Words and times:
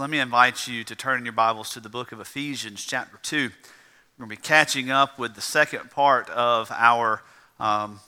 Let 0.00 0.08
me 0.08 0.18
invite 0.18 0.66
you 0.66 0.82
to 0.84 0.96
turn 0.96 1.18
in 1.18 1.26
your 1.26 1.34
Bibles 1.34 1.74
to 1.74 1.80
the 1.80 1.90
book 1.90 2.10
of 2.10 2.20
Ephesians, 2.20 2.86
chapter 2.86 3.18
2. 3.20 3.36
We're 3.36 4.24
going 4.24 4.30
to 4.30 4.34
be 4.34 4.36
catching 4.42 4.90
up 4.90 5.18
with 5.18 5.34
the 5.34 5.42
second 5.42 5.90
part 5.90 6.30
of 6.30 6.72
our, 6.72 7.22
um, 7.58 8.00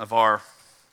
of 0.00 0.12
our 0.12 0.42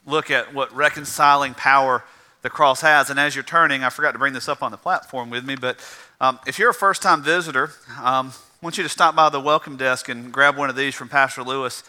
look 0.06 0.30
at 0.30 0.54
what 0.54 0.72
reconciling 0.72 1.56
power 1.56 2.04
the 2.44 2.52
cross 2.52 2.82
has. 2.82 3.10
And 3.10 3.20
as 3.20 3.34
you're 3.34 3.44
turning, 3.44 3.84
I 3.84 3.90
forgot 3.90 4.12
to 4.12 4.20
bring 4.20 4.34
this 4.34 4.48
up 4.48 4.62
on 4.62 4.70
the 4.70 4.78
platform 4.78 5.32
with 5.32 5.44
me, 5.44 5.56
but 5.56 5.80
um, 6.22 6.38
if 6.46 6.60
you're 6.60 6.70
a 6.70 6.76
first 6.76 7.02
time 7.02 7.24
visitor, 7.24 7.72
um, 8.00 8.32
I 8.32 8.66
want 8.66 8.78
you 8.78 8.84
to 8.84 8.90
stop 8.90 9.16
by 9.16 9.30
the 9.30 9.42
welcome 9.42 9.78
desk 9.78 10.10
and 10.10 10.32
grab 10.32 10.58
one 10.58 10.70
of 10.70 10.76
these 10.76 10.94
from 10.94 11.10
Pastor 11.10 11.42
Lewis 11.42 11.82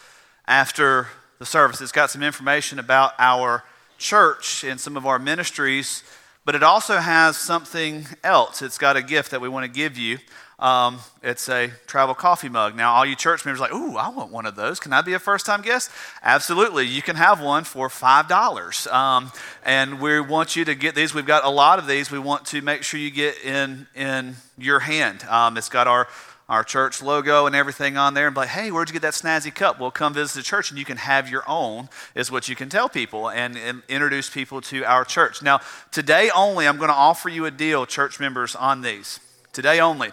after 0.48 1.08
the 1.38 1.44
service. 1.44 1.82
It's 1.82 1.92
got 1.92 2.10
some 2.10 2.22
information 2.22 2.78
about 2.78 3.12
our 3.18 3.64
church 3.98 4.64
and 4.64 4.80
some 4.80 4.96
of 4.96 5.04
our 5.04 5.18
ministries 5.18 6.02
but 6.46 6.54
it 6.54 6.62
also 6.62 6.96
has 6.96 7.36
something 7.36 8.06
else. 8.24 8.62
It's 8.62 8.78
got 8.78 8.96
a 8.96 9.02
gift 9.02 9.32
that 9.32 9.40
we 9.40 9.48
want 9.48 9.64
to 9.64 9.70
give 9.70 9.98
you. 9.98 10.18
Um, 10.60 11.00
it's 11.22 11.50
a 11.50 11.70
travel 11.86 12.14
coffee 12.14 12.48
mug. 12.48 12.76
Now, 12.76 12.94
all 12.94 13.04
you 13.04 13.16
church 13.16 13.44
members 13.44 13.60
like, 13.60 13.74
ooh, 13.74 13.96
I 13.96 14.08
want 14.08 14.30
one 14.30 14.46
of 14.46 14.54
those. 14.54 14.80
Can 14.80 14.92
I 14.92 15.02
be 15.02 15.12
a 15.12 15.18
first 15.18 15.44
time 15.44 15.60
guest? 15.60 15.90
Absolutely. 16.22 16.86
You 16.86 17.02
can 17.02 17.16
have 17.16 17.42
one 17.42 17.64
for 17.64 17.88
$5. 17.88 18.92
Um, 18.92 19.32
and 19.64 20.00
we 20.00 20.20
want 20.20 20.56
you 20.56 20.64
to 20.64 20.74
get 20.74 20.94
these. 20.94 21.12
We've 21.12 21.26
got 21.26 21.44
a 21.44 21.50
lot 21.50 21.80
of 21.80 21.88
these. 21.88 22.10
We 22.12 22.20
want 22.20 22.46
to 22.46 22.62
make 22.62 22.84
sure 22.84 22.98
you 22.98 23.10
get 23.10 23.42
in, 23.44 23.88
in 23.94 24.36
your 24.56 24.78
hand. 24.78 25.24
Um, 25.24 25.58
it's 25.58 25.68
got 25.68 25.88
our 25.88 26.06
our 26.48 26.62
church 26.62 27.02
logo 27.02 27.46
and 27.46 27.56
everything 27.56 27.96
on 27.96 28.14
there 28.14 28.26
and 28.26 28.34
be 28.34 28.40
like, 28.40 28.50
hey, 28.50 28.70
where'd 28.70 28.88
you 28.88 28.92
get 28.92 29.02
that 29.02 29.14
snazzy 29.14 29.52
cup? 29.52 29.80
Well, 29.80 29.90
come 29.90 30.14
visit 30.14 30.36
the 30.36 30.42
church 30.42 30.70
and 30.70 30.78
you 30.78 30.84
can 30.84 30.96
have 30.96 31.28
your 31.28 31.42
own, 31.48 31.88
is 32.14 32.30
what 32.30 32.48
you 32.48 32.54
can 32.54 32.68
tell 32.68 32.88
people 32.88 33.28
and, 33.28 33.56
and 33.56 33.82
introduce 33.88 34.30
people 34.30 34.60
to 34.62 34.84
our 34.84 35.04
church. 35.04 35.42
Now, 35.42 35.60
today 35.90 36.30
only, 36.34 36.68
I'm 36.68 36.76
going 36.76 36.88
to 36.88 36.94
offer 36.94 37.28
you 37.28 37.46
a 37.46 37.50
deal, 37.50 37.84
church 37.84 38.20
members, 38.20 38.54
on 38.54 38.82
these. 38.82 39.18
Today 39.52 39.80
only. 39.80 40.10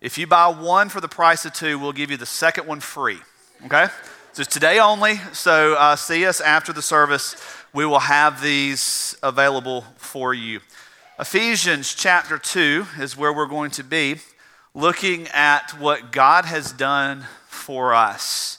If 0.00 0.16
you 0.16 0.26
buy 0.26 0.48
one 0.48 0.88
for 0.88 1.00
the 1.00 1.08
price 1.08 1.44
of 1.44 1.52
two, 1.52 1.78
we'll 1.78 1.92
give 1.92 2.10
you 2.10 2.16
the 2.16 2.26
second 2.26 2.66
one 2.66 2.80
free. 2.80 3.18
Okay? 3.66 3.86
So 4.32 4.42
it's 4.42 4.52
today 4.52 4.78
only. 4.78 5.16
So 5.32 5.74
uh, 5.74 5.96
see 5.96 6.24
us 6.24 6.40
after 6.40 6.72
the 6.72 6.82
service. 6.82 7.36
We 7.74 7.84
will 7.84 8.00
have 8.00 8.42
these 8.42 9.14
available 9.22 9.82
for 9.96 10.32
you. 10.32 10.60
Ephesians 11.18 11.94
chapter 11.94 12.38
2 12.38 12.86
is 12.98 13.16
where 13.16 13.32
we're 13.32 13.46
going 13.46 13.70
to 13.72 13.84
be 13.84 14.16
looking 14.76 15.26
at 15.28 15.70
what 15.80 16.12
God 16.12 16.44
has 16.44 16.70
done 16.70 17.24
for 17.48 17.94
us, 17.94 18.58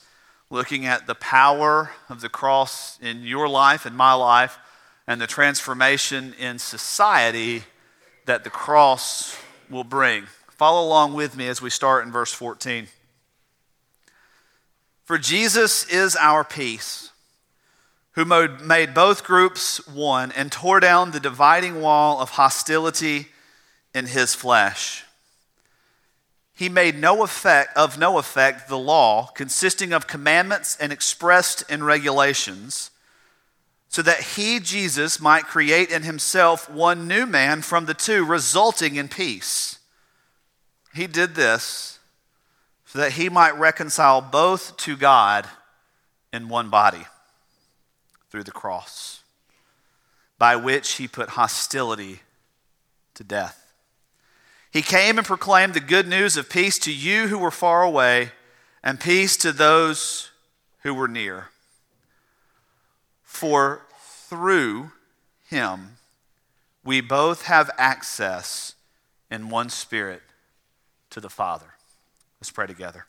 looking 0.49 0.83
at 0.83 1.05
the 1.05 1.13
power 1.13 1.91
of 2.09 2.21
the 2.21 2.27
cross 2.27 2.99
in 2.99 3.21
your 3.21 3.47
life 3.47 3.85
and 3.85 3.95
my 3.95 4.13
life, 4.13 4.57
and 5.05 5.21
the 5.21 5.27
transformation 5.27 6.33
in 6.39 6.57
society 6.57 7.63
that 8.25 8.43
the 8.43 8.49
cross 8.49 9.37
will 9.69 9.83
bring. 9.83 10.25
Follow 10.49 10.85
along 10.87 11.13
with 11.13 11.37
me 11.37 11.47
as 11.47 11.61
we 11.61 11.69
start 11.69 12.03
in 12.03 12.11
verse 12.11 12.33
14. 12.33 12.87
For 15.05 15.19
Jesus 15.19 15.87
is 15.87 16.15
our 16.15 16.43
peace, 16.43 17.11
who 18.13 18.25
made 18.25 18.95
both 18.95 19.23
groups 19.23 19.87
one 19.87 20.31
and 20.31 20.51
tore 20.51 20.79
down 20.79 21.11
the 21.11 21.19
dividing 21.19 21.79
wall 21.79 22.19
of 22.19 22.31
hostility 22.31 23.27
in 23.93 24.07
his 24.07 24.33
flesh 24.33 25.03
he 26.57 26.69
made 26.69 26.97
no 26.97 27.21
effect 27.21 27.77
of 27.77 27.99
no 27.99 28.17
effect 28.17 28.67
the 28.67 28.79
law 28.79 29.27
consisting 29.27 29.93
of 29.93 30.07
commandments 30.07 30.75
and 30.81 30.91
expressed 30.91 31.63
in 31.69 31.83
regulations 31.83 32.89
so 33.89 34.01
that 34.01 34.21
he 34.21 34.59
Jesus 34.59 35.21
might 35.21 35.43
create 35.43 35.91
in 35.91 36.01
himself 36.01 36.67
one 36.67 37.07
new 37.07 37.27
man 37.27 37.61
from 37.61 37.85
the 37.85 37.93
two 37.93 38.25
resulting 38.25 38.95
in 38.95 39.07
peace. 39.07 39.77
He 40.95 41.05
did 41.05 41.35
this 41.35 41.99
so 42.87 42.97
that 42.97 43.11
he 43.11 43.29
might 43.29 43.55
reconcile 43.55 44.19
both 44.19 44.77
to 44.77 44.97
God 44.97 45.47
in 46.33 46.49
one 46.49 46.71
body 46.71 47.05
through 48.31 48.45
the 48.45 48.51
cross 48.51 49.21
by 50.39 50.55
which 50.55 50.93
he 50.93 51.07
put 51.07 51.29
hostility 51.29 52.21
to 53.13 53.23
death 53.23 53.66
he 54.77 54.83
came 54.83 55.17
and 55.17 55.25
proclaimed 55.25 55.73
the 55.73 55.79
good 55.79 56.07
news 56.07 56.37
of 56.37 56.51
peace 56.51 56.77
to 56.77 56.93
you 56.93 57.29
who 57.29 57.39
were 57.39 57.49
far 57.49 57.81
away 57.81 58.31
and 58.83 58.99
peace 58.99 59.35
to 59.37 59.51
those 59.51 60.29
who 60.83 60.93
were 60.93 61.07
near. 61.07 61.47
For 63.23 63.87
through 63.99 64.91
him 65.49 65.97
we 66.83 67.01
both 67.01 67.45
have 67.45 67.71
access 67.79 68.75
in 69.31 69.49
one 69.49 69.69
spirit 69.69 70.21
to 71.09 71.19
the 71.19 71.27
Father. 71.27 71.73
Let's 72.39 72.51
pray 72.51 72.67
together. 72.67 73.07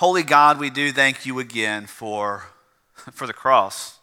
Holy 0.00 0.24
God, 0.24 0.58
we 0.58 0.70
do 0.70 0.90
thank 0.90 1.24
you 1.24 1.38
again 1.38 1.86
for, 1.86 2.46
for 3.12 3.28
the 3.28 3.32
cross 3.32 3.99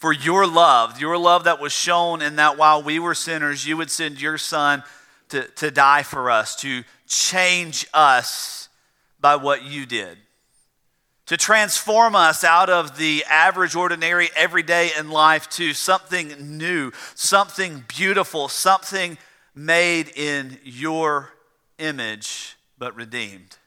for 0.00 0.14
your 0.14 0.46
love, 0.46 0.98
your 0.98 1.18
love 1.18 1.44
that 1.44 1.60
was 1.60 1.72
shown 1.72 2.22
in 2.22 2.36
that 2.36 2.56
while 2.56 2.82
we 2.82 2.98
were 2.98 3.14
sinners, 3.14 3.66
you 3.66 3.76
would 3.76 3.90
send 3.90 4.20
your 4.20 4.38
son 4.38 4.82
to, 5.28 5.46
to 5.56 5.70
die 5.70 6.02
for 6.02 6.30
us, 6.30 6.56
to 6.56 6.82
change 7.06 7.86
us 7.92 8.70
by 9.20 9.36
what 9.36 9.62
you 9.62 9.84
did, 9.84 10.16
to 11.26 11.36
transform 11.36 12.16
us 12.16 12.44
out 12.44 12.70
of 12.70 12.96
the 12.96 13.22
average, 13.28 13.76
ordinary, 13.76 14.30
everyday 14.34 14.90
in 14.98 15.10
life 15.10 15.50
to 15.50 15.74
something 15.74 16.56
new, 16.56 16.90
something 17.14 17.84
beautiful, 17.86 18.48
something 18.48 19.18
made 19.54 20.08
in 20.16 20.58
your 20.64 21.28
image 21.78 22.56
but 22.78 22.96
redeemed. 22.96 23.59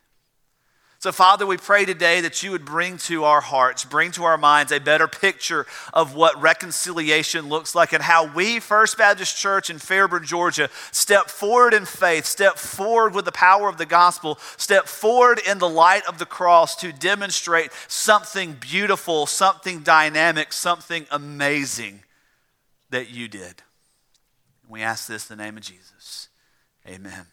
So, 1.04 1.12
Father, 1.12 1.46
we 1.46 1.58
pray 1.58 1.84
today 1.84 2.22
that 2.22 2.44
you 2.44 2.52
would 2.52 2.64
bring 2.64 2.98
to 3.00 3.26
our 3.26 3.42
hearts, 3.42 3.84
bring 3.84 4.12
to 4.12 4.24
our 4.24 4.38
minds 4.38 4.72
a 4.72 4.80
better 4.80 5.10
picture 5.10 5.66
of 5.94 6.16
what 6.16 6.42
reconciliation 6.42 7.50
looks 7.50 7.76
like 7.76 7.92
and 7.92 8.02
how 8.02 8.34
we, 8.34 8.62
First 8.62 8.98
Baptist 8.98 9.36
Church 9.36 9.70
in 9.70 9.80
Fairburn, 9.80 10.24
Georgia, 10.24 10.70
step 10.94 11.30
forward 11.30 11.74
in 11.74 11.84
faith, 11.84 12.26
step 12.26 12.58
forward 12.58 13.14
with 13.14 13.26
the 13.26 13.34
power 13.34 13.68
of 13.68 13.78
the 13.78 13.86
gospel, 13.86 14.40
step 14.56 14.88
forward 14.88 15.42
in 15.46 15.58
the 15.58 15.68
light 15.68 16.06
of 16.08 16.20
the 16.20 16.26
cross 16.26 16.74
to 16.78 16.94
demonstrate 16.94 17.74
something 17.90 18.54
beautiful, 18.54 19.26
something 19.26 19.82
dynamic, 19.82 20.54
something 20.54 21.06
amazing 21.12 22.02
that 22.92 23.10
you 23.10 23.28
did. 23.28 23.62
We 24.70 24.82
ask 24.82 25.10
this 25.10 25.30
in 25.30 25.38
the 25.38 25.44
name 25.44 25.58
of 25.58 25.64
Jesus. 25.64 26.30
Amen. 26.88 27.33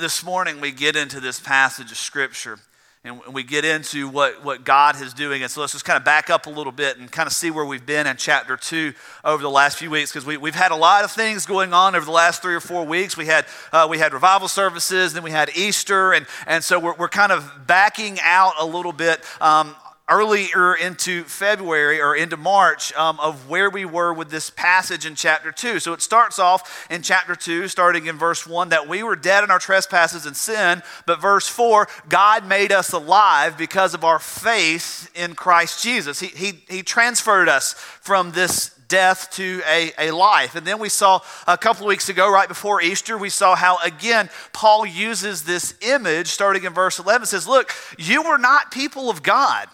This 0.00 0.24
morning, 0.24 0.60
we 0.60 0.72
get 0.72 0.96
into 0.96 1.20
this 1.20 1.38
passage 1.38 1.92
of 1.92 1.98
Scripture 1.98 2.58
and 3.04 3.20
we 3.32 3.44
get 3.44 3.64
into 3.64 4.08
what, 4.08 4.44
what 4.44 4.64
God 4.64 5.00
is 5.00 5.14
doing. 5.14 5.42
And 5.42 5.50
so 5.50 5.60
let's 5.60 5.72
just 5.72 5.84
kind 5.84 5.96
of 5.96 6.04
back 6.04 6.30
up 6.30 6.46
a 6.46 6.50
little 6.50 6.72
bit 6.72 6.98
and 6.98 7.10
kind 7.10 7.28
of 7.28 7.32
see 7.32 7.52
where 7.52 7.64
we've 7.64 7.86
been 7.86 8.08
in 8.08 8.16
chapter 8.16 8.56
2 8.56 8.92
over 9.24 9.40
the 9.40 9.50
last 9.50 9.78
few 9.78 9.88
weeks 9.88 10.10
because 10.10 10.26
we, 10.26 10.36
we've 10.36 10.56
had 10.56 10.72
a 10.72 10.76
lot 10.76 11.04
of 11.04 11.12
things 11.12 11.46
going 11.46 11.72
on 11.72 11.94
over 11.94 12.04
the 12.04 12.10
last 12.10 12.42
three 12.42 12.56
or 12.56 12.60
four 12.60 12.84
weeks. 12.84 13.16
We 13.16 13.26
had, 13.26 13.46
uh, 13.72 13.86
we 13.88 13.98
had 13.98 14.12
revival 14.12 14.48
services, 14.48 15.12
then 15.12 15.22
we 15.22 15.30
had 15.30 15.50
Easter, 15.56 16.12
and, 16.12 16.26
and 16.48 16.64
so 16.64 16.80
we're, 16.80 16.94
we're 16.94 17.08
kind 17.08 17.30
of 17.30 17.48
backing 17.68 18.18
out 18.20 18.54
a 18.58 18.66
little 18.66 18.92
bit 18.92 19.22
um, 19.40 19.76
earlier 20.08 20.74
into 20.74 21.24
February 21.24 22.00
or 22.00 22.16
into 22.16 22.36
March 22.36 22.92
um, 22.94 23.18
of 23.20 23.48
where 23.48 23.68
we 23.68 23.84
were 23.84 24.12
with 24.12 24.30
this 24.30 24.50
passage 24.50 25.04
in 25.04 25.14
chapter 25.14 25.52
2. 25.52 25.80
So 25.80 25.92
it 25.92 26.02
starts 26.02 26.38
off 26.38 26.86
in 26.90 27.02
chapter 27.02 27.36
2, 27.36 27.68
starting 27.68 28.06
in 28.06 28.16
verse 28.16 28.46
1, 28.46 28.70
that 28.70 28.88
we 28.88 29.02
were 29.02 29.16
dead 29.16 29.44
in 29.44 29.50
our 29.50 29.58
trespasses 29.58 30.26
and 30.26 30.36
sin, 30.36 30.82
but 31.06 31.20
verse 31.20 31.48
4, 31.48 31.88
God 32.08 32.46
made 32.46 32.72
us 32.72 32.92
alive 32.92 33.58
because 33.58 33.94
of 33.94 34.04
our 34.04 34.18
faith 34.18 35.10
in 35.14 35.34
Christ 35.34 35.82
Jesus. 35.82 36.20
He, 36.20 36.28
he, 36.28 36.52
he 36.68 36.82
transferred 36.82 37.48
us 37.48 37.74
from 37.74 38.32
this 38.32 38.70
death 38.88 39.30
to 39.32 39.60
a, 39.68 39.92
a 39.98 40.10
life. 40.10 40.54
And 40.56 40.66
then 40.66 40.78
we 40.78 40.88
saw 40.88 41.20
a 41.46 41.58
couple 41.58 41.84
of 41.84 41.88
weeks 41.88 42.08
ago, 42.08 42.32
right 42.32 42.48
before 42.48 42.80
Easter, 42.80 43.16
we 43.16 43.30
saw 43.30 43.54
how, 43.54 43.78
again, 43.84 44.30
Paul 44.52 44.86
uses 44.86 45.44
this 45.44 45.74
image 45.82 46.28
starting 46.28 46.64
in 46.64 46.72
verse 46.72 46.98
11. 46.98 47.26
says, 47.26 47.46
Look, 47.46 47.72
you 47.98 48.22
were 48.22 48.38
not 48.38 48.72
people 48.72 49.10
of 49.10 49.22
God. 49.22 49.68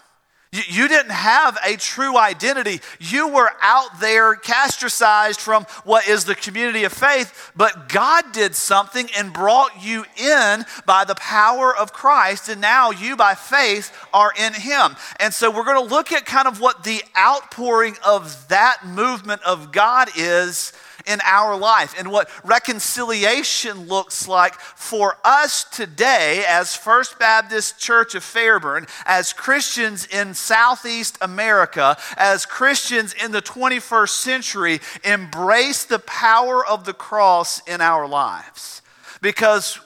You 0.51 0.87
didn't 0.87 1.11
have 1.11 1.57
a 1.65 1.75
true 1.75 2.17
identity. 2.17 2.79
You 2.99 3.27
were 3.27 3.51
out 3.61 3.99
there 3.99 4.35
castricized 4.35 5.41
from 5.41 5.65
what 5.83 6.07
is 6.07 6.23
the 6.23 6.35
community 6.35 6.85
of 6.85 6.93
faith, 6.93 7.51
but 7.57 7.89
God 7.89 8.31
did 8.31 8.55
something 8.55 9.09
and 9.17 9.33
brought 9.33 9.83
you 9.83 10.05
in 10.17 10.65
by 10.85 11.03
the 11.03 11.15
power 11.15 11.75
of 11.75 11.91
Christ, 11.91 12.47
and 12.47 12.61
now 12.61 12.91
you, 12.91 13.17
by 13.17 13.35
faith, 13.35 13.91
are 14.13 14.31
in 14.37 14.53
Him. 14.53 14.95
And 15.19 15.33
so 15.33 15.51
we're 15.51 15.65
going 15.65 15.85
to 15.85 15.93
look 15.93 16.13
at 16.13 16.25
kind 16.25 16.47
of 16.47 16.61
what 16.61 16.85
the 16.85 17.01
outpouring 17.17 17.97
of 18.05 18.47
that 18.47 18.85
movement 18.85 19.41
of 19.43 19.73
God 19.73 20.09
is 20.15 20.71
in 21.07 21.19
our 21.23 21.57
life 21.57 21.93
and 21.97 22.11
what 22.11 22.29
reconciliation 22.43 23.87
looks 23.87 24.27
like 24.27 24.55
for 24.55 25.17
us 25.23 25.63
today 25.63 26.43
as 26.47 26.75
First 26.75 27.19
Baptist 27.19 27.79
Church 27.79 28.15
of 28.15 28.23
Fairburn, 28.23 28.87
as 29.05 29.33
Christians 29.33 30.05
in 30.05 30.33
Southeast 30.33 31.17
America, 31.21 31.97
as 32.17 32.45
Christians 32.45 33.13
in 33.13 33.31
the 33.31 33.41
21st 33.41 34.09
century, 34.09 34.79
embrace 35.03 35.85
the 35.85 35.99
power 35.99 36.65
of 36.65 36.85
the 36.85 36.93
cross 36.93 37.61
in 37.67 37.81
our 37.81 38.07
lives. 38.07 38.81
Because 39.21 39.79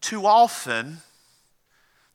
too 0.00 0.26
often, 0.26 0.98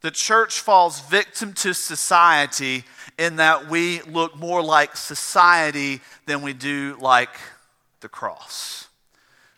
the 0.01 0.11
church 0.11 0.59
falls 0.59 0.99
victim 1.01 1.53
to 1.53 1.73
society 1.73 2.83
in 3.17 3.35
that 3.35 3.69
we 3.69 4.01
look 4.01 4.35
more 4.35 4.63
like 4.63 4.95
society 4.95 6.01
than 6.25 6.41
we 6.41 6.53
do 6.53 6.97
like 6.99 7.29
the 8.01 8.09
cross. 8.09 8.90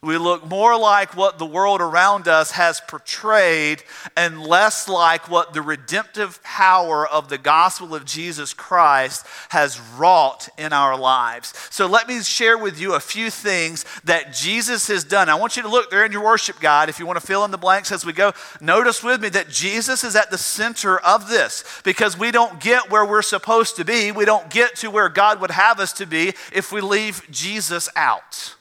We 0.03 0.17
look 0.17 0.45
more 0.45 0.77
like 0.77 1.15
what 1.15 1.39
the 1.39 1.45
world 1.45 1.79
around 1.79 2.27
us 2.27 2.51
has 2.51 2.81
portrayed 2.81 3.81
and 4.17 4.45
less 4.45 4.89
like 4.89 5.29
what 5.29 5.53
the 5.53 5.61
redemptive 5.61 6.43
power 6.43 7.07
of 7.07 7.29
the 7.29 7.37
gospel 7.37 7.95
of 7.95 8.03
Jesus 8.03 8.53
Christ 8.53 9.25
has 9.47 9.79
wrought 9.79 10.49
in 10.57 10.73
our 10.73 10.97
lives. 10.97 11.53
So 11.69 11.87
let 11.87 12.09
me 12.09 12.21
share 12.21 12.57
with 12.57 12.81
you 12.81 12.95
a 12.95 12.99
few 12.99 13.29
things 13.29 13.85
that 14.03 14.33
Jesus 14.33 14.89
has 14.89 15.05
done. 15.05 15.29
I 15.29 15.35
want 15.35 15.55
you 15.55 15.63
to 15.63 15.69
look 15.69 15.89
there 15.89 16.03
in 16.03 16.11
your 16.11 16.25
worship 16.25 16.59
guide 16.59 16.89
if 16.89 16.99
you 16.99 17.05
want 17.05 17.21
to 17.21 17.25
fill 17.25 17.45
in 17.45 17.51
the 17.51 17.57
blanks 17.57 17.89
as 17.89 18.05
we 18.05 18.11
go. 18.11 18.33
Notice 18.59 19.01
with 19.03 19.21
me 19.21 19.29
that 19.29 19.47
Jesus 19.47 20.03
is 20.03 20.17
at 20.17 20.29
the 20.29 20.37
center 20.37 20.99
of 20.99 21.29
this 21.29 21.63
because 21.85 22.19
we 22.19 22.31
don't 22.31 22.59
get 22.59 22.91
where 22.91 23.05
we're 23.05 23.21
supposed 23.21 23.77
to 23.77 23.85
be. 23.85 24.11
We 24.11 24.25
don't 24.25 24.49
get 24.49 24.75
to 24.77 24.91
where 24.91 25.07
God 25.07 25.39
would 25.39 25.51
have 25.51 25.79
us 25.79 25.93
to 25.93 26.05
be 26.05 26.33
if 26.51 26.73
we 26.73 26.81
leave 26.81 27.25
Jesus 27.31 27.87
out. 27.95 28.55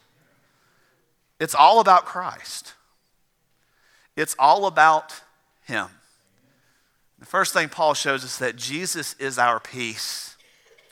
It's 1.42 1.56
all 1.56 1.80
about 1.80 2.04
Christ, 2.04 2.74
it's 4.16 4.36
all 4.38 4.64
about 4.66 5.22
Him. 5.64 5.88
The 7.18 7.26
first 7.26 7.52
thing 7.52 7.68
Paul 7.68 7.94
shows 7.94 8.24
us 8.24 8.38
that 8.38 8.54
Jesus 8.54 9.16
is 9.18 9.38
our 9.38 9.58
peace. 9.58 10.31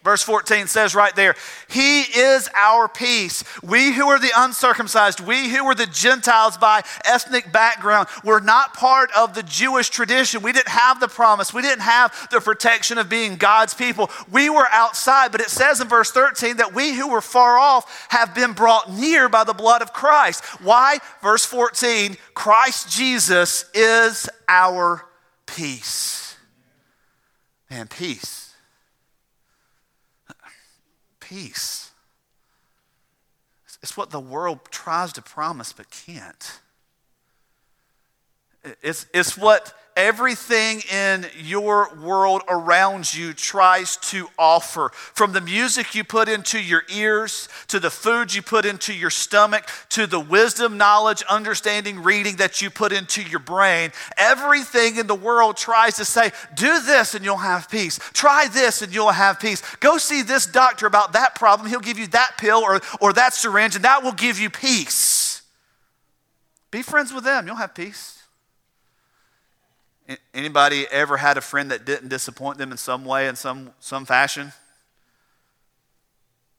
Verse 0.02 0.22
14 0.22 0.66
says 0.66 0.94
right 0.94 1.14
there, 1.14 1.34
He 1.68 2.00
is 2.00 2.48
our 2.54 2.88
peace. 2.88 3.44
We 3.62 3.92
who 3.92 4.08
are 4.08 4.18
the 4.18 4.32
uncircumcised, 4.34 5.20
we 5.20 5.50
who 5.50 5.66
are 5.66 5.74
the 5.74 5.86
Gentiles 5.86 6.56
by 6.56 6.82
ethnic 7.04 7.52
background, 7.52 8.08
we're 8.24 8.40
not 8.40 8.72
part 8.72 9.10
of 9.14 9.34
the 9.34 9.42
Jewish 9.42 9.90
tradition. 9.90 10.40
We 10.40 10.52
didn't 10.52 10.68
have 10.68 11.00
the 11.00 11.08
promise. 11.08 11.52
We 11.52 11.60
didn't 11.60 11.82
have 11.82 12.28
the 12.30 12.40
protection 12.40 12.96
of 12.96 13.10
being 13.10 13.36
God's 13.36 13.74
people. 13.74 14.10
We 14.32 14.48
were 14.48 14.68
outside, 14.70 15.32
but 15.32 15.42
it 15.42 15.50
says 15.50 15.82
in 15.82 15.88
verse 15.88 16.10
13 16.10 16.56
that 16.56 16.72
we 16.72 16.94
who 16.94 17.10
were 17.10 17.20
far 17.20 17.58
off 17.58 18.06
have 18.08 18.34
been 18.34 18.54
brought 18.54 18.90
near 18.90 19.28
by 19.28 19.44
the 19.44 19.52
blood 19.52 19.82
of 19.82 19.92
Christ. 19.92 20.42
Why? 20.62 20.98
Verse 21.20 21.44
14 21.44 22.16
Christ 22.32 22.90
Jesus 22.90 23.66
is 23.74 24.30
our 24.48 25.04
peace. 25.44 26.36
And 27.68 27.88
peace 27.90 28.39
peace. 31.30 31.90
It's 33.82 33.96
what 33.96 34.10
the 34.10 34.20
world 34.20 34.60
tries 34.70 35.12
to 35.14 35.22
promise 35.22 35.72
but 35.72 35.86
can't. 35.90 36.60
It's, 38.82 39.06
it's 39.14 39.38
what 39.38 39.72
everything 40.00 40.80
in 40.90 41.26
your 41.36 41.94
world 41.96 42.40
around 42.48 43.14
you 43.14 43.34
tries 43.34 43.98
to 43.98 44.28
offer. 44.38 44.90
From 44.94 45.32
the 45.32 45.42
music 45.42 45.94
you 45.94 46.04
put 46.04 46.26
into 46.26 46.58
your 46.58 46.84
ears, 46.88 47.50
to 47.68 47.78
the 47.78 47.90
food 47.90 48.34
you 48.34 48.40
put 48.40 48.64
into 48.64 48.94
your 48.94 49.10
stomach, 49.10 49.68
to 49.90 50.06
the 50.06 50.18
wisdom, 50.18 50.78
knowledge, 50.78 51.22
understanding, 51.28 52.02
reading 52.02 52.36
that 52.36 52.62
you 52.62 52.70
put 52.70 52.92
into 52.92 53.22
your 53.22 53.40
brain, 53.40 53.92
everything 54.16 54.96
in 54.96 55.06
the 55.06 55.14
world 55.14 55.58
tries 55.58 55.96
to 55.96 56.06
say, 56.06 56.30
do 56.54 56.80
this 56.80 57.14
and 57.14 57.22
you'll 57.22 57.36
have 57.36 57.68
peace. 57.70 58.00
Try 58.14 58.48
this 58.48 58.80
and 58.80 58.94
you'll 58.94 59.10
have 59.10 59.38
peace. 59.38 59.62
Go 59.80 59.98
see 59.98 60.22
this 60.22 60.46
doctor 60.46 60.86
about 60.86 61.12
that 61.12 61.34
problem. 61.34 61.68
He'll 61.68 61.78
give 61.78 61.98
you 61.98 62.06
that 62.08 62.36
pill 62.38 62.60
or, 62.60 62.80
or 63.02 63.12
that 63.12 63.34
syringe, 63.34 63.76
and 63.76 63.84
that 63.84 64.02
will 64.02 64.12
give 64.12 64.40
you 64.40 64.48
peace. 64.48 65.42
Be 66.70 66.80
friends 66.80 67.12
with 67.12 67.24
them, 67.24 67.46
you'll 67.46 67.56
have 67.56 67.74
peace. 67.74 68.19
Anybody 70.34 70.86
ever 70.90 71.16
had 71.16 71.36
a 71.36 71.40
friend 71.40 71.70
that 71.70 71.84
didn't 71.84 72.08
disappoint 72.08 72.58
them 72.58 72.72
in 72.72 72.78
some 72.78 73.04
way, 73.04 73.28
in 73.28 73.36
some, 73.36 73.72
some 73.80 74.04
fashion? 74.04 74.52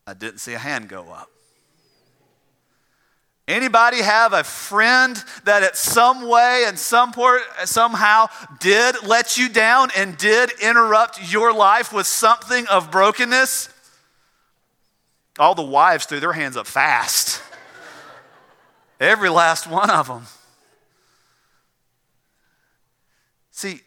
I 0.08 0.14
didn't 0.14 0.40
see 0.40 0.54
a 0.54 0.60
hand 0.60 0.88
go 0.90 1.12
up. 1.12 1.30
Anybody 3.48 4.02
have 4.02 4.32
a 4.32 4.44
friend 4.44 5.22
that 5.44 5.64
at 5.64 5.76
some 5.76 6.28
way 6.28 6.64
and 6.68 6.80
some 6.80 7.12
port, 7.12 7.42
somehow 7.66 8.28
did 8.60 9.04
let 9.06 9.38
you 9.38 9.50
down 9.50 9.90
and 9.98 10.18
did 10.18 10.52
interrupt 10.62 11.32
your 11.32 11.54
life 11.54 11.92
with 11.92 12.08
something 12.08 12.66
of 12.68 12.92
brokenness? 12.92 13.70
All 15.40 15.56
the 15.56 15.64
wives 15.64 16.06
threw 16.06 16.20
their 16.20 16.34
hands 16.34 16.56
up 16.56 16.68
fast. 16.68 17.42
Every 19.00 19.30
last 19.30 19.68
one 19.68 19.90
of 19.90 20.08
them. 20.08 20.28
See, 23.62 23.82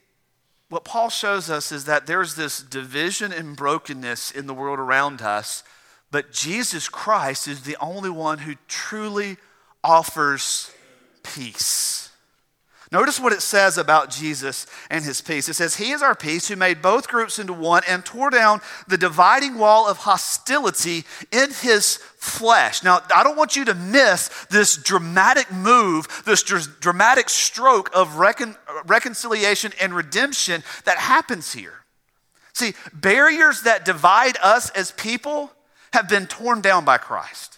what 0.68 0.84
Paul 0.84 1.10
shows 1.10 1.50
us 1.50 1.72
is 1.72 1.86
that 1.86 2.06
there's 2.06 2.36
this 2.36 2.62
division 2.62 3.32
and 3.32 3.56
brokenness 3.56 4.30
in 4.30 4.46
the 4.46 4.54
world 4.54 4.78
around 4.78 5.20
us, 5.20 5.64
but 6.12 6.30
Jesus 6.30 6.88
Christ 6.88 7.48
is 7.48 7.62
the 7.62 7.76
only 7.80 8.08
one 8.08 8.38
who 8.38 8.54
truly 8.68 9.36
offers 9.82 10.70
peace. 11.24 12.03
Notice 12.94 13.18
what 13.18 13.32
it 13.32 13.42
says 13.42 13.76
about 13.76 14.08
Jesus 14.08 14.68
and 14.88 15.04
his 15.04 15.20
peace. 15.20 15.48
It 15.48 15.54
says, 15.54 15.74
He 15.74 15.90
is 15.90 16.00
our 16.00 16.14
peace 16.14 16.46
who 16.46 16.54
made 16.54 16.80
both 16.80 17.08
groups 17.08 17.40
into 17.40 17.52
one 17.52 17.82
and 17.88 18.04
tore 18.04 18.30
down 18.30 18.60
the 18.86 18.96
dividing 18.96 19.58
wall 19.58 19.88
of 19.88 19.96
hostility 19.96 21.02
in 21.32 21.50
his 21.50 21.96
flesh. 22.18 22.84
Now, 22.84 23.00
I 23.12 23.24
don't 23.24 23.36
want 23.36 23.56
you 23.56 23.64
to 23.64 23.74
miss 23.74 24.28
this 24.48 24.76
dramatic 24.76 25.50
move, 25.50 26.22
this 26.24 26.44
dr- 26.44 26.78
dramatic 26.78 27.28
stroke 27.28 27.90
of 27.92 28.18
recon- 28.18 28.54
reconciliation 28.86 29.72
and 29.80 29.92
redemption 29.92 30.62
that 30.84 30.98
happens 30.98 31.52
here. 31.52 31.80
See, 32.52 32.74
barriers 32.92 33.62
that 33.62 33.84
divide 33.84 34.36
us 34.40 34.70
as 34.70 34.92
people 34.92 35.50
have 35.92 36.08
been 36.08 36.28
torn 36.28 36.60
down 36.60 36.84
by 36.84 36.98
Christ. 36.98 37.53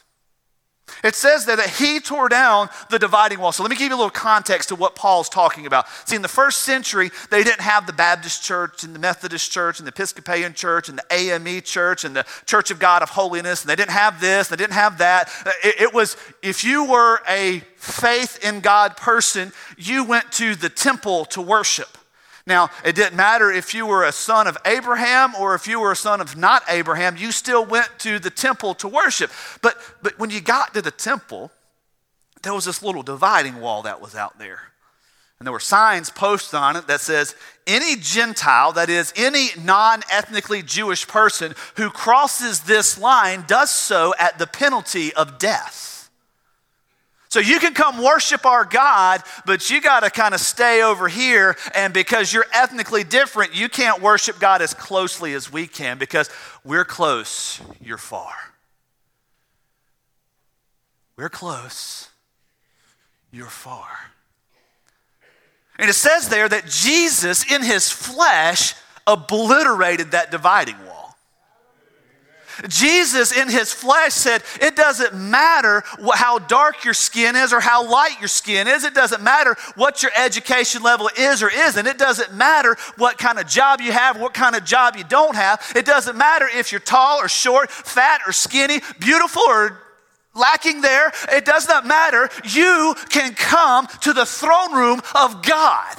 It 1.03 1.15
says 1.15 1.45
there 1.45 1.57
that 1.57 1.71
he 1.71 2.01
tore 2.01 2.29
down 2.29 2.69
the 2.91 2.99
dividing 2.99 3.39
wall. 3.39 3.53
So 3.53 3.63
let 3.63 3.71
me 3.71 3.77
give 3.77 3.91
you 3.91 3.95
a 3.95 3.97
little 3.97 4.11
context 4.11 4.71
to 4.71 4.75
what 4.75 4.95
Paul's 4.95 5.29
talking 5.29 5.67
about. 5.67 5.87
See, 6.07 6.17
in 6.17 6.23
the 6.23 6.29
first 6.29 6.61
century, 6.61 7.11
they 7.31 7.43
didn't 7.43 7.61
have 7.61 7.87
the 7.87 7.93
Baptist 7.93 8.43
church 8.43 8.83
and 8.83 8.95
the 8.95 8.99
Methodist 8.99 9.51
church 9.51 9.79
and 9.79 9.87
the 9.87 9.93
Episcopalian 9.93 10.55
church 10.55 10.89
and 10.89 10.99
the 10.99 11.05
AME 11.11 11.63
church 11.63 12.05
and 12.05 12.17
the 12.17 12.25
Church 12.47 12.71
of 12.71 12.79
God 12.79 13.03
of 13.03 13.11
Holiness. 13.11 13.63
And 13.63 13.71
they 13.71 13.77
didn't 13.77 13.91
have 13.91 14.21
this, 14.21 14.49
they 14.49 14.57
didn't 14.57 14.73
have 14.75 14.99
that. 14.99 15.31
It, 15.63 15.81
it 15.81 15.95
was, 15.95 16.17
if 16.43 16.65
you 16.65 16.85
were 16.85 17.21
a 17.29 17.61
faith 17.77 18.45
in 18.45 18.61
God 18.61 18.97
person, 18.97 19.53
you 19.77 20.05
went 20.05 20.33
to 20.33 20.55
the 20.55 20.69
temple 20.69 21.25
to 21.27 21.43
worship. 21.43 21.96
Now, 22.47 22.71
it 22.85 22.95
didn't 22.95 23.17
matter 23.17 23.51
if 23.51 23.75
you 23.75 23.87
were 23.87 24.05
a 24.05 24.13
son 24.13 24.47
of 24.47 24.57
Abraham 24.65 25.35
or 25.35 25.57
if 25.57 25.67
you 25.67 25.81
were 25.81 25.91
a 25.91 25.97
son 25.97 26.21
of 26.21 26.37
not 26.37 26.63
Abraham, 26.69 27.17
you 27.17 27.33
still 27.33 27.65
went 27.65 27.89
to 28.01 28.21
the 28.21 28.31
temple 28.31 28.75
to 28.77 28.89
worship. 28.89 29.33
But, 29.63 29.77
but 30.01 30.17
when 30.19 30.31
you 30.31 30.41
got 30.41 30.73
to 30.75 30.83
the 30.83 30.93
temple, 30.93 31.51
there 32.43 32.55
was 32.55 32.65
this 32.65 32.85
little 32.85 33.03
dividing 33.03 33.61
wall 33.61 33.83
that 33.83 34.01
was 34.01 34.15
out 34.15 34.39
there. 34.39 34.61
And 35.39 35.47
there 35.47 35.53
were 35.53 35.61
signs 35.61 36.09
posted 36.09 36.55
on 36.55 36.77
it 36.77 36.87
that 36.87 37.01
says, 37.01 37.35
any 37.67 37.97
Gentile, 37.97 38.73
that 38.73 38.89
is, 38.89 39.13
any 39.17 39.49
non 39.59 40.03
ethnically 40.11 40.63
Jewish 40.63 41.07
person 41.07 41.55
who 41.77 41.91
crosses 41.91 42.61
this 42.61 42.97
line 42.97 43.45
does 43.47 43.71
so 43.71 44.15
at 44.19 44.39
the 44.39 44.47
penalty 44.47 45.13
of 45.15 45.39
death. 45.39 45.96
So 47.37 47.41
you 47.41 47.59
can 47.59 47.75
come 47.75 48.03
worship 48.03 48.47
our 48.47 48.65
God, 48.65 49.21
but 49.45 49.69
you 49.69 49.83
got 49.83 50.05
to 50.05 50.09
kind 50.09 50.33
of 50.33 50.41
stay 50.41 50.83
over 50.83 51.07
here. 51.07 51.55
And 51.75 51.93
because 51.93 52.33
you're 52.33 52.47
ethnically 52.51 53.05
different, 53.05 53.55
you 53.55 53.69
can't 53.69 54.01
worship 54.01 54.39
God 54.39 54.63
as 54.63 54.73
closely 54.73 55.35
as 55.35 55.53
we 55.53 55.67
can 55.67 55.99
because 55.99 56.31
we're 56.65 56.87
close, 56.87 57.61
you're 57.79 57.99
far. 57.99 58.33
We're 61.19 61.29
close, 61.29 62.09
you're 63.31 63.51
far. 63.51 63.87
And 65.79 65.91
it 65.91 65.95
says 65.95 66.31
there 66.31 66.49
that 66.49 66.69
Jesus, 66.69 67.53
in 67.53 67.63
his 67.63 67.91
flesh, 67.91 68.75
obliterated 69.07 70.13
that 70.13 70.31
dividing. 70.31 70.77
Jesus 72.69 73.37
in 73.37 73.49
his 73.49 73.73
flesh 73.73 74.13
said, 74.13 74.43
It 74.61 74.77
doesn't 74.77 75.15
matter 75.15 75.85
how 76.15 76.39
dark 76.39 76.85
your 76.85 76.95
skin 76.95 77.37
is 77.37 77.53
or 77.53 77.61
how 77.61 77.89
light 77.89 78.19
your 78.21 78.29
skin 78.29 78.67
is. 78.69 78.85
It 78.85 78.95
doesn't 78.95 79.23
matter 79.23 79.57
what 79.75 80.03
your 80.03 80.13
education 80.17 80.83
level 80.83 81.11
is 81.19 81.43
or 81.43 81.51
isn't. 81.51 81.87
It 81.87 81.99
doesn't 81.99 82.35
matter 82.35 82.77
what 82.97 83.19
kind 83.19 83.39
of 83.39 83.47
job 83.47 83.81
you 83.81 83.93
have, 83.93 84.21
what 84.21 84.35
kind 84.35 84.57
of 84.57 84.65
job 84.65 84.97
you 84.97 85.05
don't 85.05 85.37
have. 85.37 85.61
It 85.75 85.87
doesn't 85.87 86.17
matter 86.17 86.49
if 86.53 86.73
you're 86.73 86.81
tall 86.81 87.19
or 87.19 87.29
short, 87.29 87.71
fat 87.71 88.21
or 88.27 88.33
skinny, 88.33 88.81
beautiful 88.99 89.43
or 89.43 89.79
lacking 90.37 90.83
there, 90.83 91.13
it 91.33 91.45
does 91.45 91.67
not 91.67 91.87
matter. 91.87 92.29
You 92.45 92.95
can 93.09 93.35
come 93.35 93.87
to 94.03 94.13
the 94.13 94.27
throne 94.27 94.75
room 94.75 95.01
of 95.15 95.43
God. 95.43 95.97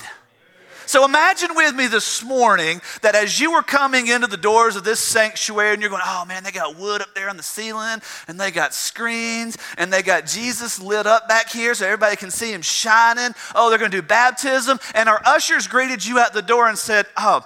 So 0.88 1.04
imagine 1.04 1.50
with 1.54 1.76
me 1.76 1.88
this 1.88 2.24
morning 2.24 2.82
that 3.02 3.14
as 3.14 3.40
you 3.40 3.52
were 3.52 3.62
coming 3.62 4.08
into 4.08 4.26
the 4.26 4.38
doors 4.38 4.78
of 4.78 4.86
this 4.86 5.02
sanctuary 5.02 5.74
and 5.74 5.82
you're 5.82 5.90
going, 5.90 6.02
oh 6.06 6.24
man, 6.26 6.44
they 6.44 6.52
got 6.52 6.78
wood 6.78 7.02
up 7.02 7.14
there 7.14 7.30
on 7.30 7.36
the 7.36 7.44
ceiling 7.44 8.02
and 8.30 8.40
they 8.40 8.52
got 8.52 8.74
screens 8.74 9.58
and 9.78 9.92
they 9.92 10.02
got 10.02 10.26
Jesus 10.26 10.82
lit 10.82 11.06
up 11.06 11.28
back 11.28 11.50
here 11.50 11.76
so 11.76 11.86
everybody 11.86 12.16
can 12.16 12.32
see 12.32 12.54
him 12.54 12.62
shining. 12.62 13.36
Oh, 13.54 13.70
they're 13.70 13.78
going 13.80 13.92
to 13.92 13.98
do 13.98 14.08
baptism. 14.08 14.80
And 14.96 15.10
our 15.10 15.22
ushers 15.26 15.68
greeted 15.68 16.06
you 16.06 16.20
at 16.20 16.34
the 16.34 16.42
door 16.42 16.70
and 16.70 16.78
said, 16.78 17.06
oh, 17.18 17.46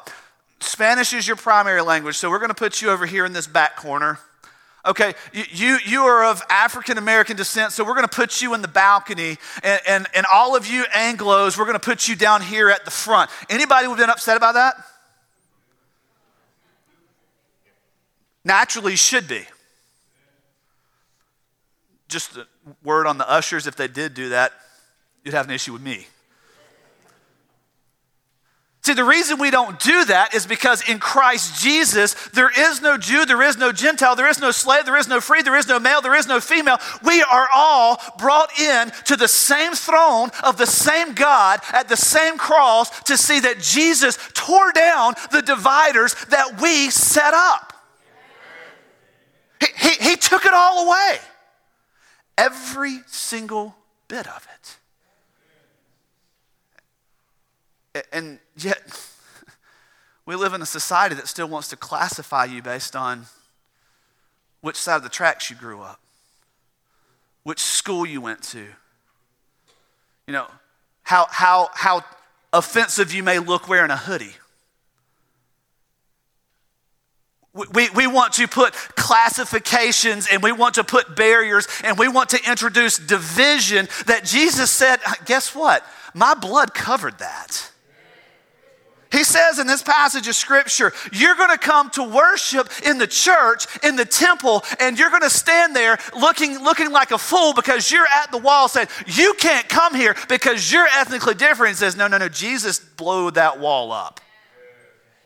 Spanish 0.60 1.12
is 1.12 1.28
your 1.28 1.36
primary 1.36 1.82
language, 1.82 2.18
so 2.18 2.30
we're 2.30 2.38
going 2.38 2.50
to 2.50 2.56
put 2.56 2.80
you 2.80 2.92
over 2.92 3.08
here 3.08 3.26
in 3.26 3.34
this 3.34 3.48
back 3.48 3.76
corner. 3.76 4.20
Okay, 4.84 5.14
you, 5.32 5.78
you 5.86 6.02
are 6.06 6.26
of 6.26 6.42
African 6.50 6.98
American 6.98 7.38
descent, 7.38 7.72
so 7.72 7.84
we're 7.84 7.94
going 7.94 8.08
to 8.08 8.16
put 8.16 8.42
you 8.42 8.56
in 8.56 8.64
the 8.64 8.68
balcony, 8.68 9.38
and, 9.64 9.82
and, 9.88 10.08
and 10.16 10.26
all 10.32 10.56
of 10.56 10.66
you 10.66 10.84
Anglos, 10.86 11.56
we're 11.56 11.66
going 11.66 11.76
to 11.76 11.80
put 11.80 12.08
you 12.08 12.16
down 12.16 12.42
here 12.42 12.68
at 12.70 12.84
the 12.84 12.90
front. 12.90 13.30
Anybody 13.48 13.88
would 13.88 14.00
have 14.00 14.08
been 14.08 14.10
upset 14.10 14.38
about 14.38 14.56
that? 14.56 14.76
Naturally, 18.44 18.96
should 18.96 19.28
be. 19.28 19.46
Just 22.08 22.36
a 22.38 22.48
word 22.84 23.06
on 23.06 23.20
the 23.20 23.30
ushers 23.30 23.68
if 23.68 23.76
they 23.76 23.88
did 23.88 24.16
do 24.16 24.30
that, 24.30 24.52
you'd 25.24 25.36
have 25.36 25.46
an 25.48 25.54
issue 25.54 25.74
with 25.74 25.84
me. 25.84 26.08
See, 28.84 28.94
the 28.94 29.04
reason 29.04 29.38
we 29.38 29.52
don't 29.52 29.80
do 29.80 30.06
that 30.06 30.34
is 30.34 30.48
because 30.48 30.88
in 30.90 30.98
Christ 30.98 31.62
Jesus, 31.62 32.16
there 32.30 32.50
is 32.50 32.82
no 32.82 32.98
Jew, 32.98 33.28
there 33.28 33.44
is 33.44 33.56
no 33.56 33.72
Gentile, 33.72 34.16
there 34.16 34.28
is 34.28 34.40
no 34.40 34.50
slave, 34.50 34.86
there 34.86 34.98
is 34.98 35.08
no 35.08 35.22
free, 35.22 35.44
there 35.44 35.56
is 35.56 35.68
no 35.68 35.80
male, 35.80 36.02
there 36.02 36.16
is 36.16 36.28
no 36.28 36.40
female. 36.40 36.80
We 37.04 37.22
are 37.22 37.48
all 37.54 38.02
brought 38.18 38.60
in 38.60 38.92
to 39.06 39.16
the 39.16 39.28
same 39.28 39.74
throne 39.74 40.32
of 40.44 40.58
the 40.58 40.66
same 40.66 41.14
God 41.14 41.60
at 41.72 41.90
the 41.90 41.96
same 41.96 42.40
cross 42.40 43.04
to 43.04 43.18
see 43.18 43.40
that 43.42 43.60
Jesus 43.60 44.18
tore 44.34 44.72
down 44.72 45.14
the 45.32 45.44
dividers 45.44 46.16
that 46.30 46.60
we 46.60 46.90
set 46.90 47.36
up. 47.36 47.74
He, 49.60 49.90
he, 49.90 50.10
he 50.10 50.16
took 50.16 50.44
it 50.44 50.56
all 50.56 50.88
away, 50.88 51.20
every 52.36 53.02
single 53.06 53.76
bit 54.08 54.26
of 54.26 54.48
it. 54.56 54.78
And 58.12 58.40
yet, 58.58 58.82
we 60.26 60.36
live 60.36 60.54
in 60.54 60.62
a 60.62 60.66
society 60.66 61.16
that 61.16 61.28
still 61.28 61.48
wants 61.48 61.68
to 61.70 61.76
classify 61.76 62.46
you 62.46 62.62
based 62.62 62.96
on 62.96 63.26
which 64.62 64.76
side 64.76 64.98
of 64.98 65.04
the 65.04 65.10
tracks 65.10 65.50
you 65.50 65.56
grew 65.56 65.82
up, 65.82 66.00
which 67.44 67.60
school 67.60 68.06
you 68.06 68.22
went 68.22 68.42
to, 68.44 68.66
you 70.28 70.34
know, 70.34 70.48
how, 71.04 71.28
how, 71.30 71.70
how 71.74 72.04
offensive 72.54 73.14
you 73.14 73.24
may 73.24 73.40
look 73.40 73.68
wearing 73.68 73.92
a 73.92 73.98
hoodie. 73.98 74.36
We, 77.74 77.90
we 77.90 78.08
want 78.08 78.34
to 78.34 78.48
put 78.48 78.74
classifications 78.96 80.28
and 80.32 80.42
we 80.42 80.54
want 80.54 80.76
to 80.76 80.86
put 80.86 81.18
barriers 81.18 81.68
and 81.84 82.00
we 82.00 82.08
want 82.08 82.30
to 82.30 82.40
introduce 82.50 82.98
division 82.98 83.90
that 84.06 84.24
Jesus 84.24 84.72
said, 84.72 85.02
guess 85.26 85.54
what? 85.54 85.86
My 86.14 86.34
blood 86.34 86.74
covered 86.74 87.18
that. 87.20 87.72
He 89.12 89.24
says 89.24 89.60
in 89.60 89.68
this 89.68 89.84
passage 89.84 90.28
of 90.28 90.36
scripture, 90.36 90.94
you're 91.12 91.36
going 91.36 91.50
to 91.50 91.58
come 91.58 91.90
to 91.92 92.04
worship 92.04 92.70
in 92.86 92.98
the 92.98 93.08
church, 93.08 93.68
in 93.84 93.96
the 93.96 94.06
temple, 94.06 94.64
and 94.80 94.98
you're 94.98 95.10
going 95.10 95.22
to 95.22 95.30
stand 95.30 95.76
there 95.76 95.98
looking, 96.18 96.64
looking 96.64 96.92
like 96.92 97.12
a 97.12 97.18
fool 97.18 97.54
because 97.54 97.92
you're 97.92 98.08
at 98.08 98.32
the 98.32 98.38
wall 98.38 98.70
saying, 98.70 98.88
You 99.06 99.34
can't 99.38 99.68
come 99.68 99.96
here 99.96 100.16
because 100.30 100.72
you're 100.72 100.88
ethnically 100.88 101.34
different. 101.34 101.72
He 101.72 101.76
says, 101.76 101.98
No, 101.98 102.08
no, 102.08 102.18
no, 102.18 102.30
Jesus 102.30 102.80
blew 102.80 103.32
that 103.32 103.60
wall 103.60 103.92
up. 103.92 104.22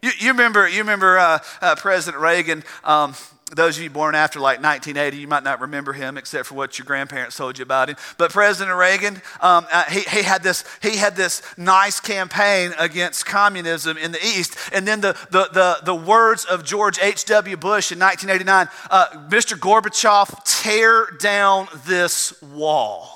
You, 0.01 0.11
you 0.19 0.31
remember, 0.31 0.67
you 0.67 0.79
remember 0.79 1.17
uh, 1.17 1.39
uh, 1.61 1.75
President 1.75 2.21
Reagan. 2.21 2.63
Um, 2.83 3.13
those 3.53 3.77
of 3.77 3.83
you 3.83 3.91
born 3.91 4.15
after 4.15 4.39
like 4.39 4.57
1980, 4.57 5.17
you 5.17 5.27
might 5.27 5.43
not 5.43 5.61
remember 5.61 5.93
him 5.93 6.17
except 6.17 6.47
for 6.47 6.55
what 6.55 6.79
your 6.79 6.85
grandparents 6.85 7.37
told 7.37 7.59
you 7.59 7.63
about 7.63 7.89
him. 7.89 7.95
But 8.17 8.31
President 8.31 8.75
Reagan, 8.75 9.21
um, 9.39 9.67
uh, 9.71 9.83
he, 9.83 9.99
he, 9.99 10.23
had 10.23 10.41
this, 10.41 10.63
he 10.81 10.97
had 10.97 11.15
this 11.15 11.43
nice 11.55 11.99
campaign 11.99 12.73
against 12.79 13.27
communism 13.27 13.97
in 13.97 14.11
the 14.11 14.17
East. 14.17 14.57
And 14.73 14.87
then 14.87 14.99
the, 14.99 15.13
the, 15.29 15.47
the, 15.53 15.77
the 15.83 15.95
words 15.95 16.45
of 16.45 16.63
George 16.63 16.97
H.W. 16.99 17.55
Bush 17.57 17.91
in 17.91 17.99
1989 17.99 18.67
uh, 18.89 19.27
Mr. 19.29 19.55
Gorbachev, 19.55 20.43
tear 20.63 21.05
down 21.19 21.67
this 21.85 22.41
wall. 22.41 23.14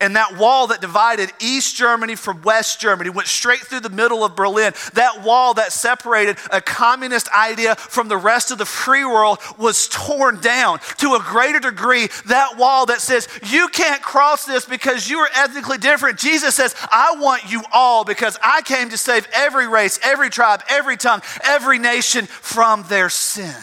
And 0.00 0.16
that 0.16 0.38
wall 0.38 0.68
that 0.68 0.80
divided 0.80 1.30
East 1.40 1.76
Germany 1.76 2.14
from 2.14 2.40
West 2.40 2.80
Germany 2.80 3.10
went 3.10 3.28
straight 3.28 3.60
through 3.60 3.80
the 3.80 3.90
middle 3.90 4.24
of 4.24 4.34
Berlin. 4.34 4.72
That 4.94 5.22
wall 5.22 5.52
that 5.54 5.72
separated 5.72 6.38
a 6.50 6.62
communist 6.62 7.28
idea 7.32 7.76
from 7.76 8.08
the 8.08 8.16
rest 8.16 8.50
of 8.50 8.56
the 8.56 8.64
free 8.64 9.04
world 9.04 9.40
was 9.58 9.88
torn 9.88 10.40
down 10.40 10.78
to 10.98 11.14
a 11.14 11.20
greater 11.20 11.60
degree. 11.60 12.08
That 12.26 12.56
wall 12.56 12.86
that 12.86 13.02
says, 13.02 13.28
you 13.42 13.68
can't 13.68 14.00
cross 14.00 14.46
this 14.46 14.64
because 14.64 15.10
you 15.10 15.18
are 15.18 15.28
ethnically 15.34 15.76
different. 15.76 16.18
Jesus 16.18 16.54
says, 16.54 16.74
I 16.90 17.16
want 17.18 17.52
you 17.52 17.62
all 17.70 18.04
because 18.04 18.38
I 18.42 18.62
came 18.62 18.88
to 18.88 18.96
save 18.96 19.28
every 19.34 19.68
race, 19.68 20.00
every 20.02 20.30
tribe, 20.30 20.62
every 20.70 20.96
tongue, 20.96 21.20
every 21.44 21.78
nation 21.78 22.24
from 22.24 22.84
their 22.84 23.10
sin. 23.10 23.54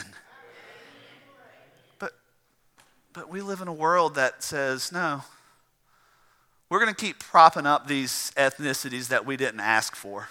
But, 1.97 2.13
but 3.13 3.27
we 3.27 3.41
live 3.41 3.61
in 3.61 3.67
a 3.67 3.73
world 3.73 4.13
that 4.15 4.43
says, 4.43 4.91
no 4.91 5.23
we're 6.69 6.79
going 6.79 6.93
to 6.93 6.99
keep 6.99 7.19
propping 7.19 7.65
up 7.65 7.87
these 7.87 8.31
ethnicities 8.35 9.07
that 9.09 9.25
we 9.25 9.37
didn't 9.37 9.61
ask 9.61 9.95
for. 9.95 10.29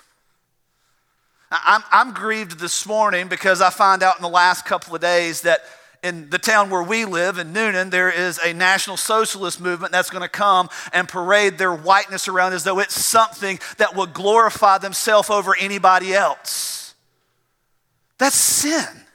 I'm, 1.50 1.82
I'm 1.92 2.12
grieved 2.12 2.58
this 2.58 2.86
morning 2.86 3.28
because 3.28 3.60
I 3.60 3.70
find 3.70 4.02
out 4.02 4.16
in 4.16 4.22
the 4.22 4.28
last 4.28 4.64
couple 4.64 4.94
of 4.94 5.00
days 5.00 5.42
that 5.42 5.60
in 6.02 6.28
the 6.30 6.38
town 6.38 6.70
where 6.70 6.82
we 6.82 7.04
live, 7.04 7.38
in 7.38 7.52
Newnan, 7.52 7.90
there 7.90 8.10
is 8.10 8.38
a 8.44 8.52
national 8.52 8.96
socialist 8.96 9.60
movement 9.60 9.92
that's 9.92 10.10
going 10.10 10.22
to 10.22 10.28
come 10.28 10.68
and 10.92 11.08
parade 11.08 11.56
their 11.56 11.74
whiteness 11.74 12.28
around 12.28 12.52
as 12.52 12.64
though 12.64 12.80
it's 12.80 12.94
something 12.94 13.58
that 13.78 13.96
will 13.96 14.06
glorify 14.06 14.78
themselves 14.78 15.30
over 15.30 15.56
anybody 15.58 16.14
else. 16.14 16.94
That's 18.18 18.36
sin. 18.36 19.05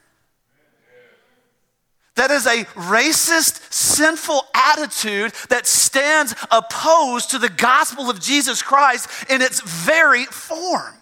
That 2.16 2.32
is 2.32 2.46
a 2.46 2.66
racist, 2.76 3.72
sinful 3.72 4.44
attitude 4.54 5.32
that 5.50 5.66
stands 5.66 6.36
opposed 6.52 7.32
to 7.32 7.38
the 7.38 7.50
gospel 7.50 8.10
of 8.10 8.20
Jesus 8.20 8.62
Christ 8.62 9.10
in 9.30 9.42
its 9.42 9.62
very 9.62 10.26
form. 10.26 10.96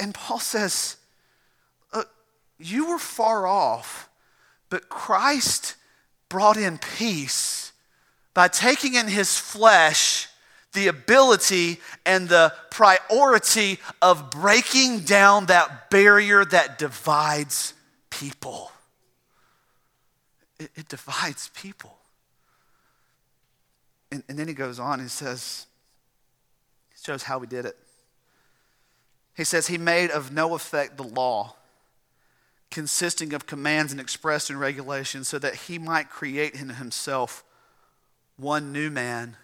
And 0.00 0.14
Paul 0.14 0.40
says, 0.40 0.96
uh, 1.92 2.04
You 2.58 2.88
were 2.88 2.98
far 2.98 3.46
off, 3.46 4.08
but 4.68 4.88
Christ 4.88 5.76
brought 6.28 6.56
in 6.56 6.78
peace 6.78 7.72
by 8.34 8.48
taking 8.48 8.94
in 8.94 9.06
his 9.06 9.38
flesh 9.38 10.28
the 10.72 10.88
ability 10.88 11.80
and 12.06 12.28
the 12.28 12.52
priority 12.70 13.78
of 14.00 14.30
breaking 14.30 15.00
down 15.00 15.46
that 15.46 15.90
barrier 15.90 16.44
that 16.44 16.78
divides 16.78 17.74
people 18.08 18.69
it, 20.60 20.70
it 20.76 20.88
divides 20.88 21.50
people. 21.54 21.96
And, 24.12 24.22
and 24.28 24.38
then 24.38 24.46
he 24.46 24.54
goes 24.54 24.78
on 24.78 25.00
and 25.00 25.10
says, 25.10 25.66
shows 27.02 27.22
how 27.24 27.38
we 27.38 27.46
did 27.46 27.64
it. 27.64 27.76
He 29.36 29.44
says, 29.44 29.68
He 29.68 29.78
made 29.78 30.10
of 30.10 30.32
no 30.32 30.54
effect 30.54 30.96
the 30.96 31.02
law, 31.02 31.54
consisting 32.70 33.32
of 33.32 33.46
commands 33.46 33.92
and 33.92 34.00
expressed 34.00 34.50
in 34.50 34.58
regulations, 34.58 35.28
so 35.28 35.38
that 35.38 35.54
He 35.54 35.78
might 35.78 36.10
create 36.10 36.54
in 36.54 36.68
Himself 36.68 37.44
one 38.36 38.72
new 38.72 38.90
man 38.90 39.36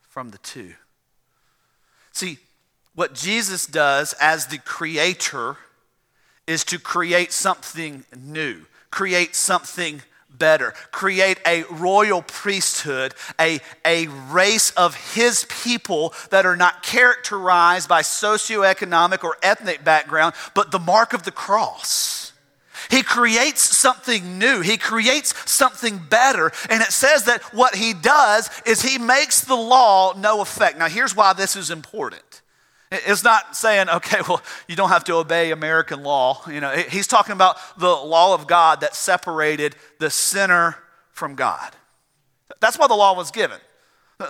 from 0.00 0.30
the 0.30 0.38
two. 0.38 0.74
See, 2.12 2.38
what 2.94 3.14
Jesus 3.14 3.66
does 3.66 4.14
as 4.14 4.46
the 4.46 4.58
creator 4.58 5.58
is 6.46 6.64
to 6.64 6.78
create 6.78 7.32
something 7.32 8.04
new, 8.16 8.62
create 8.90 9.34
something 9.34 10.00
better, 10.38 10.72
create 10.90 11.38
a 11.46 11.64
royal 11.64 12.22
priesthood, 12.22 13.14
a, 13.40 13.60
a 13.84 14.06
race 14.30 14.70
of 14.72 14.94
his 15.14 15.46
people 15.48 16.14
that 16.30 16.46
are 16.46 16.56
not 16.56 16.82
characterized 16.82 17.88
by 17.88 18.02
socioeconomic 18.02 19.24
or 19.24 19.36
ethnic 19.42 19.84
background, 19.84 20.34
but 20.54 20.70
the 20.70 20.78
mark 20.78 21.12
of 21.12 21.24
the 21.24 21.30
cross. 21.30 22.32
He 22.90 23.02
creates 23.02 23.62
something 23.62 24.38
new. 24.38 24.60
He 24.60 24.76
creates 24.76 25.34
something 25.50 25.98
better. 25.98 26.52
And 26.70 26.82
it 26.82 26.92
says 26.92 27.24
that 27.24 27.42
what 27.54 27.74
he 27.74 27.94
does 27.94 28.50
is 28.64 28.82
he 28.82 28.98
makes 28.98 29.40
the 29.40 29.56
law 29.56 30.12
no 30.16 30.40
effect. 30.40 30.78
Now, 30.78 30.88
here's 30.88 31.16
why 31.16 31.32
this 31.32 31.56
is 31.56 31.70
important. 31.70 32.42
It's 33.06 33.24
not 33.24 33.56
saying, 33.56 33.88
okay, 33.88 34.20
well, 34.28 34.42
you 34.68 34.76
don't 34.76 34.90
have 34.90 35.04
to 35.04 35.14
obey 35.14 35.50
American 35.50 36.02
law. 36.02 36.42
You 36.48 36.60
know, 36.60 36.70
he's 36.70 37.06
talking 37.06 37.32
about 37.32 37.56
the 37.78 37.88
law 37.88 38.34
of 38.34 38.46
God 38.46 38.80
that 38.80 38.94
separated 38.94 39.76
the 39.98 40.10
sinner 40.10 40.76
from 41.12 41.34
God. 41.34 41.72
That's 42.60 42.78
why 42.78 42.86
the 42.86 42.94
law 42.94 43.14
was 43.14 43.30
given. 43.30 43.58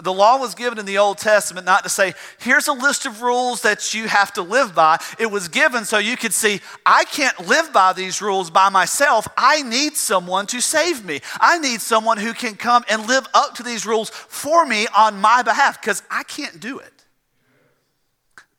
The 0.01 0.13
law 0.13 0.37
was 0.39 0.57
given 0.57 0.81
in 0.81 0.85
the 0.85 0.99
Old 0.99 1.19
Testament 1.19 1.65
not 1.65 1.85
to 1.85 1.89
say, 1.89 2.15
here's 2.41 2.67
a 2.67 2.73
list 2.73 3.07
of 3.07 3.23
rules 3.23 3.63
that 3.63 3.95
you 3.95 4.09
have 4.09 4.33
to 4.33 4.43
live 4.43 4.75
by. 4.75 4.99
It 5.21 5.31
was 5.31 5.47
given 5.47 5.85
so 5.85 5.99
you 5.99 6.17
could 6.17 6.33
see, 6.33 6.61
I 6.85 7.05
can't 7.05 7.47
live 7.47 7.73
by 7.73 7.93
these 7.93 8.21
rules 8.21 8.51
by 8.51 8.69
myself. 8.69 9.29
I 9.37 9.63
need 9.63 9.95
someone 9.97 10.47
to 10.49 10.61
save 10.61 11.05
me. 11.05 11.21
I 11.41 11.59
need 11.59 11.81
someone 11.81 12.19
who 12.19 12.35
can 12.35 12.57
come 12.57 12.85
and 12.91 13.07
live 13.07 13.29
up 13.33 13.55
to 13.57 13.63
these 13.63 13.87
rules 13.87 14.11
for 14.11 14.67
me 14.67 14.89
on 14.97 15.21
my 15.21 15.43
behalf 15.43 15.81
because 15.81 16.03
I 16.11 16.25
can't 16.25 16.59
do 16.59 16.81
it. 16.81 16.96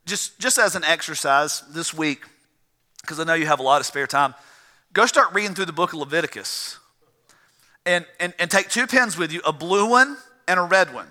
Just, 0.08 0.40
just 0.40 0.58
as 0.58 0.76
an 0.76 0.86
exercise 0.86 1.62
this 1.70 1.94
week, 1.94 2.24
because 3.02 3.20
I 3.20 3.26
know 3.26 3.34
you 3.34 3.46
have 3.46 3.60
a 3.60 3.64
lot 3.64 3.82
of 3.82 3.86
spare 3.86 4.08
time, 4.08 4.34
go 4.94 5.06
start 5.06 5.34
reading 5.34 5.54
through 5.54 5.66
the 5.66 5.74
book 5.74 5.92
of 5.92 6.00
Leviticus. 6.00 6.80
And, 7.86 8.06
and, 8.20 8.34
and 8.40 8.50
take 8.50 8.70
two 8.70 8.88
pens 8.88 9.18
with 9.18 9.34
you, 9.34 9.42
a 9.46 9.52
blue 9.52 9.90
one 9.90 10.18
and 10.48 10.60
a 10.60 10.64
red 10.64 10.94
one. 10.94 11.08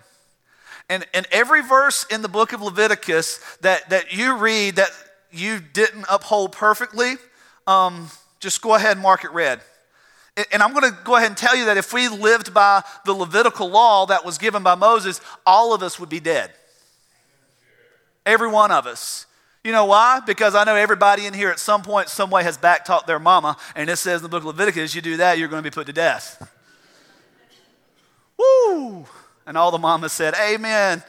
And, 0.88 1.06
and 1.12 1.26
every 1.30 1.62
verse 1.62 2.06
in 2.10 2.22
the 2.22 2.28
book 2.28 2.54
of 2.54 2.62
Leviticus 2.62 3.38
that, 3.60 3.90
that 3.90 4.14
you 4.14 4.36
read 4.36 4.76
that 4.76 4.90
you 5.30 5.60
didn't 5.60 6.06
uphold 6.08 6.52
perfectly, 6.52 7.16
um, 7.66 8.08
just 8.40 8.62
go 8.62 8.74
ahead 8.74 8.92
and 8.92 9.02
mark 9.02 9.24
it 9.24 9.32
red. 9.32 9.60
And 10.52 10.62
I'm 10.62 10.72
going 10.72 10.90
to 10.90 10.98
go 11.04 11.16
ahead 11.16 11.28
and 11.28 11.36
tell 11.36 11.56
you 11.56 11.66
that 11.66 11.76
if 11.76 11.92
we 11.92 12.08
lived 12.08 12.54
by 12.54 12.82
the 13.04 13.12
Levitical 13.12 13.68
law 13.68 14.06
that 14.06 14.24
was 14.24 14.38
given 14.38 14.62
by 14.62 14.74
Moses, 14.74 15.20
all 15.44 15.74
of 15.74 15.82
us 15.82 16.00
would 16.00 16.10
be 16.10 16.20
dead. 16.20 16.50
Every 18.26 18.48
one 18.48 18.72
of 18.72 18.86
us. 18.86 19.26
You 19.64 19.72
know 19.72 19.86
why? 19.86 20.20
Because 20.26 20.54
I 20.54 20.64
know 20.64 20.74
everybody 20.76 21.26
in 21.26 21.34
here 21.34 21.50
at 21.50 21.58
some 21.58 21.82
point, 21.82 22.08
some 22.08 22.28
way 22.30 22.42
has 22.42 22.58
backtalked 22.58 23.06
their 23.06 23.18
mama, 23.18 23.56
and 23.74 23.88
it 23.88 23.96
says 23.96 24.20
in 24.20 24.24
the 24.24 24.28
book 24.28 24.42
of 24.42 24.46
Leviticus, 24.46 24.94
you 24.94 25.00
do 25.00 25.16
that, 25.16 25.38
you're 25.38 25.48
going 25.48 25.62
to 25.62 25.68
be 25.68 25.74
put 25.74 25.86
to 25.86 25.92
death. 25.92 26.52
Woo! 28.38 29.06
And 29.46 29.56
all 29.56 29.70
the 29.70 29.78
mamas 29.78 30.12
said, 30.12 30.34
Amen. 30.34 31.02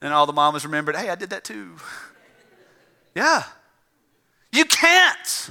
And 0.00 0.12
all 0.12 0.26
the 0.26 0.32
mamas 0.32 0.64
remembered, 0.64 0.96
hey, 0.96 1.08
I 1.08 1.14
did 1.14 1.30
that 1.30 1.44
too. 1.44 1.76
Yeah. 3.14 3.42
You 4.52 4.64
can't. 4.64 5.50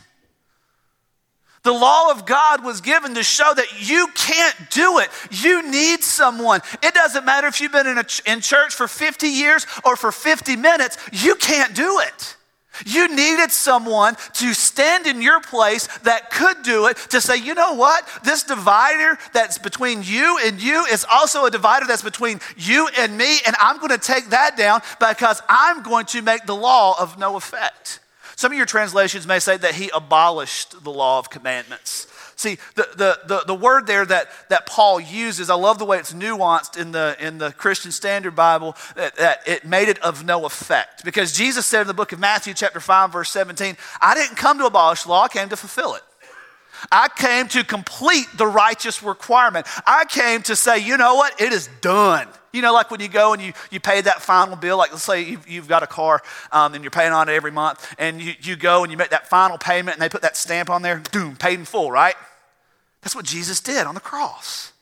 The 1.67 1.73
law 1.73 2.11
of 2.11 2.25
God 2.25 2.63
was 2.63 2.79
given 2.79 3.15
to 3.15 3.23
show 3.23 3.53
that 3.53 3.89
you 3.89 4.07
can't 4.15 4.69
do 4.69 4.99
it. 4.99 5.09
You 5.31 5.69
need 5.69 6.01
someone. 6.01 6.61
It 6.81 6.93
doesn't 6.93 7.25
matter 7.25 7.45
if 7.45 7.59
you've 7.59 7.73
been 7.73 7.87
in, 7.87 7.97
a, 7.97 8.05
in 8.25 8.39
church 8.39 8.73
for 8.73 8.87
50 8.87 9.27
years 9.27 9.67
or 9.83 9.97
for 9.97 10.13
50 10.13 10.55
minutes, 10.55 10.97
you 11.11 11.35
can't 11.35 11.75
do 11.75 11.99
it. 11.99 12.37
You 12.85 13.13
needed 13.13 13.51
someone 13.51 14.15
to 14.35 14.53
stand 14.53 15.07
in 15.07 15.21
your 15.21 15.41
place 15.41 15.87
that 16.03 16.31
could 16.31 16.63
do 16.63 16.85
it, 16.87 16.95
to 17.09 17.19
say, 17.19 17.35
you 17.35 17.53
know 17.53 17.73
what? 17.73 18.07
This 18.23 18.43
divider 18.43 19.19
that's 19.33 19.57
between 19.57 20.03
you 20.03 20.39
and 20.45 20.63
you 20.63 20.85
is 20.85 21.05
also 21.11 21.43
a 21.43 21.51
divider 21.51 21.85
that's 21.85 22.01
between 22.01 22.39
you 22.55 22.87
and 22.97 23.17
me, 23.17 23.39
and 23.45 23.57
I'm 23.59 23.79
going 23.79 23.89
to 23.89 23.97
take 23.97 24.29
that 24.29 24.55
down 24.55 24.79
because 25.01 25.41
I'm 25.49 25.83
going 25.83 26.05
to 26.05 26.21
make 26.21 26.45
the 26.45 26.55
law 26.55 26.95
of 26.97 27.19
no 27.19 27.35
effect. 27.35 27.99
Some 28.37 28.51
of 28.51 28.57
your 28.57 28.67
translations 28.67 29.25
may 29.25 29.39
say 29.39 29.57
that 29.57 29.73
he 29.73 29.89
abolished 29.95 30.83
the 30.83 30.91
law 30.91 31.17
of 31.17 31.31
commandments. 31.31 32.05
See, 32.35 32.59
the, 32.75 32.87
the, 32.95 33.19
the, 33.25 33.43
the, 33.47 33.55
word 33.55 33.87
there 33.87 34.05
that, 34.05 34.27
that 34.49 34.67
Paul 34.67 34.99
uses, 34.99 35.49
I 35.49 35.55
love 35.55 35.79
the 35.79 35.85
way 35.85 35.97
it's 35.97 36.13
nuanced 36.13 36.79
in 36.79 36.91
the, 36.91 37.17
in 37.19 37.39
the 37.39 37.51
Christian 37.51 37.91
Standard 37.91 38.35
Bible, 38.35 38.75
that, 38.95 39.15
that 39.15 39.47
it 39.47 39.65
made 39.65 39.89
it 39.89 39.97
of 40.03 40.23
no 40.23 40.45
effect. 40.45 41.03
Because 41.03 41.33
Jesus 41.33 41.65
said 41.65 41.81
in 41.81 41.87
the 41.87 41.95
book 41.95 42.11
of 42.11 42.19
Matthew, 42.19 42.53
chapter 42.53 42.79
5, 42.79 43.11
verse 43.11 43.31
17, 43.31 43.75
I 43.99 44.13
didn't 44.13 44.37
come 44.37 44.59
to 44.59 44.67
abolish 44.67 45.07
law, 45.07 45.23
I 45.23 45.29
came 45.29 45.49
to 45.49 45.57
fulfill 45.57 45.95
it. 45.95 46.03
I 46.91 47.07
came 47.09 47.47
to 47.47 47.63
complete 47.63 48.27
the 48.37 48.45
righteous 48.45 49.01
requirement. 49.01 49.65
I 49.87 50.05
came 50.05 50.43
to 50.43 50.55
say, 50.55 50.77
you 50.77 50.97
know 50.97 51.15
what? 51.15 51.41
It 51.41 51.53
is 51.53 51.69
done. 51.81 52.27
You 52.57 52.63
know, 52.63 52.73
like 52.73 52.89
when 52.89 52.99
you 53.01 53.07
go 53.07 53.33
and 53.33 53.41
you, 53.41 53.53
you 53.69 53.79
pay 53.79 54.01
that 54.01 54.19
final 54.19 54.55
bill, 54.55 54.77
like 54.77 54.89
let's 54.89 55.03
say 55.03 55.21
you've, 55.21 55.47
you've 55.47 55.67
got 55.67 55.83
a 55.83 55.87
car 55.87 56.23
um, 56.51 56.73
and 56.73 56.83
you're 56.83 56.89
paying 56.89 57.13
on 57.13 57.29
it 57.29 57.33
every 57.33 57.51
month, 57.51 57.95
and 57.99 58.19
you, 58.19 58.33
you 58.41 58.55
go 58.55 58.81
and 58.81 58.91
you 58.91 58.97
make 58.97 59.11
that 59.11 59.27
final 59.27 59.59
payment 59.59 59.95
and 59.95 60.01
they 60.01 60.09
put 60.09 60.23
that 60.23 60.35
stamp 60.35 60.71
on 60.71 60.81
there, 60.81 61.03
boom, 61.11 61.35
paid 61.35 61.59
in 61.59 61.65
full, 61.65 61.91
right? 61.91 62.15
That's 63.03 63.15
what 63.15 63.25
Jesus 63.25 63.59
did 63.59 63.85
on 63.85 63.93
the 63.93 64.01
cross. 64.01 64.73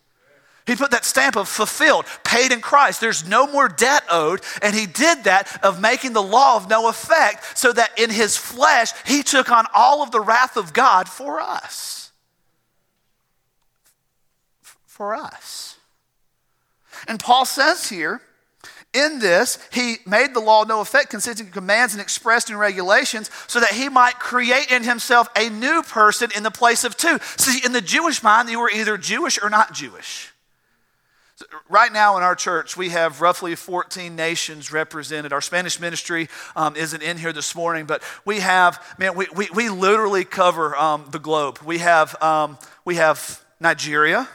He 0.66 0.78
put 0.78 0.92
that 0.92 1.04
stamp 1.04 1.36
of 1.36 1.50
fulfilled, 1.50 2.06
paid 2.24 2.54
in 2.54 2.62
Christ. 2.62 3.02
There's 3.02 3.28
no 3.28 3.46
more 3.46 3.68
debt 3.68 4.04
owed. 4.10 4.40
And 4.62 4.74
he 4.74 4.86
did 4.86 5.26
that 5.26 5.60
of 5.62 5.82
making 5.82 6.14
the 6.14 6.24
law 6.24 6.56
of 6.56 6.70
no 6.70 6.88
effect 6.88 7.58
so 7.58 7.74
that 7.74 7.92
in 8.00 8.10
his 8.10 8.38
flesh, 8.38 8.94
he 9.06 9.22
took 9.22 9.52
on 9.52 9.66
all 9.76 10.02
of 10.02 10.12
the 10.12 10.22
wrath 10.22 10.56
of 10.56 10.72
God 10.72 11.10
for 11.10 11.42
us. 11.42 12.14
For 14.86 15.14
us. 15.14 15.75
And 17.08 17.20
Paul 17.20 17.46
says 17.46 17.90
here, 17.90 18.22
in 18.96 19.20
this, 19.20 19.60
he 19.74 19.98
made 20.06 20.34
the 20.34 20.40
law 20.40 20.64
no 20.64 20.80
effect, 20.80 21.10
consisting 21.10 21.48
of 21.48 21.52
commands 21.52 21.94
and 21.94 22.02
expressed 22.02 22.50
in 22.50 22.56
regulations, 22.56 23.30
so 23.46 23.60
that 23.60 23.72
he 23.72 23.90
might 23.90 24.20
create 24.20 24.72
in 24.72 24.84
himself 24.84 25.28
a 25.36 25.50
new 25.50 25.84
person 25.84 26.32
in 26.36 26.44
the 26.44 26.52
place 26.52 26.86
of 26.86 26.96
two. 26.96 27.20
See, 27.36 27.64
in 27.66 27.74
the 27.74 27.82
Jewish 27.82 28.24
mind, 28.24 28.50
you 28.50 28.60
were 28.60 28.72
either 28.72 28.98
Jewish 28.98 29.38
or 29.42 29.50
not 29.50 29.74
Jewish. 29.74 30.32
Right 31.68 31.92
now 31.92 32.16
in 32.16 32.24
our 32.24 32.36
church, 32.36 32.78
we 32.78 32.90
have 32.90 33.20
roughly 33.20 33.56
14 33.56 34.16
nations 34.16 34.72
represented. 34.72 35.34
Our 35.34 35.42
Spanish 35.42 35.82
ministry 35.82 36.30
um, 36.56 36.78
isn't 36.78 37.04
in 37.04 37.18
here 37.18 37.34
this 37.34 37.54
morning, 37.54 37.86
but 37.86 38.02
we 38.24 38.40
have, 38.40 38.82
man, 38.98 39.16
we, 39.16 39.28
we, 39.36 39.50
we 39.54 39.68
literally 39.68 40.24
cover 40.24 40.74
um, 40.78 41.06
the 41.12 41.20
globe. 41.20 41.60
We 41.66 41.80
have, 41.80 42.22
um, 42.24 42.58
we 42.86 42.96
have 42.96 43.44
Nigeria, 43.60 44.30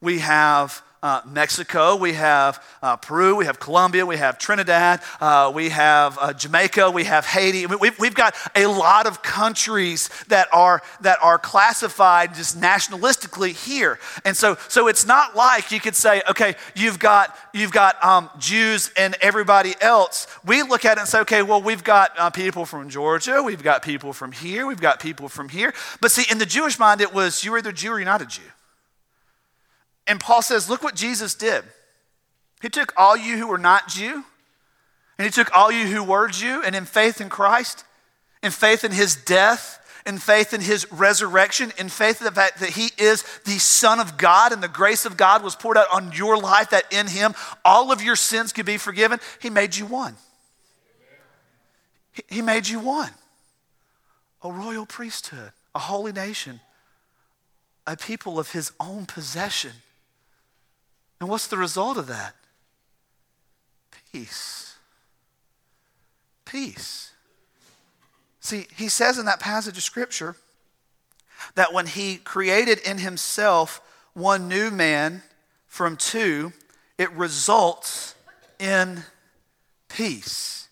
we 0.00 0.20
have 0.20 0.82
uh, 1.02 1.20
Mexico, 1.26 1.96
we 1.96 2.14
have 2.14 2.64
uh, 2.82 2.96
Peru, 2.96 3.36
we 3.36 3.44
have 3.44 3.60
Colombia, 3.60 4.04
we 4.04 4.16
have 4.16 4.38
Trinidad, 4.38 5.00
uh, 5.20 5.50
we 5.54 5.68
have 5.68 6.18
uh, 6.20 6.32
Jamaica, 6.32 6.90
we 6.90 7.04
have 7.04 7.24
Haiti. 7.24 7.66
We've, 7.66 7.98
we've 7.98 8.14
got 8.14 8.34
a 8.54 8.66
lot 8.66 9.06
of 9.06 9.22
countries 9.22 10.10
that 10.28 10.48
are, 10.52 10.82
that 11.02 11.18
are 11.22 11.38
classified 11.38 12.34
just 12.34 12.60
nationalistically 12.60 13.52
here. 13.52 13.98
And 14.24 14.36
so, 14.36 14.56
so 14.68 14.88
it's 14.88 15.06
not 15.06 15.36
like 15.36 15.70
you 15.70 15.80
could 15.80 15.96
say, 15.96 16.22
okay, 16.28 16.56
you've 16.74 16.98
got, 16.98 17.36
you've 17.52 17.72
got 17.72 18.02
um, 18.04 18.30
Jews 18.38 18.90
and 18.96 19.16
everybody 19.20 19.74
else. 19.80 20.26
We 20.44 20.62
look 20.62 20.84
at 20.84 20.98
it 20.98 21.00
and 21.00 21.08
say, 21.08 21.20
okay, 21.20 21.42
well, 21.42 21.62
we've 21.62 21.84
got 21.84 22.12
uh, 22.18 22.30
people 22.30 22.64
from 22.64 22.88
Georgia, 22.88 23.42
we've 23.42 23.62
got 23.62 23.82
people 23.82 24.12
from 24.12 24.32
here, 24.32 24.66
we've 24.66 24.80
got 24.80 25.00
people 25.00 25.28
from 25.28 25.48
here. 25.48 25.72
But 26.00 26.10
see, 26.10 26.24
in 26.30 26.38
the 26.38 26.46
Jewish 26.46 26.78
mind, 26.78 27.00
it 27.00 27.14
was 27.14 27.44
you're 27.44 27.58
either 27.58 27.72
Jew 27.72 27.92
or 27.92 27.98
you're 27.98 28.04
not 28.04 28.22
a 28.22 28.26
Jew. 28.26 28.42
And 30.08 30.18
Paul 30.18 30.42
says, 30.42 30.68
Look 30.68 30.82
what 30.82 30.96
Jesus 30.96 31.34
did. 31.34 31.62
He 32.60 32.68
took 32.68 32.92
all 32.96 33.16
you 33.16 33.36
who 33.36 33.46
were 33.46 33.58
not 33.58 33.88
Jew, 33.88 34.24
and 35.18 35.24
he 35.24 35.30
took 35.30 35.54
all 35.54 35.70
you 35.70 35.86
who 35.86 36.02
were 36.02 36.26
Jew, 36.28 36.62
and 36.64 36.74
in 36.74 36.86
faith 36.86 37.20
in 37.20 37.28
Christ, 37.28 37.84
in 38.42 38.50
faith 38.50 38.82
in 38.82 38.90
his 38.90 39.14
death, 39.14 39.78
in 40.06 40.18
faith 40.18 40.54
in 40.54 40.60
his 40.60 40.90
resurrection, 40.90 41.72
in 41.78 41.88
faith 41.88 42.20
in 42.20 42.24
the 42.24 42.32
fact 42.32 42.60
that 42.60 42.70
he 42.70 42.90
is 42.96 43.22
the 43.44 43.58
Son 43.58 44.00
of 44.00 44.16
God 44.16 44.52
and 44.52 44.62
the 44.62 44.68
grace 44.68 45.04
of 45.04 45.16
God 45.16 45.44
was 45.44 45.54
poured 45.54 45.76
out 45.76 45.86
on 45.92 46.12
your 46.12 46.38
life, 46.38 46.70
that 46.70 46.92
in 46.92 47.06
him 47.06 47.34
all 47.64 47.92
of 47.92 48.02
your 48.02 48.16
sins 48.16 48.52
could 48.52 48.66
be 48.66 48.78
forgiven, 48.78 49.20
he 49.40 49.50
made 49.50 49.76
you 49.76 49.86
one. 49.86 50.16
He 52.26 52.42
made 52.42 52.66
you 52.66 52.80
one. 52.80 53.10
A 54.42 54.50
royal 54.50 54.86
priesthood, 54.86 55.52
a 55.74 55.78
holy 55.78 56.12
nation, 56.12 56.60
a 57.86 57.96
people 57.96 58.38
of 58.38 58.52
his 58.52 58.72
own 58.80 59.06
possession. 59.06 59.72
And 61.20 61.28
what's 61.28 61.46
the 61.46 61.56
result 61.56 61.96
of 61.98 62.06
that? 62.06 62.34
Peace. 64.12 64.76
Peace. 66.44 67.12
See, 68.40 68.66
he 68.76 68.88
says 68.88 69.18
in 69.18 69.26
that 69.26 69.40
passage 69.40 69.76
of 69.76 69.82
Scripture 69.82 70.36
that 71.54 71.72
when 71.72 71.86
he 71.86 72.16
created 72.16 72.78
in 72.78 72.98
himself 72.98 73.80
one 74.14 74.48
new 74.48 74.70
man 74.70 75.22
from 75.66 75.96
two, 75.96 76.52
it 76.96 77.10
results 77.12 78.14
in 78.58 79.04
peace. 79.88 80.68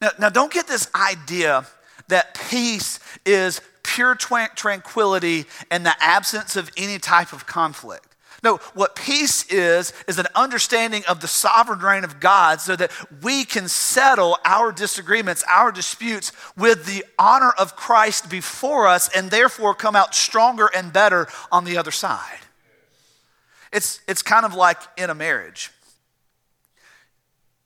Now, 0.00 0.10
now 0.18 0.28
don't 0.30 0.52
get 0.52 0.66
this 0.66 0.88
idea 0.94 1.66
that 2.08 2.34
peace 2.48 2.98
is 3.24 3.60
pure 3.82 4.14
tranquility 4.14 5.44
and 5.70 5.84
the 5.84 5.94
absence 6.00 6.56
of 6.56 6.70
any 6.76 6.98
type 6.98 7.32
of 7.32 7.46
conflict. 7.46 8.09
No, 8.42 8.56
what 8.74 8.96
peace 8.96 9.44
is, 9.50 9.92
is 10.08 10.18
an 10.18 10.26
understanding 10.34 11.02
of 11.08 11.20
the 11.20 11.28
sovereign 11.28 11.80
reign 11.80 12.04
of 12.04 12.20
God 12.20 12.60
so 12.60 12.74
that 12.74 12.90
we 13.22 13.44
can 13.44 13.68
settle 13.68 14.38
our 14.44 14.72
disagreements, 14.72 15.44
our 15.48 15.70
disputes 15.70 16.32
with 16.56 16.86
the 16.86 17.04
honor 17.18 17.52
of 17.58 17.76
Christ 17.76 18.30
before 18.30 18.86
us 18.86 19.14
and 19.14 19.30
therefore 19.30 19.74
come 19.74 19.94
out 19.94 20.14
stronger 20.14 20.70
and 20.74 20.92
better 20.92 21.28
on 21.52 21.64
the 21.64 21.76
other 21.76 21.90
side. 21.90 22.38
It's, 23.72 24.00
it's 24.08 24.22
kind 24.22 24.46
of 24.46 24.54
like 24.54 24.78
in 24.96 25.10
a 25.10 25.14
marriage. 25.14 25.70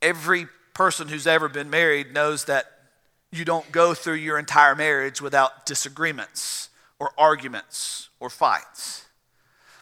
Every 0.01 0.47
person 0.73 1.07
who's 1.07 1.25
ever 1.25 1.47
been 1.47 1.69
married 1.69 2.13
knows 2.13 2.45
that 2.45 2.65
you 3.31 3.45
don't 3.45 3.71
go 3.71 3.93
through 3.93 4.15
your 4.15 4.37
entire 4.37 4.75
marriage 4.75 5.21
without 5.21 5.65
disagreements 5.65 6.69
or 6.99 7.11
arguments 7.17 8.09
or 8.19 8.29
fights. 8.29 9.04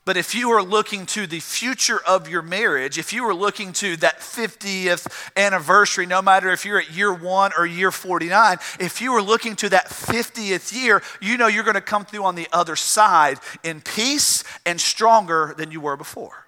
But 0.05 0.17
if 0.17 0.35
you 0.35 0.51
are 0.51 0.61
looking 0.61 1.05
to 1.07 1.27
the 1.27 1.39
future 1.39 2.01
of 2.05 2.27
your 2.27 2.41
marriage, 2.41 2.97
if 2.97 3.13
you 3.13 3.23
are 3.25 3.33
looking 3.33 3.71
to 3.73 3.95
that 3.97 4.19
50th 4.19 5.07
anniversary, 5.37 6.05
no 6.05 6.21
matter 6.21 6.51
if 6.51 6.65
you're 6.65 6.79
at 6.79 6.91
year 6.91 7.13
one 7.13 7.51
or 7.57 7.65
year 7.65 7.89
49, 7.89 8.57
if 8.81 9.01
you 9.01 9.13
are 9.13 9.21
looking 9.21 9.55
to 9.57 9.69
that 9.69 9.87
50th 9.87 10.73
year, 10.73 11.01
you 11.21 11.37
know 11.37 11.47
you're 11.47 11.63
going 11.63 11.75
to 11.75 11.81
come 11.81 12.03
through 12.03 12.25
on 12.25 12.35
the 12.35 12.49
other 12.51 12.75
side 12.75 13.39
in 13.63 13.79
peace 13.79 14.43
and 14.65 14.79
stronger 14.79 15.53
than 15.57 15.71
you 15.71 15.79
were 15.79 15.95
before. 15.95 16.47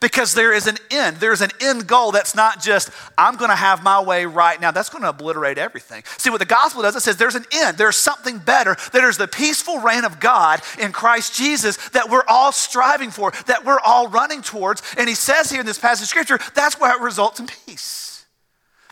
Because 0.00 0.34
there 0.34 0.52
is 0.52 0.66
an 0.66 0.76
end. 0.90 1.16
There's 1.16 1.40
an 1.40 1.50
end 1.60 1.86
goal 1.86 2.12
that's 2.12 2.34
not 2.34 2.62
just, 2.62 2.90
I'm 3.16 3.36
going 3.36 3.50
to 3.50 3.56
have 3.56 3.82
my 3.82 4.00
way 4.00 4.26
right 4.26 4.60
now. 4.60 4.70
That's 4.70 4.90
going 4.90 5.02
to 5.02 5.08
obliterate 5.08 5.56
everything. 5.56 6.04
See, 6.18 6.28
what 6.28 6.40
the 6.40 6.44
gospel 6.44 6.82
does, 6.82 6.94
it 6.94 7.00
says 7.00 7.16
there's 7.16 7.34
an 7.34 7.46
end. 7.52 7.78
There's 7.78 7.96
something 7.96 8.38
better. 8.38 8.76
There's 8.92 9.16
the 9.16 9.26
peaceful 9.26 9.78
reign 9.78 10.04
of 10.04 10.20
God 10.20 10.60
in 10.78 10.92
Christ 10.92 11.34
Jesus 11.34 11.76
that 11.90 12.10
we're 12.10 12.24
all 12.28 12.52
striving 12.52 13.10
for, 13.10 13.32
that 13.46 13.64
we're 13.64 13.80
all 13.80 14.08
running 14.08 14.42
towards. 14.42 14.82
And 14.98 15.08
he 15.08 15.14
says 15.14 15.50
here 15.50 15.60
in 15.60 15.66
this 15.66 15.78
passage 15.78 16.02
of 16.02 16.08
scripture, 16.08 16.38
that's 16.54 16.78
where 16.78 16.94
it 16.94 17.00
results 17.00 17.40
in 17.40 17.46
peace. 17.46 18.26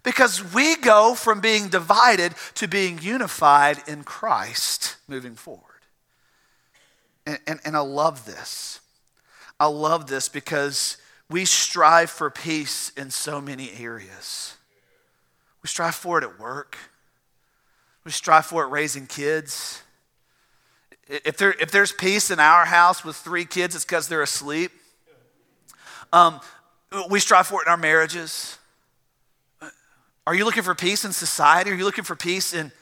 Because 0.02 0.54
we 0.54 0.76
go 0.76 1.14
from 1.14 1.40
being 1.40 1.68
divided 1.68 2.32
to 2.54 2.68
being 2.68 2.98
unified 3.02 3.78
in 3.86 4.02
Christ 4.02 4.96
moving 5.08 5.34
forward. 5.34 5.62
And, 7.26 7.38
and, 7.46 7.60
and 7.64 7.76
I 7.76 7.80
love 7.80 8.24
this 8.24 8.80
I 9.58 9.66
love 9.66 10.06
this 10.06 10.28
because 10.28 10.98
we 11.30 11.44
strive 11.44 12.10
for 12.10 12.30
peace 12.30 12.90
in 12.96 13.10
so 13.10 13.40
many 13.40 13.70
areas. 13.78 14.56
We 15.62 15.68
strive 15.68 15.94
for 15.94 16.18
it 16.18 16.24
at 16.24 16.38
work, 16.38 16.76
we 18.04 18.12
strive 18.12 18.46
for 18.46 18.64
it 18.64 18.68
raising 18.68 19.06
kids. 19.06 19.82
If, 21.08 21.36
there, 21.36 21.54
if 21.60 21.70
there's 21.70 21.92
peace 21.92 22.32
in 22.32 22.40
our 22.40 22.64
house 22.64 23.04
with 23.04 23.14
three 23.14 23.44
kids, 23.44 23.76
it's 23.76 23.84
because 23.84 24.08
they're 24.08 24.22
asleep. 24.22 24.72
Um, 26.12 26.40
we 27.08 27.20
strive 27.20 27.46
for 27.46 27.62
it 27.62 27.66
in 27.66 27.70
our 27.70 27.76
marriages. 27.76 28.58
Are 30.26 30.34
you 30.34 30.44
looking 30.44 30.64
for 30.64 30.74
peace 30.74 31.04
in 31.04 31.12
society? 31.12 31.70
Are 31.70 31.74
you 31.74 31.84
looking 31.84 32.02
for 32.02 32.16
peace 32.16 32.52
in, 32.52 32.72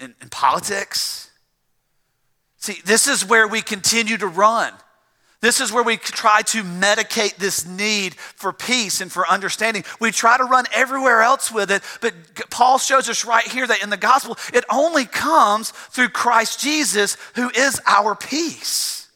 in, 0.00 0.14
in 0.20 0.28
politics? 0.30 1.30
See, 2.56 2.80
this 2.84 3.06
is 3.06 3.24
where 3.24 3.46
we 3.46 3.62
continue 3.62 4.16
to 4.16 4.26
run. 4.26 4.72
This 5.40 5.60
is 5.60 5.72
where 5.72 5.84
we 5.84 5.96
try 5.96 6.42
to 6.42 6.64
medicate 6.64 7.36
this 7.36 7.64
need 7.64 8.14
for 8.14 8.52
peace 8.52 9.00
and 9.00 9.10
for 9.10 9.26
understanding. 9.28 9.84
We 10.00 10.10
try 10.10 10.36
to 10.36 10.44
run 10.44 10.64
everywhere 10.74 11.22
else 11.22 11.52
with 11.52 11.70
it, 11.70 11.82
but 12.00 12.12
Paul 12.50 12.78
shows 12.78 13.08
us 13.08 13.24
right 13.24 13.46
here 13.46 13.66
that 13.66 13.82
in 13.82 13.90
the 13.90 13.96
gospel, 13.96 14.36
it 14.52 14.64
only 14.68 15.04
comes 15.04 15.70
through 15.70 16.08
Christ 16.08 16.60
Jesus, 16.60 17.16
who 17.36 17.50
is 17.50 17.80
our 17.86 18.16
peace. 18.16 19.08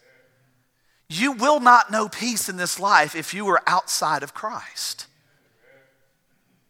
You 1.09 1.33
will 1.33 1.59
not 1.59 1.91
know 1.91 2.09
peace 2.09 2.49
in 2.49 2.57
this 2.57 2.79
life 2.79 3.17
if 3.17 3.35
you 3.35 3.49
are 3.49 3.61
outside 3.67 4.23
of 4.23 4.33
Christ. 4.33 5.09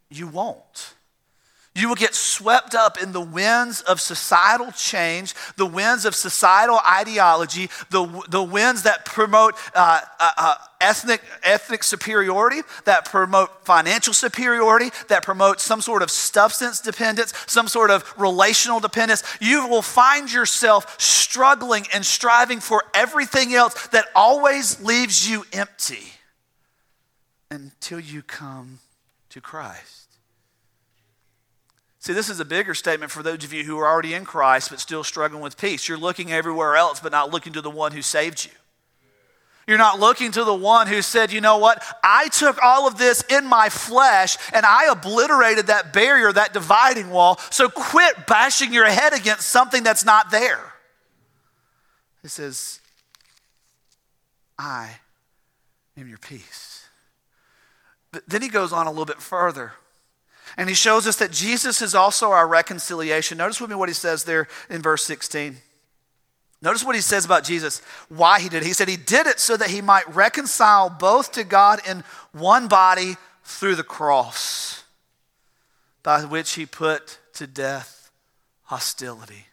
You 0.08 0.28
won't. 0.28 0.91
You 1.82 1.88
will 1.88 1.96
get 1.96 2.14
swept 2.14 2.76
up 2.76 3.02
in 3.02 3.10
the 3.10 3.20
winds 3.20 3.80
of 3.80 4.00
societal 4.00 4.70
change, 4.70 5.34
the 5.56 5.66
winds 5.66 6.04
of 6.04 6.14
societal 6.14 6.78
ideology, 6.86 7.70
the, 7.90 8.22
the 8.28 8.40
winds 8.40 8.84
that 8.84 9.04
promote 9.04 9.56
uh, 9.74 10.00
uh, 10.20 10.30
uh, 10.36 10.54
ethnic, 10.80 11.22
ethnic 11.42 11.82
superiority, 11.82 12.60
that 12.84 13.06
promote 13.06 13.64
financial 13.64 14.14
superiority, 14.14 14.90
that 15.08 15.24
promote 15.24 15.60
some 15.60 15.80
sort 15.80 16.02
of 16.02 16.10
substance 16.12 16.80
dependence, 16.80 17.34
some 17.48 17.66
sort 17.66 17.90
of 17.90 18.04
relational 18.16 18.78
dependence. 18.78 19.24
You 19.40 19.66
will 19.66 19.82
find 19.82 20.32
yourself 20.32 21.00
struggling 21.00 21.86
and 21.92 22.06
striving 22.06 22.60
for 22.60 22.84
everything 22.94 23.54
else 23.54 23.88
that 23.88 24.04
always 24.14 24.80
leaves 24.80 25.28
you 25.28 25.44
empty 25.52 26.12
until 27.50 27.98
you 27.98 28.22
come 28.22 28.78
to 29.30 29.40
Christ. 29.40 30.11
See, 32.02 32.12
this 32.12 32.28
is 32.28 32.40
a 32.40 32.44
bigger 32.44 32.74
statement 32.74 33.12
for 33.12 33.22
those 33.22 33.44
of 33.44 33.52
you 33.52 33.62
who 33.62 33.78
are 33.78 33.86
already 33.86 34.12
in 34.12 34.24
Christ 34.24 34.70
but 34.70 34.80
still 34.80 35.04
struggling 35.04 35.40
with 35.40 35.56
peace. 35.56 35.88
You're 35.88 35.96
looking 35.96 36.32
everywhere 36.32 36.74
else 36.74 36.98
but 36.98 37.12
not 37.12 37.30
looking 37.30 37.52
to 37.52 37.60
the 37.60 37.70
one 37.70 37.92
who 37.92 38.02
saved 38.02 38.44
you. 38.44 38.50
You're 39.68 39.78
not 39.78 40.00
looking 40.00 40.32
to 40.32 40.42
the 40.42 40.52
one 40.52 40.88
who 40.88 41.00
said, 41.00 41.30
you 41.30 41.40
know 41.40 41.58
what? 41.58 41.80
I 42.02 42.26
took 42.30 42.60
all 42.60 42.88
of 42.88 42.98
this 42.98 43.22
in 43.30 43.46
my 43.46 43.68
flesh 43.68 44.36
and 44.52 44.66
I 44.66 44.90
obliterated 44.90 45.68
that 45.68 45.92
barrier, 45.92 46.32
that 46.32 46.52
dividing 46.52 47.10
wall. 47.10 47.38
So 47.50 47.68
quit 47.68 48.26
bashing 48.26 48.72
your 48.72 48.86
head 48.86 49.12
against 49.12 49.46
something 49.46 49.84
that's 49.84 50.04
not 50.04 50.32
there. 50.32 50.72
He 52.20 52.26
says, 52.26 52.80
I 54.58 54.96
am 55.96 56.08
your 56.08 56.18
peace. 56.18 56.84
But 58.10 58.28
then 58.28 58.42
he 58.42 58.48
goes 58.48 58.72
on 58.72 58.88
a 58.88 58.90
little 58.90 59.04
bit 59.04 59.22
further. 59.22 59.74
And 60.56 60.68
he 60.68 60.74
shows 60.74 61.06
us 61.06 61.16
that 61.16 61.32
Jesus 61.32 61.80
is 61.82 61.94
also 61.94 62.30
our 62.30 62.46
reconciliation. 62.46 63.38
Notice 63.38 63.60
with 63.60 63.70
me 63.70 63.76
what 63.76 63.88
he 63.88 63.94
says 63.94 64.24
there 64.24 64.48
in 64.68 64.82
verse 64.82 65.04
16. 65.04 65.56
Notice 66.60 66.84
what 66.84 66.94
he 66.94 67.00
says 67.00 67.24
about 67.24 67.44
Jesus, 67.44 67.82
why 68.08 68.38
he 68.38 68.48
did 68.48 68.62
it. 68.62 68.66
He 68.66 68.72
said 68.72 68.88
he 68.88 68.96
did 68.96 69.26
it 69.26 69.40
so 69.40 69.56
that 69.56 69.70
he 69.70 69.80
might 69.80 70.14
reconcile 70.14 70.88
both 70.88 71.32
to 71.32 71.42
God 71.42 71.80
in 71.88 72.04
one 72.30 72.68
body 72.68 73.16
through 73.44 73.74
the 73.74 73.82
cross, 73.82 74.84
by 76.02 76.24
which 76.24 76.52
he 76.52 76.64
put 76.64 77.18
to 77.34 77.48
death 77.48 78.10
hostility. 78.64 79.46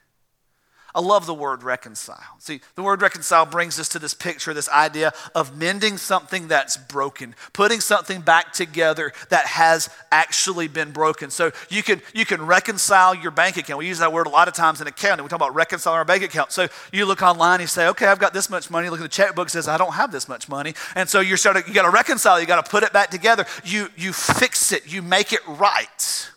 I 1.00 1.02
love 1.02 1.26
the 1.26 1.34
word 1.34 1.64
reconcile. 1.64 2.36
See, 2.40 2.60
the 2.76 2.84
word 2.84 3.02
reconcile 3.02 3.46
brings 3.46 3.80
us 3.80 3.88
to 3.90 4.00
this 4.00 4.14
picture, 4.14 4.54
this 4.54 4.68
idea 4.68 5.14
of 5.34 5.58
mending 5.58 5.96
something 5.96 6.50
that's 6.50 6.76
broken, 6.76 7.36
putting 7.54 7.80
something 7.80 8.20
back 8.20 8.52
together 8.52 9.14
that 9.30 9.46
has 9.46 9.90
actually 10.12 10.68
been 10.68 10.92
broken. 10.92 11.30
So 11.30 11.54
you 11.70 11.84
can 11.84 12.02
you 12.14 12.26
can 12.26 12.46
reconcile 12.46 13.16
your 13.16 13.32
bank 13.32 13.56
account. 13.56 13.80
We 13.80 13.88
use 13.88 14.00
that 14.00 14.12
word 14.12 14.28
a 14.28 14.30
lot 14.30 14.50
of 14.50 14.56
times 14.56 14.82
in 14.82 14.88
accounting. 14.88 15.24
We 15.24 15.30
talk 15.30 15.38
about 15.38 15.56
reconciling 15.56 15.98
our 16.00 16.04
bank 16.04 16.22
account. 16.22 16.52
So 16.52 16.68
you 16.92 17.06
look 17.06 17.22
online, 17.22 17.62
you 17.62 17.68
say, 17.68 17.88
okay, 17.88 18.08
I've 18.08 18.20
got 18.20 18.34
this 18.34 18.50
much 18.50 18.70
money. 18.70 18.90
Look 18.90 19.00
at 19.00 19.04
the 19.04 19.08
checkbook, 19.08 19.48
says 19.48 19.70
I 19.70 19.78
don't 19.78 19.94
have 19.94 20.12
this 20.12 20.28
much 20.28 20.50
money, 20.50 20.74
and 20.96 21.08
so 21.08 21.22
you're 21.22 21.38
starting. 21.38 21.64
You 21.66 21.74
got 21.74 21.84
to 21.84 21.92
reconcile. 21.92 22.42
You 22.42 22.46
got 22.46 22.66
to 22.66 22.70
put 22.70 22.84
it 22.84 22.92
back 22.92 23.10
together. 23.10 23.46
You 23.64 23.88
you 23.96 24.12
fix 24.12 24.74
it. 24.74 24.92
You 24.92 25.02
make 25.02 25.32
it 25.32 25.48
right. 25.48 26.30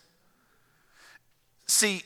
See, 1.67 2.05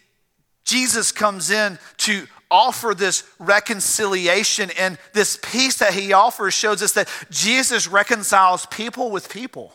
Jesus 0.65 1.13
comes 1.13 1.51
in 1.51 1.79
to 1.99 2.27
offer 2.51 2.95
this 2.95 3.25
reconciliation 3.39 4.71
and 4.79 4.99
this 5.13 5.39
peace 5.43 5.79
that 5.79 5.95
he 5.95 6.13
offers 6.13 6.55
shows 6.55 6.83
us 6.83 6.93
that 6.93 7.09
Jesus 7.31 7.89
reconciles 7.89 8.67
people 8.67 9.11
with 9.11 9.29
people. 9.29 9.73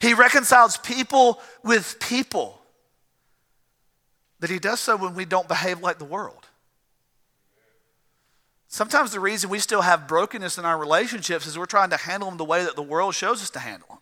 He 0.00 0.14
reconciles 0.14 0.76
people 0.78 1.40
with 1.62 1.98
people. 2.00 2.60
But 4.40 4.50
he 4.50 4.58
does 4.58 4.80
so 4.80 4.96
when 4.96 5.14
we 5.14 5.24
don't 5.24 5.48
behave 5.48 5.80
like 5.80 5.98
the 5.98 6.04
world. 6.04 6.48
Sometimes 8.68 9.12
the 9.12 9.20
reason 9.20 9.50
we 9.50 9.60
still 9.60 9.82
have 9.82 10.08
brokenness 10.08 10.58
in 10.58 10.64
our 10.64 10.76
relationships 10.76 11.46
is 11.46 11.56
we're 11.56 11.64
trying 11.64 11.90
to 11.90 11.96
handle 11.96 12.28
them 12.28 12.38
the 12.38 12.44
way 12.44 12.64
that 12.64 12.74
the 12.74 12.82
world 12.82 13.14
shows 13.14 13.40
us 13.40 13.50
to 13.50 13.60
handle 13.60 13.88
them. 13.88 13.98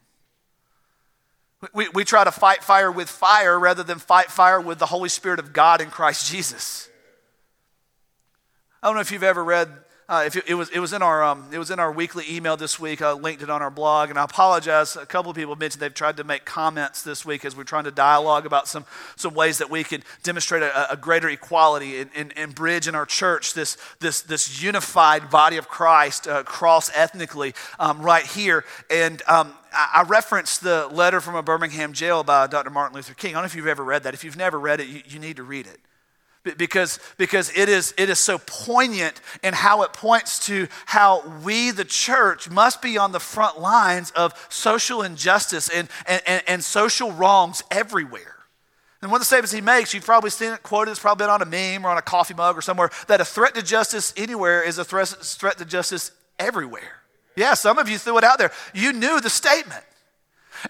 We, 1.74 1.88
we 1.90 2.04
try 2.04 2.24
to 2.24 2.32
fight 2.32 2.64
fire 2.64 2.90
with 2.90 3.08
fire 3.08 3.58
rather 3.58 3.82
than 3.82 3.98
fight 3.98 4.30
fire 4.30 4.60
with 4.60 4.78
the 4.78 4.86
Holy 4.86 5.08
Spirit 5.08 5.38
of 5.38 5.52
God 5.52 5.80
in 5.80 5.90
Christ 5.90 6.28
Jesus. 6.28 6.88
I 8.82 8.88
don't 8.88 8.96
know 8.96 9.00
if 9.00 9.12
you've 9.12 9.22
ever 9.22 9.44
read. 9.44 9.68
Uh, 10.08 10.24
if 10.26 10.34
it, 10.34 10.44
it, 10.48 10.54
was, 10.54 10.68
it 10.70 10.80
was 10.80 10.92
in 10.92 11.02
our 11.02 11.22
um, 11.22 11.48
it 11.52 11.58
was 11.58 11.70
in 11.70 11.78
our 11.78 11.92
weekly 11.92 12.24
email 12.28 12.56
this 12.56 12.80
week. 12.80 13.00
I 13.00 13.12
linked 13.12 13.40
it 13.40 13.48
on 13.48 13.62
our 13.62 13.70
blog, 13.70 14.10
and 14.10 14.18
I 14.18 14.24
apologize. 14.24 14.96
A 14.96 15.06
couple 15.06 15.30
of 15.30 15.36
people 15.36 15.54
mentioned 15.54 15.80
they've 15.80 15.94
tried 15.94 16.16
to 16.16 16.24
make 16.24 16.44
comments 16.44 17.02
this 17.02 17.24
week 17.24 17.44
as 17.44 17.56
we're 17.56 17.62
trying 17.62 17.84
to 17.84 17.92
dialogue 17.92 18.44
about 18.44 18.66
some 18.66 18.84
some 19.14 19.34
ways 19.34 19.58
that 19.58 19.70
we 19.70 19.84
can 19.84 20.02
demonstrate 20.24 20.64
a, 20.64 20.92
a 20.92 20.96
greater 20.96 21.28
equality 21.28 22.00
and, 22.00 22.10
and, 22.16 22.36
and, 22.36 22.56
bridge 22.56 22.88
in 22.88 22.96
our 22.96 23.06
church 23.06 23.54
this 23.54 23.78
this 24.00 24.20
this 24.22 24.60
unified 24.60 25.30
body 25.30 25.58
of 25.58 25.68
Christ 25.68 26.26
uh, 26.26 26.42
cross 26.42 26.90
ethnically 26.92 27.54
um, 27.78 28.02
right 28.02 28.26
here. 28.26 28.64
And 28.90 29.22
um, 29.28 29.54
I 29.72 30.04
referenced 30.08 30.64
the 30.64 30.88
letter 30.88 31.20
from 31.20 31.36
a 31.36 31.42
Birmingham 31.42 31.92
jail 31.92 32.24
by 32.24 32.48
Dr. 32.48 32.70
Martin 32.70 32.96
Luther 32.96 33.14
King. 33.14 33.30
I 33.30 33.32
don't 33.34 33.42
know 33.42 33.46
if 33.46 33.54
you've 33.54 33.68
ever 33.68 33.84
read 33.84 34.02
that. 34.02 34.12
If 34.12 34.24
you've 34.24 34.36
never 34.36 34.58
read 34.58 34.80
it, 34.80 34.88
you, 34.88 35.02
you 35.06 35.20
need 35.20 35.36
to 35.36 35.44
read 35.44 35.68
it 35.68 35.78
because, 36.44 36.98
because 37.18 37.56
it, 37.56 37.68
is, 37.68 37.94
it 37.96 38.10
is 38.10 38.18
so 38.18 38.38
poignant 38.46 39.20
in 39.42 39.54
how 39.54 39.82
it 39.82 39.92
points 39.92 40.46
to 40.46 40.68
how 40.86 41.26
we, 41.44 41.70
the 41.70 41.84
church, 41.84 42.50
must 42.50 42.82
be 42.82 42.98
on 42.98 43.12
the 43.12 43.20
front 43.20 43.60
lines 43.60 44.10
of 44.12 44.34
social 44.48 45.02
injustice 45.02 45.68
and, 45.68 45.88
and, 46.06 46.22
and, 46.26 46.42
and 46.46 46.64
social 46.64 47.12
wrongs 47.12 47.62
everywhere. 47.70 48.36
And 49.00 49.10
one 49.10 49.18
of 49.18 49.22
the 49.22 49.26
statements 49.26 49.52
he 49.52 49.60
makes, 49.60 49.94
you've 49.94 50.04
probably 50.04 50.30
seen 50.30 50.52
it 50.52 50.62
quoted, 50.62 50.92
it's 50.92 51.00
probably 51.00 51.24
been 51.24 51.30
on 51.30 51.42
a 51.42 51.46
meme 51.46 51.84
or 51.84 51.90
on 51.90 51.98
a 51.98 52.02
coffee 52.02 52.34
mug 52.34 52.56
or 52.56 52.62
somewhere, 52.62 52.90
that 53.08 53.20
a 53.20 53.24
threat 53.24 53.54
to 53.54 53.62
justice 53.62 54.12
anywhere 54.16 54.62
is 54.62 54.78
a 54.78 54.84
threat, 54.84 55.08
threat 55.08 55.58
to 55.58 55.64
justice 55.64 56.12
everywhere. 56.38 57.02
Yeah, 57.36 57.54
some 57.54 57.78
of 57.78 57.88
you 57.88 57.98
threw 57.98 58.18
it 58.18 58.24
out 58.24 58.38
there. 58.38 58.52
You 58.74 58.92
knew 58.92 59.20
the 59.20 59.30
statement. 59.30 59.82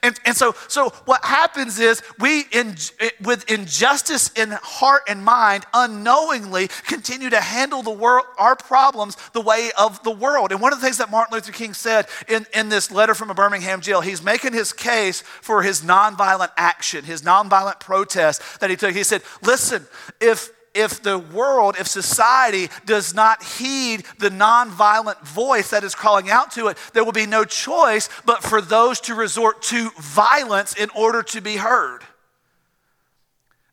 And, 0.03 0.19
and 0.25 0.37
so, 0.37 0.55
so 0.69 0.91
what 1.05 1.25
happens 1.25 1.79
is 1.79 2.03
we, 2.19 2.45
in, 2.53 2.77
with 3.23 3.51
injustice 3.51 4.31
in 4.33 4.51
heart 4.51 5.03
and 5.09 5.25
mind, 5.25 5.65
unknowingly 5.75 6.69
continue 6.87 7.31
to 7.31 7.41
handle 7.41 7.83
the 7.83 7.91
world, 7.91 8.25
our 8.39 8.57
problems 8.57 9.17
the 9.33 9.41
way 9.41 9.71
of 9.79 10.03
the 10.03 10.11
world. 10.11 10.53
And 10.53 10.61
one 10.61 10.73
of 10.73 10.81
the 10.81 10.85
things 10.85 10.99
that 10.99 11.11
Martin 11.11 11.35
Luther 11.35 11.53
King 11.53 11.75
said 11.75 12.07
in, 12.29 12.47
in 12.55 12.69
this 12.69 12.91
letter 12.91 13.15
from 13.15 13.31
a 13.31 13.35
Birmingham 13.35 13.81
jail, 13.81 14.01
he's 14.01 14.23
making 14.23 14.53
his 14.53 14.73
case 14.73 15.21
for 15.21 15.63
his 15.63 15.83
nonviolent 15.83 16.51
action, 16.57 17.05
his 17.05 17.23
nonviolent 17.23 17.81
protest 17.81 18.61
that 18.61 18.71
he 18.71 18.77
took. 18.77 18.95
He 18.95 19.05
said, 19.05 19.23
listen, 19.43 19.87
if 20.21 20.51
if 20.75 21.03
the 21.03 21.19
world, 21.19 21.77
if 21.79 21.87
society 21.87 22.69
does 22.87 23.15
not 23.15 23.43
heed 23.43 24.05
the 24.19 24.31
nonviolent 24.31 25.21
voice 25.21 25.71
that 25.71 25.85
is 25.85 25.95
calling 25.95 26.31
out 26.31 26.53
to 26.53 26.69
it, 26.69 26.79
there 26.93 27.05
will 27.05 27.13
be 27.13 27.27
no 27.27 27.45
choice 27.45 28.09
but 28.25 28.43
for 28.43 28.61
those 28.61 29.01
to 29.03 29.15
resort 29.15 29.63
to 29.63 29.91
violence 29.99 30.75
in 30.75 30.91
order 30.91 31.23
to 31.23 31.41
be 31.41 31.57
heard. 31.57 32.03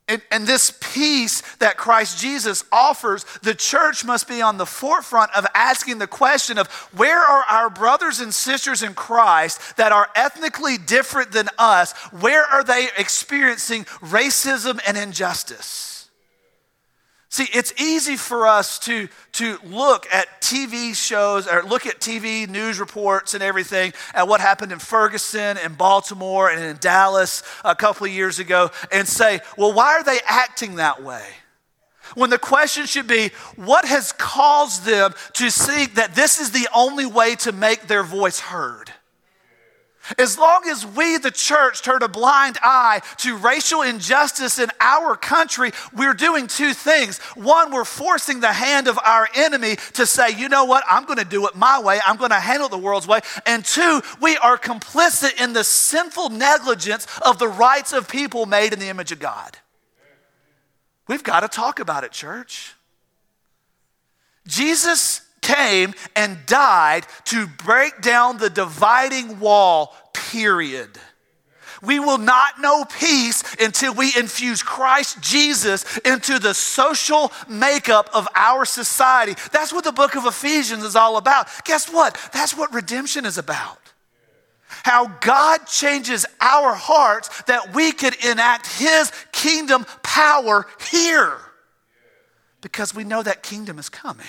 And, 0.10 0.24
and, 0.32 0.48
this 0.48 0.76
peace 0.82 1.42
that 1.58 1.78
Christ 1.78 2.20
Jesus 2.20 2.64
offers, 2.72 3.26
the 3.44 3.54
church 3.54 4.04
must 4.04 4.28
be 4.28 4.42
on 4.42 4.58
the 4.58 4.66
forefront 4.66 5.32
of 5.36 5.46
asking 5.54 6.00
the 6.00 6.08
question 6.08 6.58
of 6.58 6.68
where 6.98 7.20
are 7.20 7.44
our 7.44 7.70
brothers 7.70 8.20
and 8.20 8.34
sisters 8.34 8.82
in 8.82 8.96
Christ 8.96 9.78
that 9.78 9.92
are 9.92 10.10
ethnically 10.16 10.80
different 10.80 11.32
than 11.32 11.48
us? 11.60 11.92
Where 12.08 12.44
are 12.44 12.64
they 12.64 12.88
experiencing 12.98 13.86
racism 14.02 14.80
and 14.88 14.98
injustice? 14.98 15.99
See, 17.32 17.48
it's 17.54 17.74
easy 17.80 18.18
for 18.18 18.48
us 18.48 18.80
to, 18.80 19.08
to 19.34 19.60
look 19.64 20.08
at 20.12 20.42
TV 20.42 20.96
shows 20.96 21.48
or 21.48 21.62
look 21.62 21.86
at 21.86 22.00
TV 22.00 22.50
news 22.50 22.80
reports 22.80 23.36
and 23.36 23.44
everything 23.44 23.94
at 24.16 24.28
what 24.28 24.42
happened 24.42 24.72
in 24.72 24.80
Ferguson 24.80 25.58
and 25.58 25.78
Baltimore 25.78 26.50
and 26.50 26.64
in 26.64 26.78
Dallas 26.78 27.44
a 27.64 27.76
couple 27.76 28.08
of 28.08 28.12
years 28.12 28.40
ago 28.40 28.72
and 28.92 29.08
say, 29.08 29.42
well, 29.58 29.72
why 29.72 29.94
are 29.94 30.04
they 30.04 30.20
acting 30.28 30.76
that 30.76 31.04
way? 31.04 31.24
When 32.16 32.32
the 32.32 32.40
question 32.40 32.88
should 32.88 33.08
be, 33.08 33.30
what 33.56 33.86
has 33.86 34.12
caused 34.12 34.84
them 34.86 35.14
to 35.34 35.52
see 35.52 35.86
that 35.86 36.16
this 36.16 36.40
is 36.40 36.50
the 36.50 36.68
only 36.74 37.06
way 37.06 37.36
to 37.36 37.52
make 37.52 37.84
their 37.84 38.04
voice 38.04 38.40
heard? 38.40 38.92
As 40.18 40.38
long 40.38 40.64
as 40.68 40.86
we, 40.86 41.18
the 41.18 41.32
church, 41.32 41.82
turn 41.82 42.02
a 42.02 42.08
blind 42.08 42.58
eye 42.62 43.02
to 43.18 43.38
racial 43.38 43.82
injustice 43.82 44.60
in 44.60 44.70
our 44.80 45.16
country, 45.16 45.72
we're 45.96 46.14
doing 46.14 46.48
two 46.48 46.74
things. 46.74 47.20
One, 47.36 47.72
we're 47.72 47.86
forcing 47.86 48.40
the 48.40 48.54
hand 48.54 48.88
of 48.88 48.98
our 49.06 49.28
enemy 49.36 49.78
to 49.94 50.06
say, 50.06 50.30
you 50.32 50.50
know 50.50 50.66
what, 50.66 50.84
I'm 50.90 51.06
going 51.06 51.20
to 51.20 51.26
do 51.26 51.48
it 51.48 51.56
my 51.56 51.80
way, 51.80 52.00
I'm 52.06 52.18
going 52.18 52.32
to 52.32 52.40
handle 52.40 52.70
the 52.70 52.78
world's 52.78 53.08
way. 53.08 53.20
And 53.46 53.64
two, 53.64 54.02
we 54.22 54.38
are 54.38 54.58
complicit 54.58 55.42
in 55.42 55.54
the 55.54 55.64
sinful 55.64 56.30
negligence 56.30 57.08
of 57.26 57.40
the 57.40 57.48
rights 57.48 57.94
of 57.94 58.08
people 58.08 58.46
made 58.46 58.74
in 58.74 58.80
the 58.80 58.90
image 58.90 59.12
of 59.12 59.20
God. 59.20 59.58
We've 61.08 61.24
got 61.24 61.40
to 61.40 61.48
talk 61.48 61.80
about 61.80 62.04
it, 62.04 62.12
church. 62.12 62.76
Jesus 64.48 65.22
came 65.42 65.94
and 66.16 66.38
died 66.46 67.06
to 67.26 67.48
break 67.48 68.02
down 68.02 68.38
the 68.38 68.50
dividing 68.50 69.40
wall, 69.40 69.96
period. 70.14 70.90
We 71.82 72.00
will 72.00 72.18
not 72.18 72.60
know 72.60 72.84
peace 72.86 73.44
until 73.60 73.94
we 73.94 74.12
infuse 74.18 74.62
Christ 74.62 75.22
Jesus 75.22 75.98
into 76.00 76.40
the 76.40 76.54
social 76.54 77.32
makeup 77.48 78.10
of 78.14 78.28
our 78.36 78.66
society. 78.66 79.36
That's 79.52 79.72
what 79.72 79.86
the 79.86 79.92
book 79.92 80.16
of 80.16 80.26
Ephesians 80.26 80.84
is 80.84 80.96
all 80.96 81.18
about. 81.18 81.48
Guess 81.64 81.92
what? 81.92 82.18
That's 82.34 82.56
what 82.56 82.74
redemption 82.74 83.26
is 83.26 83.38
about. 83.38 83.78
How 84.68 85.08
God 85.08 85.66
changes 85.68 86.26
our 86.40 86.74
hearts 86.74 87.44
that 87.44 87.74
we 87.74 87.92
could 87.92 88.16
enact 88.26 88.68
His 88.68 89.12
kingdom 89.32 89.86
power 90.04 90.66
here. 90.92 91.38
Because 92.62 92.94
we 92.94 93.04
know 93.04 93.24
that 93.24 93.42
kingdom 93.42 93.80
is 93.80 93.90
coming. 93.90 94.26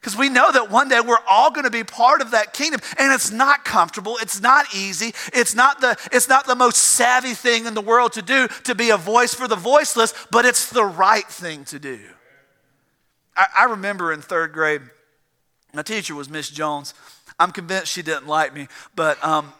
Because 0.00 0.16
we 0.16 0.28
know 0.28 0.50
that 0.52 0.70
one 0.70 0.88
day 0.88 1.00
we're 1.00 1.18
all 1.28 1.50
going 1.50 1.64
to 1.64 1.70
be 1.70 1.82
part 1.82 2.20
of 2.20 2.30
that 2.30 2.52
kingdom. 2.52 2.80
And 2.98 3.12
it's 3.12 3.32
not 3.32 3.64
comfortable. 3.64 4.16
It's 4.20 4.40
not 4.40 4.66
easy. 4.74 5.12
It's 5.32 5.54
not, 5.54 5.80
the, 5.80 5.96
it's 6.12 6.28
not 6.28 6.46
the 6.46 6.54
most 6.54 6.76
savvy 6.76 7.34
thing 7.34 7.66
in 7.66 7.74
the 7.74 7.80
world 7.80 8.12
to 8.12 8.22
do 8.22 8.48
to 8.64 8.74
be 8.74 8.90
a 8.90 8.96
voice 8.96 9.34
for 9.34 9.48
the 9.48 9.56
voiceless, 9.56 10.14
but 10.30 10.44
it's 10.44 10.70
the 10.70 10.84
right 10.84 11.26
thing 11.26 11.64
to 11.66 11.78
do. 11.78 11.98
I, 13.36 13.46
I 13.60 13.64
remember 13.64 14.12
in 14.12 14.20
third 14.20 14.52
grade, 14.52 14.82
my 15.74 15.82
teacher 15.82 16.14
was 16.14 16.30
Miss 16.30 16.48
Jones. 16.48 16.94
I'm 17.38 17.50
convinced 17.50 17.92
she 17.92 18.02
didn't 18.02 18.26
like 18.26 18.54
me, 18.54 18.68
but 18.94 19.22
um, 19.24 19.52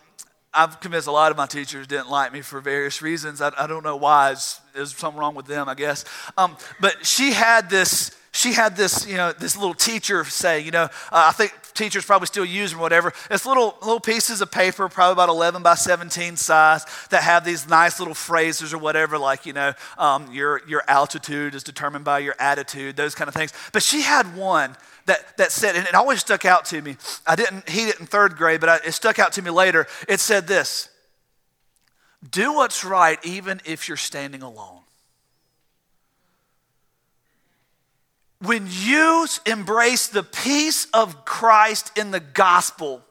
I've 0.55 0.81
convinced 0.81 1.07
a 1.07 1.13
lot 1.13 1.31
of 1.31 1.37
my 1.37 1.47
teachers 1.47 1.87
didn't 1.87 2.11
like 2.11 2.33
me 2.33 2.41
for 2.41 2.61
various 2.61 3.03
reasons. 3.03 3.41
I, 3.41 3.53
I 3.59 3.67
don't 3.67 3.85
know 3.85 3.97
why. 3.97 4.35
There's 4.75 4.97
something 4.97 5.19
wrong 5.19 5.35
with 5.35 5.47
them, 5.47 5.69
I 5.69 5.75
guess. 5.75 6.05
Um, 6.37 6.57
but 6.81 7.05
she 7.05 7.33
had 7.33 7.69
this 7.69 8.18
she 8.33 8.53
had 8.53 8.77
this, 8.77 9.07
you 9.07 9.17
know, 9.17 9.33
this 9.33 9.57
little 9.57 9.75
teacher 9.75 10.25
say, 10.25 10.61
you 10.61 10.71
know, 10.71 10.85
uh, 10.85 10.89
I 11.11 11.33
think 11.33 11.53
teachers 11.75 12.05
probably 12.05 12.27
still 12.27 12.45
use 12.45 12.71
them 12.73 12.81
or 12.81 12.83
whatever. 12.83 13.13
It's 13.31 13.47
little 13.47 13.77
little 13.81 14.01
pieces 14.01 14.41
of 14.41 14.51
paper, 14.51 14.89
probably 14.89 15.13
about 15.13 15.29
11 15.29 15.63
by 15.63 15.75
17 15.75 16.37
size, 16.37 16.85
that 17.11 17.23
have 17.23 17.45
these 17.45 17.69
nice 17.69 17.99
little 17.99 18.15
phrases 18.15 18.75
or 18.75 18.79
whatever, 18.79 19.17
like 19.19 19.47
you 19.47 19.53
know, 19.53 19.73
um, 19.97 20.31
your 20.33 20.61
your 20.67 20.83
altitude 20.89 21.55
is 21.55 21.63
determined 21.63 22.05
by 22.05 22.19
your 22.19 22.35
attitude, 22.39 22.97
those 22.97 23.15
kind 23.15 23.29
of 23.29 23.35
things. 23.35 23.53
But 23.73 23.83
she 23.83 24.03
had 24.03 24.37
one 24.37 24.77
that 25.07 25.37
that 25.39 25.53
said, 25.53 25.77
and 25.77 25.87
it 25.87 25.95
always 25.95 26.21
stuck 26.21 26.45
out 26.45 26.65
to 26.67 26.83
me. 26.83 26.97
I 27.27 27.35
didn't 27.35 27.69
heed 27.69 27.89
it 27.89 28.01
in 28.01 28.07
third 28.07 28.37
grade, 28.37 28.61
but 28.61 28.69
I, 28.69 28.77
it 28.87 28.93
stuck 28.93 29.19
out 29.19 29.33
to 29.33 29.43
me 29.43 29.51
later. 29.51 29.87
It 30.07 30.21
said 30.21 30.47
this: 30.47 30.91
"Do 32.29 32.55
what's 32.55 32.85
right, 32.85 33.19
even 33.25 33.61
if 33.65 33.89
you're 33.89 33.97
standing 33.97 34.43
alone." 34.43 34.83
When 38.41 38.69
you 38.71 39.27
embrace 39.47 40.09
the 40.09 40.23
peace 40.23 40.87
of 40.95 41.25
Christ 41.25 41.97
in 41.99 42.11
the 42.11 42.21
gospel, 42.21 43.03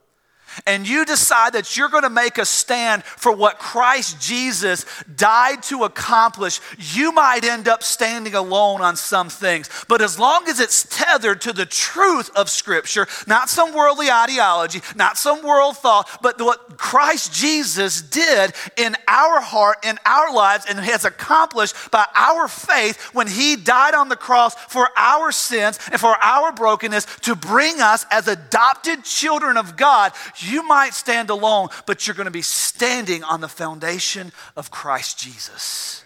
and 0.66 0.88
you 0.88 1.06
decide 1.06 1.54
that 1.54 1.78
you're 1.78 1.90
going 1.90 2.04
to 2.04 2.10
make 2.10 2.38
a 2.38 2.46
stand 2.46 3.04
for 3.04 3.32
what 3.32 3.60
Christ 3.60 4.22
Jesus 4.22 4.86
died 5.16 5.64
to 5.64 5.84
accomplish, 5.84 6.60
you 6.78 7.12
might 7.12 7.44
end 7.44 7.68
up 7.68 7.84
standing 7.84 8.34
alone 8.34 8.82
on 8.82 8.96
some 8.96 9.30
things. 9.30 9.70
But 9.88 10.02
as 10.02 10.18
long 10.18 10.48
as 10.48 10.60
it's 10.60 10.84
tethered 10.90 11.42
to 11.42 11.54
the 11.54 11.66
truth 11.66 12.30
of 12.36 12.50
Scripture, 12.50 13.08
not 13.28 13.50
some 13.50 13.74
worldly 13.74 14.10
ideology, 14.10 14.82
not 14.96 15.18
some 15.18 15.44
world 15.44 15.78
thought, 15.78 16.20
but 16.22 16.42
what 16.42 16.78
Christ 16.78 17.34
Jesus 17.34 18.02
did 18.02 18.54
in 18.78 18.96
our 19.08 19.42
heart, 19.42 19.78
in 19.84 19.98
our 20.06 20.34
lives, 20.34 20.66
and 20.68 20.80
has 20.80 21.06
accomplished 21.06 21.76
by 21.92 22.06
our 22.16 22.48
faith 22.48 22.98
when 23.14 23.28
He 23.28 23.56
died 23.56 23.94
on 23.94 24.10
the 24.10 24.16
cross 24.16 24.56
for 24.56 24.90
our 24.96 25.32
sins 25.32 25.80
and 25.92 26.00
for 26.00 26.16
our 26.22 26.52
brokenness 26.52 27.06
to 27.22 27.36
bring 27.36 27.82
us 27.82 28.06
as 28.12 28.28
adopted 28.28 29.04
children 29.04 29.58
of 29.58 29.78
God 29.78 30.14
you 30.48 30.64
might 30.64 30.94
stand 30.94 31.30
alone, 31.30 31.70
but 31.86 32.08
you're 32.08 32.16
going 32.16 32.26
to 32.26 32.32
be 32.32 32.42
standing 32.42 33.24
on 33.24 33.42
the 33.42 33.48
foundation 33.48 34.32
of 34.56 34.72
Christ 34.72 35.20
Jesus. 35.20 36.04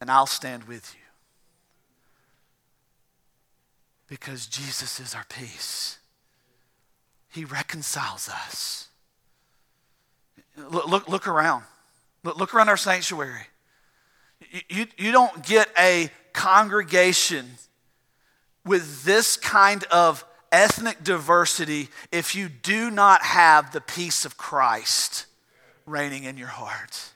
And 0.00 0.10
I'll 0.10 0.26
stand 0.26 0.64
with 0.64 0.94
you. 0.94 1.00
Because 4.08 4.46
Jesus 4.46 5.00
is 5.00 5.14
our 5.14 5.26
peace. 5.28 5.98
He 7.30 7.44
reconciles 7.44 8.28
us. 8.28 8.88
Look, 10.56 10.88
look, 10.88 11.08
look 11.08 11.28
around. 11.28 11.64
Look, 12.24 12.38
look 12.38 12.54
around 12.54 12.68
our 12.68 12.76
sanctuary. 12.76 13.46
You, 14.50 14.60
you, 14.68 14.86
you 14.96 15.12
don't 15.12 15.44
get 15.44 15.68
a 15.78 16.10
congregation 16.32 17.50
with 18.64 19.04
this 19.04 19.36
kind 19.36 19.84
of 19.84 20.24
ethnic 20.52 21.02
diversity 21.02 21.88
if 22.12 22.34
you 22.34 22.48
do 22.48 22.90
not 22.90 23.22
have 23.22 23.72
the 23.72 23.80
peace 23.80 24.24
of 24.24 24.36
Christ 24.36 25.26
reigning 25.86 26.24
in 26.24 26.36
your 26.36 26.48
heart. 26.48 27.10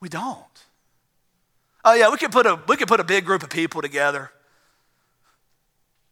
We 0.00 0.08
don't. 0.08 0.36
Oh 1.84 1.94
yeah, 1.94 2.10
we 2.10 2.16
could 2.16 2.32
put 2.32 2.46
a 2.46 2.60
we 2.68 2.76
could 2.76 2.88
put 2.88 3.00
a 3.00 3.04
big 3.04 3.24
group 3.24 3.42
of 3.42 3.50
people 3.50 3.82
together. 3.82 4.30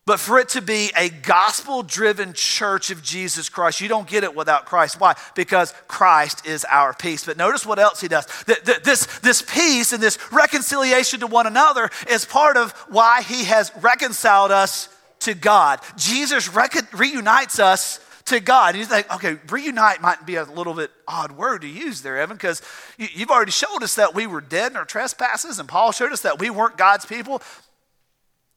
But 0.06 0.18
for 0.18 0.40
it 0.40 0.48
to 0.50 0.62
be 0.62 0.90
a 0.96 1.08
gospel 1.08 1.84
driven 1.84 2.32
church 2.32 2.90
of 2.90 3.00
Jesus 3.00 3.48
Christ, 3.48 3.80
you 3.80 3.86
don't 3.86 4.08
get 4.08 4.24
it 4.24 4.34
without 4.34 4.66
Christ. 4.66 4.98
Why? 4.98 5.14
Because 5.36 5.72
Christ 5.86 6.46
is 6.46 6.64
our 6.64 6.92
peace. 6.92 7.24
But 7.24 7.36
notice 7.36 7.64
what 7.64 7.78
else 7.78 8.00
he 8.00 8.08
does. 8.08 8.26
This, 8.44 9.06
this 9.20 9.42
peace 9.42 9.92
and 9.92 10.02
this 10.02 10.18
reconciliation 10.32 11.20
to 11.20 11.28
one 11.28 11.46
another 11.46 11.90
is 12.08 12.24
part 12.24 12.56
of 12.56 12.72
why 12.88 13.22
he 13.22 13.44
has 13.44 13.70
reconciled 13.80 14.50
us 14.50 14.88
to 15.20 15.34
God. 15.34 15.80
Jesus 15.96 16.50
reunites 16.92 17.58
us 17.58 18.00
to 18.26 18.40
God. 18.40 18.74
And 18.74 18.78
you 18.78 18.86
think, 18.86 19.12
okay, 19.14 19.38
reunite 19.48 20.00
might 20.00 20.24
be 20.24 20.36
a 20.36 20.44
little 20.44 20.74
bit 20.74 20.90
odd 21.06 21.32
word 21.32 21.62
to 21.62 21.68
use 21.68 22.02
there, 22.02 22.18
Evan, 22.18 22.36
because 22.36 22.62
you, 22.96 23.08
you've 23.12 23.30
already 23.30 23.50
showed 23.50 23.82
us 23.82 23.94
that 23.96 24.14
we 24.14 24.26
were 24.26 24.40
dead 24.40 24.72
in 24.72 24.76
our 24.76 24.84
trespasses, 24.84 25.58
and 25.58 25.68
Paul 25.68 25.92
showed 25.92 26.12
us 26.12 26.22
that 26.22 26.38
we 26.38 26.50
weren't 26.50 26.76
God's 26.76 27.04
people. 27.04 27.42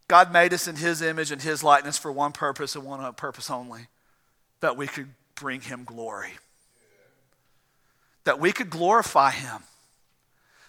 God 0.08 0.32
made 0.32 0.54
us 0.54 0.68
in 0.68 0.76
his 0.76 1.02
image 1.02 1.32
and 1.32 1.42
his 1.42 1.64
likeness 1.64 1.98
for 1.98 2.12
one 2.12 2.34
purpose 2.34 2.76
and 2.76 2.84
one 2.84 3.00
uh, 3.00 3.12
purpose 3.12 3.50
only 3.50 3.88
that 4.60 4.78
we 4.78 4.88
could 4.88 5.10
bring 5.36 5.62
him 5.62 5.84
glory. 5.84 6.34
That 8.26 8.40
we 8.40 8.52
could 8.52 8.70
glorify 8.70 9.32
him 9.32 9.64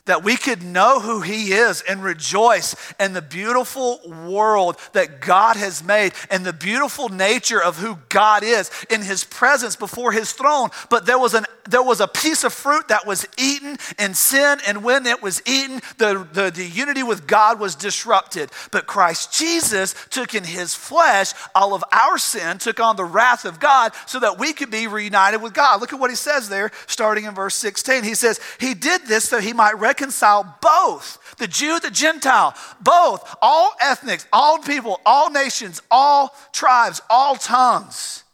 that 0.06 0.22
we 0.22 0.36
could 0.36 0.62
know 0.62 1.00
who 1.00 1.20
He 1.20 1.52
is 1.52 1.82
and 1.82 2.02
rejoice 2.02 2.76
in 3.00 3.14
the 3.14 3.22
beautiful 3.22 4.00
world 4.06 4.76
that 4.92 5.20
God 5.20 5.56
has 5.56 5.82
made 5.82 6.12
and 6.30 6.44
the 6.44 6.52
beautiful 6.52 7.08
nature 7.08 7.62
of 7.62 7.78
who 7.78 7.98
God 8.08 8.42
is 8.42 8.70
in 8.90 9.02
His 9.02 9.24
presence 9.24 9.76
before 9.76 10.12
His 10.12 10.32
throne. 10.32 10.68
But 10.90 11.06
there 11.06 11.18
was, 11.18 11.34
an, 11.34 11.46
there 11.68 11.82
was 11.82 12.00
a 12.00 12.08
piece 12.08 12.44
of 12.44 12.52
fruit 12.52 12.88
that 12.88 13.06
was 13.06 13.26
eaten 13.38 13.78
in 13.98 14.14
sin, 14.14 14.58
and 14.66 14.84
when 14.84 15.06
it 15.06 15.22
was 15.22 15.42
eaten, 15.46 15.80
the, 15.98 16.26
the, 16.32 16.50
the 16.50 16.64
unity 16.64 17.02
with 17.02 17.26
God 17.26 17.58
was 17.58 17.74
disrupted. 17.74 18.50
But 18.70 18.86
Christ 18.86 19.32
Jesus 19.32 19.94
took 20.10 20.34
in 20.34 20.44
His 20.44 20.74
flesh 20.74 21.32
all 21.54 21.72
of 21.72 21.82
our 21.92 22.18
sin, 22.18 22.58
took 22.58 22.78
on 22.78 22.96
the 22.96 23.04
wrath 23.04 23.46
of 23.46 23.58
God 23.58 23.92
so 24.06 24.20
that 24.20 24.38
we 24.38 24.52
could 24.52 24.70
be 24.70 24.86
reunited 24.86 25.40
with 25.40 25.54
God. 25.54 25.80
Look 25.80 25.94
at 25.94 25.98
what 25.98 26.10
He 26.10 26.16
says 26.16 26.50
there, 26.50 26.70
starting 26.86 27.24
in 27.24 27.34
verse 27.34 27.54
16. 27.54 28.04
He 28.04 28.14
says, 28.14 28.38
He 28.60 28.74
did 28.74 29.06
this 29.06 29.24
so 29.24 29.40
He 29.40 29.54
might 29.54 29.78
reconcile 29.94 30.58
both 30.60 31.36
the 31.38 31.46
Jew, 31.46 31.78
the 31.78 31.90
Gentile, 31.90 32.54
both, 32.80 33.36
all 33.40 33.72
ethnics, 33.80 34.26
all 34.32 34.58
people, 34.58 35.00
all 35.06 35.30
nations, 35.30 35.80
all 35.90 36.34
tribes, 36.52 37.00
all 37.08 37.36
tongues. 37.36 38.24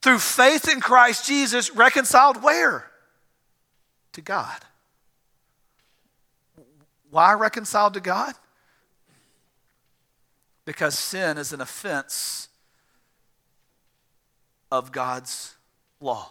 Through 0.00 0.20
faith 0.20 0.68
in 0.68 0.80
Christ 0.80 1.26
Jesus, 1.26 1.74
reconciled 1.76 2.42
where? 2.42 2.90
To 4.14 4.22
God. 4.22 4.56
Why 7.10 7.34
reconciled 7.34 7.94
to 7.94 8.00
God? 8.00 8.34
Because 10.64 10.98
sin 10.98 11.36
is 11.36 11.52
an 11.52 11.60
offense 11.60 12.48
of 14.72 14.92
God's 14.92 15.56
law. 16.00 16.30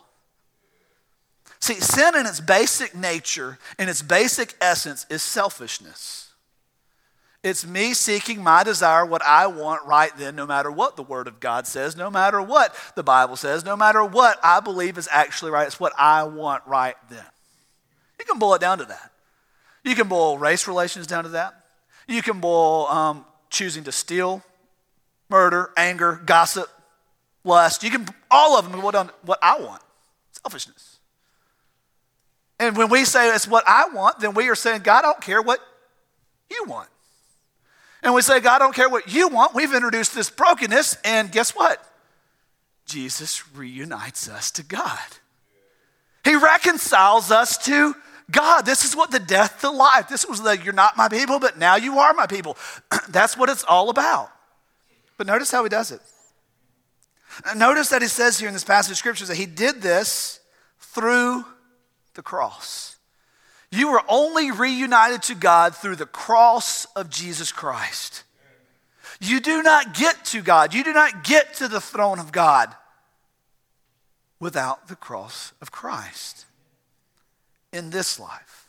See, 1.60 1.76
sin 1.76 2.16
in 2.16 2.26
its 2.26 2.40
basic 2.40 2.96
nature, 2.96 3.58
in 3.78 3.90
its 3.90 4.02
basic 4.02 4.56
essence, 4.62 5.06
is 5.10 5.22
selfishness. 5.22 6.32
It's 7.42 7.66
me 7.66 7.94
seeking 7.94 8.44
my 8.44 8.64
desire, 8.64 9.06
what 9.06 9.22
I 9.24 9.48
want 9.48 9.86
right 9.86 10.12
then, 10.18 10.36
no 10.36 10.46
matter 10.46 10.70
what 10.70 10.98
the 10.98 11.04
Word 11.04 11.28
of 11.28 11.40
God 11.40 11.68
says, 11.68 11.96
no 11.96 12.10
matter 12.10 12.42
what 12.42 12.76
the 12.96 13.04
Bible 13.04 13.38
says, 13.38 13.64
no 13.64 13.78
matter 13.78 14.04
what 14.04 14.40
I 14.44 14.60
believe 14.60 14.98
is 14.98 15.08
actually 15.12 15.52
right. 15.52 15.66
It's 15.66 15.80
what 15.80 15.94
I 15.98 16.24
want 16.24 16.64
right 16.66 16.96
then. 17.10 17.24
You 18.20 18.26
can 18.26 18.40
boil 18.40 18.56
it 18.56 18.62
down 18.62 18.80
to 18.80 18.86
that. 18.86 19.12
You 19.86 19.96
can 19.96 20.10
boil 20.10 20.38
race 20.38 20.68
relations 20.68 21.08
down 21.08 21.24
to 21.24 21.30
that. 21.32 21.56
You 22.08 22.22
can 22.22 22.42
boil 22.42 22.88
um, 22.88 23.26
choosing 23.50 23.86
to 23.86 23.92
steal, 23.94 24.44
murder, 25.30 25.72
anger, 25.78 26.22
gossip, 26.26 26.68
lust. 27.46 27.84
You 27.84 27.92
can, 27.92 28.08
all 28.30 28.58
of 28.58 28.70
them 28.70 28.82
boil 28.82 28.92
down 28.92 29.08
to 29.08 29.14
what 29.24 29.40
I 29.42 29.60
want 29.60 29.82
selfishness. 30.44 30.89
And 32.60 32.76
when 32.76 32.90
we 32.90 33.06
say 33.06 33.30
it's 33.34 33.48
what 33.48 33.64
I 33.68 33.90
want, 33.94 34.20
then 34.20 34.34
we 34.34 34.50
are 34.50 34.56
saying, 34.56 34.82
God, 34.82 35.00
I 35.00 35.02
don't 35.04 35.22
care 35.22 35.42
what 35.42 35.60
you 36.50 36.66
want. 36.68 36.90
And 38.04 38.14
we 38.14 38.22
say, 38.22 38.40
God, 38.40 38.56
I 38.62 38.66
don't 38.66 38.76
care 38.76 38.90
what 38.90 39.14
you 39.14 39.28
want. 39.30 39.54
We've 39.54 39.74
introduced 39.74 40.14
this 40.14 40.30
brokenness, 40.30 40.98
and 41.04 41.32
guess 41.32 41.56
what? 41.56 41.84
Jesus 42.86 43.44
reunites 43.56 44.28
us 44.28 44.52
to 44.52 44.64
God. 44.64 45.00
He 46.24 46.36
reconciles 46.36 47.32
us 47.32 47.58
to 47.66 47.96
God. 48.32 48.66
This 48.66 48.84
is 48.84 48.96
what 48.96 49.12
the 49.12 49.20
death 49.20 49.62
to 49.62 49.70
life. 49.70 50.08
This 50.10 50.26
was 50.26 50.42
the 50.42 50.58
you're 50.58 50.74
not 50.74 50.98
my 50.98 51.08
people, 51.08 51.40
but 51.40 51.58
now 51.58 51.76
you 51.76 52.00
are 52.00 52.14
my 52.14 52.28
people. 52.28 52.58
That's 53.10 53.38
what 53.38 53.50
it's 53.50 53.64
all 53.64 53.90
about. 53.90 54.32
But 55.18 55.28
notice 55.28 55.52
how 55.52 55.64
he 55.64 55.70
does 55.70 55.92
it. 55.92 56.02
Notice 57.56 57.90
that 57.90 58.02
he 58.02 58.08
says 58.08 58.40
here 58.40 58.48
in 58.48 58.54
this 58.54 58.64
passage 58.64 58.92
of 58.92 58.98
scripture 58.98 59.26
that 59.26 59.38
he 59.38 59.46
did 59.46 59.82
this 59.82 60.40
through 60.80 61.46
the 62.20 62.24
cross. 62.24 62.98
You 63.72 63.94
were 63.94 64.04
only 64.10 64.52
reunited 64.52 65.24
to 65.24 65.36
God 65.36 65.74
through 65.74 65.96
the 65.96 66.06
cross 66.06 66.84
of 66.98 67.10
Jesus 67.10 67.54
Christ. 67.54 68.26
You 69.22 69.40
do 69.40 69.64
not 69.64 69.94
get 69.94 70.26
to 70.26 70.42
God, 70.42 70.74
you 70.74 70.84
do 70.84 70.92
not 70.92 71.24
get 71.24 71.54
to 71.56 71.70
the 71.70 71.80
throne 71.80 72.20
of 72.20 72.34
God 72.34 72.76
without 74.38 74.90
the 74.90 74.98
cross 74.98 75.54
of 75.62 75.72
Christ 75.72 76.46
in 77.72 77.90
this 77.90 78.20
life. 78.20 78.68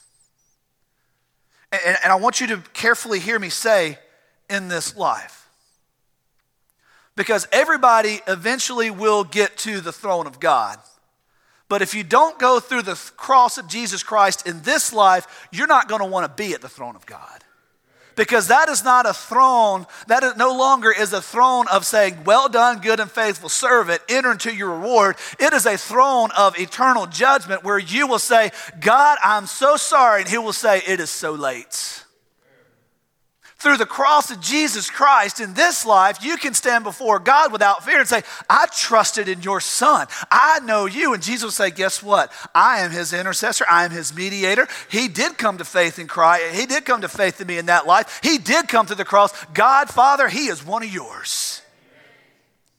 And, 1.73 1.99
and, 2.05 2.13
I 2.13 2.17
want 2.17 2.41
you 2.41 2.47
to 2.49 2.59
carefully 2.73 3.19
hear 3.19 3.39
me 3.39 3.49
say, 3.49 3.99
in 4.49 4.69
this 4.69 4.97
life. 4.97 5.49
Because 7.17 7.49
everybody 7.51 8.21
eventually 8.29 8.93
will 8.93 9.25
get 9.25 9.57
to 9.59 9.81
the 9.81 9.93
throne 9.93 10.29
of 10.29 10.39
God. 10.39 10.79
But 11.71 11.83
if 11.83 11.95
you 11.95 12.03
don't 12.03 12.37
go 12.37 12.59
through 12.59 12.83
the 12.83 13.01
cross 13.17 13.57
of 13.57 13.69
Jesus 13.69 14.03
Christ 14.03 14.45
in 14.45 14.61
this 14.63 14.93
life, 14.93 15.49
you're 15.53 15.69
not 15.69 15.89
going 15.89 16.01
to 16.01 16.07
want 16.07 16.27
to 16.27 16.43
be 16.43 16.53
at 16.53 16.61
the 16.61 16.69
throne 16.69 16.97
of 16.97 17.07
God. 17.07 17.45
Because 18.17 18.49
that 18.49 18.69
is 18.69 18.83
not 18.83 19.07
a 19.07 19.15
throne, 19.15 19.87
that 20.09 20.25
is 20.25 20.37
no 20.37 20.53
longer 20.53 20.91
is 20.91 21.13
a 21.13 21.23
throne 21.23 21.67
of 21.69 21.87
saying, 21.87 22.25
Well 22.25 22.49
done, 22.49 22.81
good 22.81 22.99
and 22.99 23.09
faithful 23.09 23.49
servant, 23.49 24.03
enter 24.09 24.33
into 24.33 24.53
your 24.53 24.73
reward. 24.73 25.15
It 25.39 25.53
is 25.53 25.65
a 25.65 25.79
throne 25.79 26.31
of 26.37 26.59
eternal 26.59 27.07
judgment 27.07 27.63
where 27.63 27.79
you 27.79 28.09
will 28.09 28.19
say, 28.19 28.51
God, 28.81 29.19
I'm 29.23 29.47
so 29.47 29.77
sorry. 29.77 30.23
And 30.23 30.29
he 30.29 30.39
will 30.39 30.53
say, 30.53 30.83
It 30.85 30.99
is 30.99 31.09
so 31.09 31.33
late 31.33 32.05
through 33.61 33.77
the 33.77 33.87
cross 33.87 34.31
of 34.31 34.41
Jesus 34.41 34.91
Christ 34.91 35.39
in 35.39 35.53
this 35.53 35.85
life, 35.85 36.25
you 36.25 36.39
can 36.39 36.55
stand 36.55 36.83
before 36.83 37.19
God 37.19 37.53
without 37.53 37.85
fear 37.85 38.01
and 38.01 38.09
say, 38.09 38.23
I 38.49 38.67
trusted 38.75 39.29
in 39.29 39.43
your 39.43 39.61
son. 39.61 40.07
I 40.31 40.61
know 40.61 40.87
you. 40.87 41.13
And 41.13 41.23
Jesus 41.23 41.45
will 41.45 41.51
say, 41.51 41.71
Guess 41.71 42.03
what? 42.03 42.33
I 42.55 42.81
am 42.81 42.91
his 42.91 43.13
intercessor. 43.13 43.67
I 43.71 43.85
am 43.85 43.91
his 43.91 44.15
mediator. 44.15 44.67
He 44.91 45.09
did 45.09 45.37
come 45.37 45.59
to 45.59 45.65
faith 45.67 45.99
in 45.99 46.07
Christ. 46.07 46.55
He 46.59 46.65
did 46.65 46.87
come 46.87 47.03
to 47.03 47.09
faith 47.09 47.39
in 47.41 47.47
me 47.47 47.59
in 47.59 47.67
that 47.67 47.87
life. 47.87 48.21
He 48.23 48.39
did 48.39 48.67
come 48.67 48.87
to 48.87 48.95
the 48.95 49.05
cross. 49.05 49.33
God, 49.53 49.91
Father, 49.91 50.29
he 50.29 50.47
is 50.47 50.65
one 50.65 50.83
of 50.83 50.93
yours. 50.93 51.61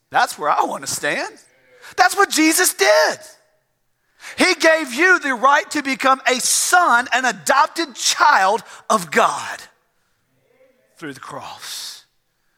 That's 0.09 0.37
where 0.37 0.49
I 0.49 0.63
want 0.63 0.83
to 0.83 0.91
stand. 0.91 1.35
That's 1.95 2.17
what 2.17 2.31
Jesus 2.31 2.73
did. 2.73 3.17
He 4.37 4.55
gave 4.55 4.93
you 4.93 5.19
the 5.19 5.35
right 5.35 5.69
to 5.71 5.83
become 5.83 6.21
a 6.27 6.39
son, 6.39 7.07
an 7.13 7.25
adopted 7.25 7.93
child 7.93 8.63
of 8.89 9.11
God 9.11 9.61
through 11.01 11.13
the 11.13 11.19
cross. 11.19 12.05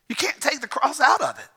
You 0.09 0.15
can't 0.15 0.39
take 0.41 0.59
the 0.59 0.67
cross 0.67 0.99
out 0.99 1.21
of 1.21 1.39
it. 1.39 1.47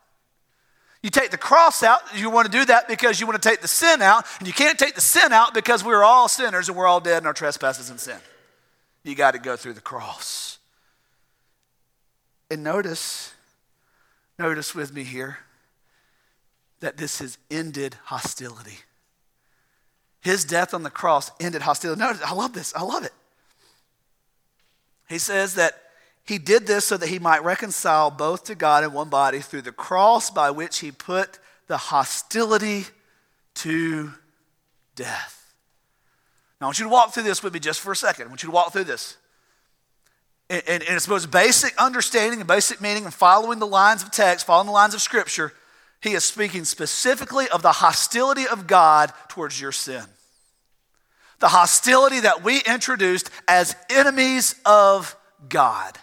You 1.02 1.10
take 1.10 1.32
the 1.32 1.36
cross 1.36 1.82
out, 1.82 2.00
you 2.14 2.30
want 2.30 2.46
to 2.46 2.58
do 2.58 2.64
that 2.64 2.86
because 2.86 3.20
you 3.20 3.26
want 3.26 3.42
to 3.42 3.48
take 3.48 3.60
the 3.60 3.68
sin 3.68 4.00
out, 4.00 4.24
and 4.38 4.46
you 4.46 4.54
can't 4.54 4.78
take 4.78 4.94
the 4.94 5.00
sin 5.00 5.32
out 5.32 5.52
because 5.52 5.82
we're 5.82 6.04
all 6.04 6.28
sinners 6.28 6.68
and 6.68 6.78
we're 6.78 6.86
all 6.86 7.00
dead 7.00 7.22
in 7.22 7.26
our 7.26 7.32
trespasses 7.32 7.90
and 7.90 7.98
sin. 7.98 8.18
You 9.02 9.16
got 9.16 9.32
to 9.32 9.40
go 9.40 9.56
through 9.56 9.72
the 9.72 9.80
cross. 9.80 10.58
And 12.52 12.62
notice, 12.62 13.34
notice 14.38 14.72
with 14.72 14.94
me 14.94 15.02
here 15.02 15.38
that 16.78 16.96
this 16.96 17.18
has 17.18 17.36
ended 17.50 17.96
hostility. 18.04 18.78
His 20.20 20.44
death 20.44 20.72
on 20.72 20.84
the 20.84 20.90
cross 20.90 21.32
ended 21.40 21.62
hostility. 21.62 22.00
Notice, 22.00 22.22
I 22.22 22.32
love 22.32 22.52
this. 22.52 22.72
I 22.76 22.82
love 22.82 23.04
it. 23.04 23.12
He 25.08 25.18
says 25.18 25.54
that 25.56 25.85
he 26.26 26.38
did 26.38 26.66
this 26.66 26.84
so 26.84 26.96
that 26.96 27.08
he 27.08 27.18
might 27.18 27.44
reconcile 27.44 28.10
both 28.10 28.44
to 28.44 28.54
God 28.54 28.82
in 28.82 28.92
one 28.92 29.08
body 29.08 29.38
through 29.38 29.62
the 29.62 29.72
cross 29.72 30.28
by 30.28 30.50
which 30.50 30.80
he 30.80 30.90
put 30.90 31.38
the 31.68 31.76
hostility 31.76 32.84
to 33.54 34.12
death. 34.96 35.54
Now, 36.60 36.66
I 36.66 36.68
want 36.68 36.78
you 36.78 36.84
to 36.86 36.90
walk 36.90 37.12
through 37.12 37.22
this 37.22 37.42
with 37.42 37.54
me 37.54 37.60
just 37.60 37.80
for 37.80 37.92
a 37.92 37.96
second. 37.96 38.26
I 38.26 38.28
want 38.28 38.42
you 38.42 38.48
to 38.48 38.54
walk 38.54 38.72
through 38.72 38.84
this. 38.84 39.16
And, 40.48 40.62
it's 40.66 41.08
most 41.08 41.30
basic 41.30 41.76
understanding 41.76 42.40
and 42.40 42.48
basic 42.48 42.80
meaning 42.80 43.04
and 43.04 43.14
following 43.14 43.58
the 43.58 43.66
lines 43.66 44.02
of 44.02 44.10
text, 44.10 44.46
following 44.46 44.66
the 44.66 44.72
lines 44.72 44.94
of 44.94 45.02
Scripture. 45.02 45.52
He 46.00 46.12
is 46.12 46.24
speaking 46.24 46.64
specifically 46.64 47.48
of 47.48 47.62
the 47.62 47.72
hostility 47.72 48.46
of 48.46 48.66
God 48.66 49.12
towards 49.28 49.60
your 49.60 49.72
sin. 49.72 50.04
The 51.40 51.48
hostility 51.48 52.20
that 52.20 52.42
we 52.42 52.60
introduced 52.62 53.30
as 53.46 53.76
enemies 53.90 54.54
of 54.64 55.16
God. 55.48 55.98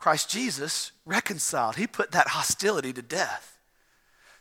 Christ 0.00 0.30
Jesus 0.30 0.92
reconciled. 1.04 1.76
He 1.76 1.86
put 1.86 2.12
that 2.12 2.28
hostility 2.28 2.92
to 2.94 3.02
death. 3.02 3.58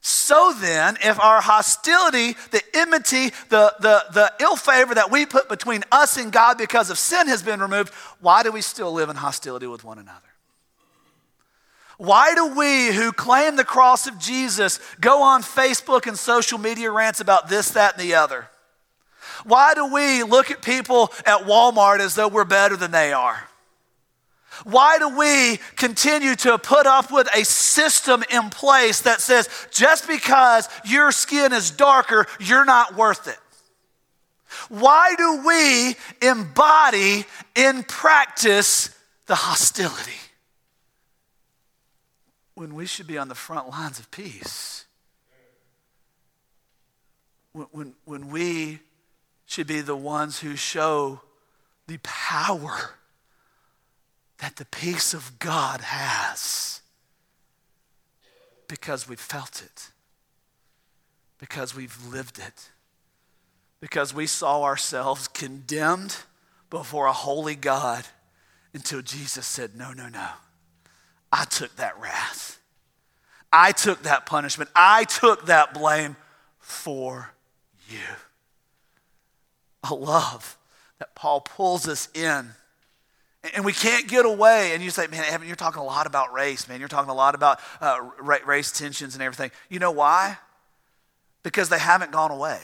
So 0.01 0.53
then, 0.57 0.97
if 1.03 1.19
our 1.19 1.41
hostility, 1.41 2.37
the 2.51 2.61
enmity, 2.73 3.31
the, 3.49 3.75
the, 3.81 4.05
the 4.13 4.31
ill 4.39 4.55
favor 4.55 4.95
that 4.95 5.11
we 5.11 5.25
put 5.25 5.49
between 5.49 5.83
us 5.91 6.15
and 6.15 6.31
God 6.31 6.57
because 6.57 6.89
of 6.89 6.97
sin 6.97 7.27
has 7.27 7.43
been 7.43 7.59
removed, 7.59 7.93
why 8.21 8.41
do 8.41 8.51
we 8.53 8.61
still 8.61 8.93
live 8.93 9.09
in 9.09 9.17
hostility 9.17 9.67
with 9.67 9.83
one 9.83 9.99
another? 9.99 10.21
Why 11.97 12.33
do 12.33 12.55
we 12.55 12.93
who 12.93 13.11
claim 13.11 13.57
the 13.57 13.65
cross 13.65 14.07
of 14.07 14.17
Jesus 14.17 14.79
go 15.01 15.21
on 15.21 15.43
Facebook 15.43 16.07
and 16.07 16.17
social 16.17 16.57
media 16.57 16.89
rants 16.89 17.19
about 17.19 17.49
this, 17.49 17.71
that, 17.71 17.99
and 17.99 18.01
the 18.01 18.15
other? 18.15 18.47
Why 19.43 19.73
do 19.73 19.93
we 19.93 20.23
look 20.23 20.49
at 20.49 20.61
people 20.61 21.11
at 21.25 21.41
Walmart 21.41 21.99
as 21.99 22.15
though 22.15 22.29
we're 22.29 22.45
better 22.45 22.77
than 22.77 22.91
they 22.91 23.11
are? 23.11 23.48
Why 24.63 24.97
do 24.99 25.17
we 25.17 25.59
continue 25.75 26.35
to 26.37 26.57
put 26.57 26.85
up 26.85 27.11
with 27.11 27.27
a 27.35 27.45
system 27.45 28.23
in 28.29 28.49
place 28.49 29.01
that 29.01 29.21
says 29.21 29.49
just 29.71 30.07
because 30.07 30.67
your 30.85 31.11
skin 31.11 31.53
is 31.53 31.71
darker, 31.71 32.25
you're 32.39 32.65
not 32.65 32.95
worth 32.95 33.27
it? 33.27 33.37
Why 34.69 35.13
do 35.17 35.43
we 35.45 35.95
embody 36.27 37.25
in 37.55 37.83
practice 37.83 38.89
the 39.27 39.35
hostility 39.35 40.19
when 42.55 42.73
we 42.73 42.85
should 42.85 43.07
be 43.07 43.17
on 43.17 43.27
the 43.27 43.35
front 43.35 43.69
lines 43.69 43.99
of 43.99 44.09
peace? 44.11 44.85
When, 47.53 47.67
when, 47.71 47.93
when 48.05 48.29
we 48.29 48.79
should 49.45 49.67
be 49.67 49.81
the 49.81 49.95
ones 49.95 50.39
who 50.39 50.55
show 50.55 51.21
the 51.87 51.97
power 52.03 52.91
that 54.39 54.55
the 54.55 54.65
peace 54.65 55.13
of 55.13 55.37
God 55.39 55.81
has 55.81 56.81
because 58.67 59.07
we've 59.09 59.19
felt 59.19 59.61
it, 59.61 59.89
because 61.39 61.75
we've 61.75 61.97
lived 62.05 62.39
it, 62.39 62.69
because 63.81 64.13
we 64.13 64.27
saw 64.27 64.63
ourselves 64.63 65.27
condemned 65.27 66.15
before 66.69 67.07
a 67.07 67.13
holy 67.13 67.55
God 67.55 68.05
until 68.73 69.01
Jesus 69.01 69.45
said, 69.45 69.75
No, 69.75 69.91
no, 69.91 70.07
no. 70.07 70.27
I 71.31 71.45
took 71.45 71.75
that 71.75 71.99
wrath. 71.99 72.59
I 73.51 73.71
took 73.71 74.03
that 74.03 74.25
punishment. 74.25 74.69
I 74.75 75.03
took 75.05 75.47
that 75.47 75.73
blame 75.73 76.15
for 76.59 77.31
you. 77.89 77.99
I 79.83 79.93
love 79.93 80.57
that 80.99 81.15
Paul 81.15 81.41
pulls 81.41 81.87
us 81.87 82.09
in 82.13 82.51
and 83.55 83.63
we 83.63 83.73
can't 83.73 84.07
get 84.07 84.25
away. 84.25 84.73
And 84.73 84.83
you 84.83 84.89
say, 84.89 85.07
man, 85.07 85.23
Evan, 85.25 85.47
you're 85.47 85.55
talking 85.55 85.81
a 85.81 85.85
lot 85.85 86.05
about 86.05 86.33
race, 86.33 86.67
man. 86.67 86.79
You're 86.79 86.89
talking 86.89 87.09
a 87.09 87.15
lot 87.15 87.35
about 87.35 87.59
uh, 87.79 88.09
race 88.21 88.71
tensions 88.71 89.13
and 89.13 89.23
everything. 89.23 89.51
You 89.69 89.79
know 89.79 89.91
why? 89.91 90.37
Because 91.43 91.69
they 91.69 91.79
haven't 91.79 92.11
gone 92.11 92.31
away. 92.31 92.59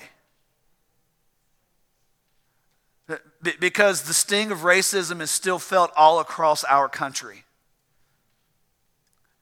Because 3.60 4.04
the 4.04 4.14
sting 4.14 4.52
of 4.52 4.60
racism 4.60 5.22
is 5.22 5.30
still 5.30 5.60
felt 5.60 5.92
all 5.96 6.20
across 6.20 6.64
our 6.64 6.90
country. 6.90 7.44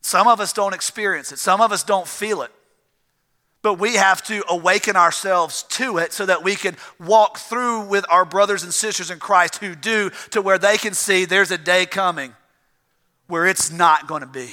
Some 0.01 0.27
of 0.27 0.41
us 0.41 0.51
don't 0.51 0.73
experience 0.73 1.31
it, 1.31 1.39
some 1.39 1.61
of 1.61 1.71
us 1.71 1.83
don't 1.83 2.07
feel 2.07 2.41
it. 2.41 2.51
But 3.63 3.79
we 3.79 3.95
have 3.95 4.21
to 4.25 4.43
awaken 4.49 4.95
ourselves 4.95 5.63
to 5.69 5.97
it 5.97 6.13
so 6.13 6.25
that 6.25 6.43
we 6.43 6.55
can 6.55 6.75
walk 6.99 7.39
through 7.39 7.87
with 7.87 8.05
our 8.09 8.25
brothers 8.25 8.61
and 8.61 8.73
sisters 8.73 9.09
in 9.09 9.19
Christ 9.19 9.57
who 9.57 9.73
do 9.73 10.11
to 10.31 10.41
where 10.41 10.59
they 10.59 10.77
can 10.77 10.93
see 10.93 11.25
there's 11.25 11.49
a 11.49 11.57
day 11.57 11.85
coming 11.85 12.35
where 13.27 13.47
it's 13.47 13.71
not 13.71 14.05
going 14.05 14.19
to 14.19 14.27
be, 14.27 14.51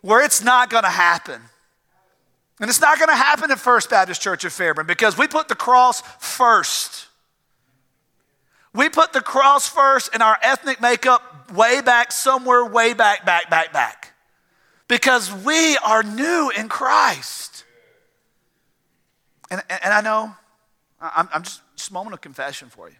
where 0.00 0.24
it's 0.24 0.42
not 0.42 0.70
going 0.70 0.84
to 0.84 0.90
happen. 0.90 1.40
And 2.58 2.70
it's 2.70 2.80
not 2.80 2.98
going 2.98 3.10
to 3.10 3.14
happen 3.14 3.50
at 3.50 3.58
First 3.58 3.90
Baptist 3.90 4.22
Church 4.22 4.46
of 4.46 4.52
Fairburn 4.54 4.86
because 4.86 5.18
we 5.18 5.28
put 5.28 5.48
the 5.48 5.54
cross 5.54 6.00
first. 6.18 7.08
We 8.72 8.88
put 8.88 9.12
the 9.12 9.20
cross 9.20 9.68
first 9.68 10.14
in 10.14 10.22
our 10.22 10.38
ethnic 10.42 10.80
makeup 10.80 11.52
way 11.52 11.82
back, 11.82 12.10
somewhere 12.10 12.64
way 12.64 12.94
back, 12.94 13.26
back, 13.26 13.50
back, 13.50 13.74
back. 13.74 14.14
Because 14.88 15.30
we 15.44 15.76
are 15.78 16.02
new 16.02 16.50
in 16.56 16.70
Christ. 16.70 17.64
And, 19.50 19.62
and 19.68 19.92
I 19.92 20.00
know, 20.00 20.34
I'm, 21.00 21.28
I'm 21.32 21.42
just, 21.42 21.60
just 21.76 21.90
a 21.90 21.92
moment 21.92 22.14
of 22.14 22.20
confession 22.20 22.68
for 22.68 22.88
you. 22.88 22.96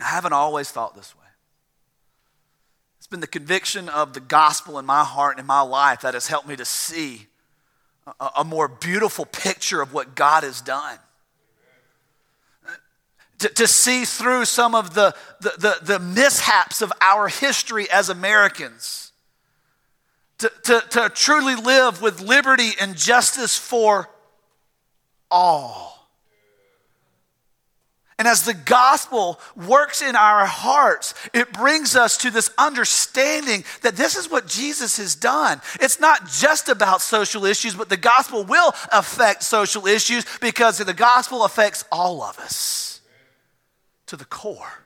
I 0.00 0.04
haven't 0.04 0.32
always 0.32 0.70
thought 0.70 0.94
this 0.94 1.14
way. 1.16 1.24
It's 2.98 3.06
been 3.06 3.20
the 3.20 3.26
conviction 3.26 3.88
of 3.88 4.12
the 4.12 4.20
gospel 4.20 4.78
in 4.78 4.86
my 4.86 5.04
heart 5.04 5.36
and 5.36 5.40
in 5.40 5.46
my 5.46 5.60
life 5.60 6.00
that 6.00 6.14
has 6.14 6.26
helped 6.26 6.48
me 6.48 6.56
to 6.56 6.64
see 6.64 7.26
a, 8.20 8.30
a 8.38 8.44
more 8.44 8.68
beautiful 8.68 9.24
picture 9.24 9.80
of 9.80 9.92
what 9.92 10.14
God 10.14 10.42
has 10.42 10.60
done. 10.60 10.98
To, 13.38 13.48
to, 13.48 13.66
see 13.66 14.04
through 14.04 14.44
some 14.46 14.74
of 14.74 14.94
the, 14.94 15.14
the, 15.40 15.52
the, 15.58 15.78
the, 15.82 15.98
mishaps 15.98 16.80
of 16.80 16.92
our 17.00 17.28
history 17.28 17.90
as 17.90 18.08
Americans. 18.08 19.12
To, 20.38 20.52
to, 20.62 20.80
to 20.90 21.10
truly 21.10 21.56
live 21.56 22.00
with 22.00 22.20
liberty 22.20 22.70
and 22.80 22.96
justice 22.96 23.58
for 23.58 24.08
all. 25.34 25.94
And 28.16 28.28
as 28.28 28.44
the 28.44 28.54
gospel 28.54 29.40
works 29.56 30.00
in 30.00 30.14
our 30.14 30.46
hearts, 30.46 31.14
it 31.32 31.52
brings 31.52 31.96
us 31.96 32.16
to 32.18 32.30
this 32.30 32.48
understanding 32.56 33.64
that 33.82 33.96
this 33.96 34.14
is 34.14 34.30
what 34.30 34.46
Jesus 34.46 34.98
has 34.98 35.16
done. 35.16 35.60
It's 35.80 35.98
not 35.98 36.28
just 36.28 36.68
about 36.68 37.00
social 37.02 37.44
issues, 37.44 37.74
but 37.74 37.88
the 37.88 37.96
gospel 37.96 38.44
will 38.44 38.72
affect 38.92 39.42
social 39.42 39.88
issues 39.88 40.24
because 40.40 40.78
the 40.78 40.94
gospel 40.94 41.44
affects 41.44 41.84
all 41.90 42.22
of 42.22 42.38
us 42.38 43.00
to 44.06 44.16
the 44.16 44.24
core. 44.24 44.84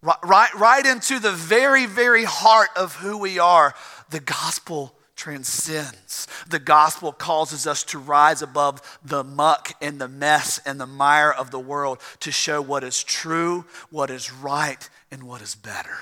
Right, 0.00 0.16
right, 0.24 0.54
right 0.54 0.86
into 0.86 1.18
the 1.18 1.32
very, 1.32 1.84
very 1.84 2.24
heart 2.24 2.70
of 2.74 2.94
who 2.94 3.18
we 3.18 3.38
are, 3.38 3.74
the 4.08 4.20
gospel 4.20 4.97
transcends. 5.18 6.26
The 6.48 6.60
gospel 6.60 7.12
causes 7.12 7.66
us 7.66 7.82
to 7.84 7.98
rise 7.98 8.40
above 8.40 8.98
the 9.04 9.24
muck 9.24 9.72
and 9.82 10.00
the 10.00 10.08
mess 10.08 10.58
and 10.64 10.80
the 10.80 10.86
mire 10.86 11.32
of 11.32 11.50
the 11.50 11.58
world 11.58 11.98
to 12.20 12.32
show 12.32 12.62
what 12.62 12.84
is 12.84 13.02
true, 13.02 13.66
what 13.90 14.08
is 14.08 14.32
right, 14.32 14.88
and 15.10 15.24
what 15.24 15.42
is 15.42 15.54
better, 15.54 15.98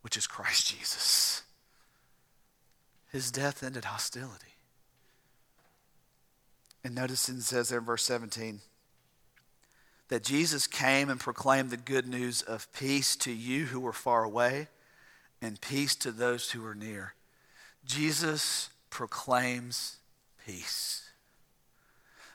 which 0.00 0.16
is 0.16 0.26
Christ 0.26 0.74
Jesus. 0.74 1.42
His 3.12 3.30
death 3.30 3.62
ended 3.62 3.84
hostility. 3.84 4.54
And 6.82 6.94
notice 6.94 7.28
it 7.28 7.42
says 7.42 7.68
there 7.68 7.78
in 7.78 7.84
verse 7.84 8.04
17 8.04 8.60
that 10.08 10.22
Jesus 10.22 10.66
came 10.66 11.10
and 11.10 11.18
proclaimed 11.18 11.70
the 11.70 11.76
good 11.76 12.06
news 12.06 12.40
of 12.42 12.72
peace 12.72 13.16
to 13.16 13.32
you 13.32 13.66
who 13.66 13.80
were 13.80 13.92
far 13.92 14.22
away 14.22 14.68
and 15.42 15.60
peace 15.60 15.94
to 15.96 16.12
those 16.12 16.52
who 16.52 16.62
were 16.62 16.74
near. 16.74 17.14
Jesus 17.86 18.70
proclaims 18.90 19.96
peace. 20.44 20.96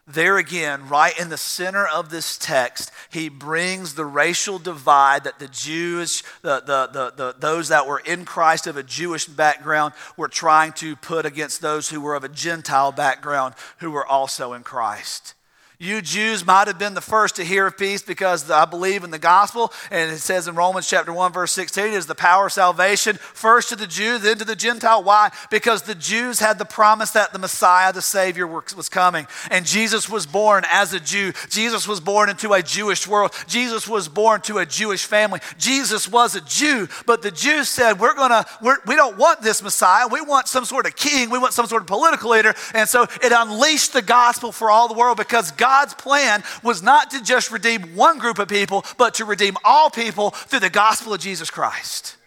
There 0.07 0.37
again, 0.37 0.89
right 0.89 1.17
in 1.17 1.29
the 1.29 1.37
center 1.37 1.85
of 1.85 2.09
this 2.09 2.37
text, 2.37 2.91
he 3.11 3.29
brings 3.29 3.93
the 3.93 4.05
racial 4.05 4.57
divide 4.57 5.25
that 5.25 5.39
the 5.39 5.47
Jews, 5.47 6.23
the, 6.41 6.61
the, 6.61 6.87
the, 6.87 7.13
the, 7.15 7.35
those 7.37 7.67
that 7.67 7.87
were 7.87 7.99
in 7.99 8.25
Christ 8.25 8.65
of 8.65 8.77
a 8.77 8.83
Jewish 8.83 9.25
background, 9.25 9.93
were 10.17 10.27
trying 10.27 10.73
to 10.73 10.95
put 10.95 11.25
against 11.25 11.61
those 11.61 11.89
who 11.89 12.01
were 12.01 12.15
of 12.15 12.23
a 12.23 12.29
Gentile 12.29 12.91
background 12.91 13.53
who 13.77 13.91
were 13.91 14.05
also 14.05 14.53
in 14.53 14.63
Christ. 14.63 15.35
You 15.81 15.99
Jews 16.03 16.45
might 16.45 16.67
have 16.67 16.77
been 16.77 16.93
the 16.93 17.01
first 17.01 17.37
to 17.37 17.43
hear 17.43 17.65
of 17.65 17.75
peace 17.75 18.03
because 18.03 18.51
I 18.51 18.65
believe 18.65 19.03
in 19.03 19.09
the 19.09 19.17
gospel. 19.17 19.73
And 19.89 20.11
it 20.11 20.19
says 20.19 20.47
in 20.47 20.53
Romans 20.53 20.87
chapter 20.87 21.11
1, 21.11 21.33
verse 21.33 21.51
16, 21.53 21.85
is 21.85 22.05
the 22.05 22.13
power 22.13 22.45
of 22.45 22.53
salvation 22.53 23.17
first 23.17 23.69
to 23.69 23.75
the 23.75 23.87
Jew, 23.87 24.19
then 24.19 24.37
to 24.37 24.45
the 24.45 24.55
Gentile. 24.55 25.01
Why? 25.01 25.31
Because 25.49 25.81
the 25.81 25.95
Jews 25.95 26.39
had 26.39 26.59
the 26.59 26.65
promise 26.65 27.09
that 27.11 27.33
the 27.33 27.39
Messiah, 27.39 27.91
the 27.91 28.01
Savior, 28.03 28.45
was 28.45 28.89
coming. 28.89 29.25
And 29.49 29.65
Jesus 29.65 30.07
was 30.07 30.27
born 30.27 30.65
as 30.71 30.93
a 30.93 30.99
Jew. 30.99 31.33
Jesus 31.49 31.87
was 31.87 31.99
born 31.99 32.29
into 32.29 32.53
a 32.53 32.61
Jewish 32.61 33.07
world. 33.07 33.33
Jesus 33.47 33.87
was 33.87 34.07
born 34.07 34.41
to 34.41 34.59
a 34.59 34.67
Jewish 34.67 35.05
family. 35.05 35.39
Jesus 35.57 36.07
was 36.07 36.35
a 36.35 36.41
Jew, 36.41 36.89
but 37.07 37.23
the 37.23 37.31
Jews 37.31 37.69
said, 37.69 37.99
We're 37.99 38.13
gonna, 38.13 38.45
we're, 38.61 38.77
we 38.85 38.95
don't 38.95 39.17
want 39.17 39.41
this 39.41 39.63
Messiah. 39.63 40.07
We 40.07 40.21
want 40.21 40.47
some 40.47 40.65
sort 40.65 40.85
of 40.85 40.95
king. 40.95 41.31
We 41.31 41.39
want 41.39 41.53
some 41.53 41.65
sort 41.65 41.81
of 41.81 41.87
political 41.87 42.29
leader. 42.29 42.53
And 42.75 42.87
so 42.87 43.07
it 43.23 43.31
unleashed 43.35 43.93
the 43.93 44.03
gospel 44.03 44.51
for 44.51 44.69
all 44.69 44.87
the 44.87 44.93
world 44.93 45.17
because 45.17 45.49
God 45.49 45.70
God's 45.71 45.93
plan 45.93 46.43
was 46.63 46.83
not 46.83 47.11
to 47.11 47.23
just 47.23 47.49
redeem 47.49 47.95
one 47.95 48.19
group 48.19 48.39
of 48.39 48.49
people, 48.49 48.83
but 48.97 49.13
to 49.15 49.25
redeem 49.25 49.55
all 49.63 49.89
people 49.89 50.31
through 50.31 50.59
the 50.59 50.69
gospel 50.69 51.13
of 51.13 51.21
Jesus 51.21 51.49
Christ. 51.49 52.17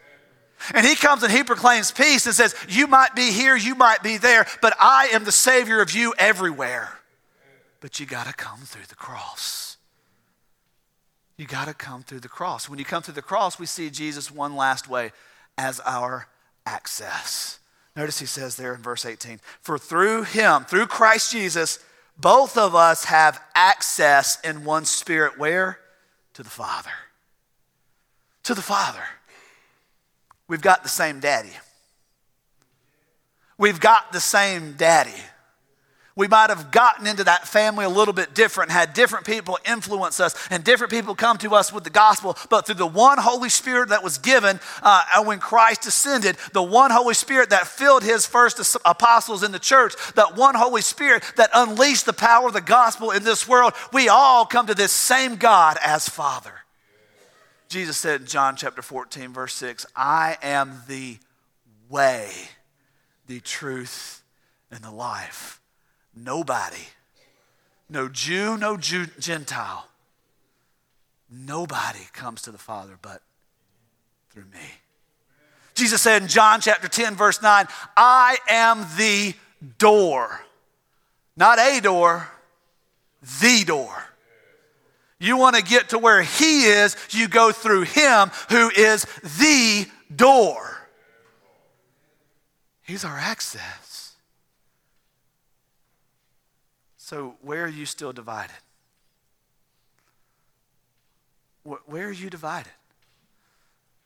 And 0.72 0.86
he 0.86 0.95
comes 0.95 1.22
and 1.22 1.30
he 1.30 1.45
proclaims 1.45 1.92
peace 1.92 2.24
and 2.24 2.34
says, 2.34 2.55
You 2.70 2.86
might 2.86 3.14
be 3.14 3.32
here, 3.32 3.55
you 3.55 3.74
might 3.74 4.03
be 4.03 4.16
there, 4.16 4.47
but 4.62 4.74
I 4.80 5.09
am 5.12 5.24
the 5.24 5.32
Savior 5.32 5.82
of 5.82 5.95
you 5.95 6.14
everywhere. 6.18 6.88
But 7.80 8.01
you 8.01 8.07
got 8.07 8.26
to 8.26 8.32
come 8.32 8.61
through 8.61 8.86
the 8.88 8.95
cross. 8.95 9.76
You 11.36 11.45
got 11.47 11.68
to 11.68 11.74
come 11.74 12.03
through 12.03 12.20
the 12.20 12.30
cross. 12.30 12.66
When 12.66 12.78
you 12.78 12.86
come 12.86 13.03
through 13.03 13.12
the 13.12 13.20
cross, 13.20 13.59
we 13.59 13.66
see 13.66 13.90
Jesus 13.90 14.30
one 14.30 14.57
last 14.57 14.88
way 14.88 15.12
as 15.59 15.80
our 15.80 16.28
access. 16.64 17.59
Notice 17.95 18.20
he 18.20 18.26
says 18.26 18.57
there 18.57 18.74
in 18.74 18.80
verse 18.80 19.05
18, 19.05 19.38
For 19.61 19.76
through 19.76 20.22
him, 20.22 20.64
through 20.64 20.86
Christ 20.86 21.30
Jesus, 21.30 21.78
both 22.16 22.56
of 22.56 22.74
us 22.74 23.04
have 23.04 23.40
access 23.54 24.38
in 24.40 24.64
one 24.64 24.84
spirit 24.84 25.38
where? 25.38 25.78
To 26.34 26.42
the 26.42 26.50
Father. 26.50 26.90
To 28.44 28.54
the 28.54 28.62
Father. 28.62 29.02
We've 30.48 30.62
got 30.62 30.82
the 30.82 30.88
same 30.88 31.20
daddy. 31.20 31.52
We've 33.56 33.80
got 33.80 34.12
the 34.12 34.20
same 34.20 34.72
daddy. 34.72 35.22
We 36.16 36.28
might 36.28 36.50
have 36.50 36.70
gotten 36.70 37.08
into 37.08 37.24
that 37.24 37.48
family 37.48 37.84
a 37.84 37.88
little 37.88 38.14
bit 38.14 38.34
different, 38.34 38.70
had 38.70 38.92
different 38.92 39.26
people 39.26 39.58
influence 39.66 40.20
us, 40.20 40.36
and 40.48 40.62
different 40.62 40.92
people 40.92 41.16
come 41.16 41.38
to 41.38 41.56
us 41.56 41.72
with 41.72 41.82
the 41.82 41.90
gospel. 41.90 42.38
But 42.50 42.66
through 42.66 42.76
the 42.76 42.86
one 42.86 43.18
Holy 43.18 43.48
Spirit 43.48 43.88
that 43.88 44.04
was 44.04 44.18
given 44.18 44.60
uh, 44.82 45.24
when 45.24 45.40
Christ 45.40 45.86
ascended, 45.86 46.36
the 46.52 46.62
one 46.62 46.92
Holy 46.92 47.14
Spirit 47.14 47.50
that 47.50 47.66
filled 47.66 48.04
his 48.04 48.26
first 48.26 48.76
apostles 48.84 49.42
in 49.42 49.50
the 49.50 49.58
church, 49.58 49.94
that 50.14 50.36
one 50.36 50.54
Holy 50.54 50.82
Spirit 50.82 51.24
that 51.36 51.50
unleashed 51.52 52.06
the 52.06 52.12
power 52.12 52.46
of 52.46 52.52
the 52.52 52.60
gospel 52.60 53.10
in 53.10 53.24
this 53.24 53.48
world, 53.48 53.72
we 53.92 54.08
all 54.08 54.46
come 54.46 54.68
to 54.68 54.74
this 54.74 54.92
same 54.92 55.34
God 55.34 55.78
as 55.82 56.08
Father. 56.08 56.52
Jesus 57.68 57.96
said 57.96 58.20
in 58.20 58.26
John 58.28 58.54
chapter 58.54 58.82
14, 58.82 59.32
verse 59.32 59.54
6, 59.54 59.84
I 59.96 60.36
am 60.42 60.82
the 60.86 61.18
way, 61.88 62.30
the 63.26 63.40
truth, 63.40 64.22
and 64.70 64.84
the 64.84 64.92
life. 64.92 65.60
Nobody, 66.16 66.88
no 67.88 68.08
Jew, 68.08 68.56
no 68.56 68.76
Jew, 68.76 69.06
Gentile, 69.18 69.88
nobody 71.30 72.06
comes 72.12 72.42
to 72.42 72.50
the 72.50 72.58
Father 72.58 72.98
but 73.02 73.20
through 74.30 74.44
me. 74.52 74.60
Jesus 75.74 76.00
said 76.02 76.22
in 76.22 76.28
John 76.28 76.60
chapter 76.60 76.88
10, 76.88 77.16
verse 77.16 77.42
9, 77.42 77.66
I 77.96 78.36
am 78.48 78.86
the 78.96 79.34
door. 79.78 80.40
Not 81.36 81.58
a 81.58 81.80
door, 81.80 82.28
the 83.42 83.64
door. 83.64 84.04
You 85.18 85.36
want 85.36 85.56
to 85.56 85.62
get 85.62 85.88
to 85.88 85.98
where 85.98 86.22
He 86.22 86.64
is, 86.64 86.96
you 87.10 87.28
go 87.28 87.50
through 87.50 87.82
Him 87.82 88.30
who 88.50 88.70
is 88.70 89.04
the 89.22 89.86
door. 90.14 90.76
He's 92.82 93.04
our 93.04 93.18
access. 93.18 93.84
So, 97.14 97.36
where 97.42 97.62
are 97.62 97.68
you 97.68 97.86
still 97.86 98.12
divided? 98.12 98.56
Where 101.62 102.08
are 102.08 102.10
you 102.10 102.28
divided? 102.28 102.72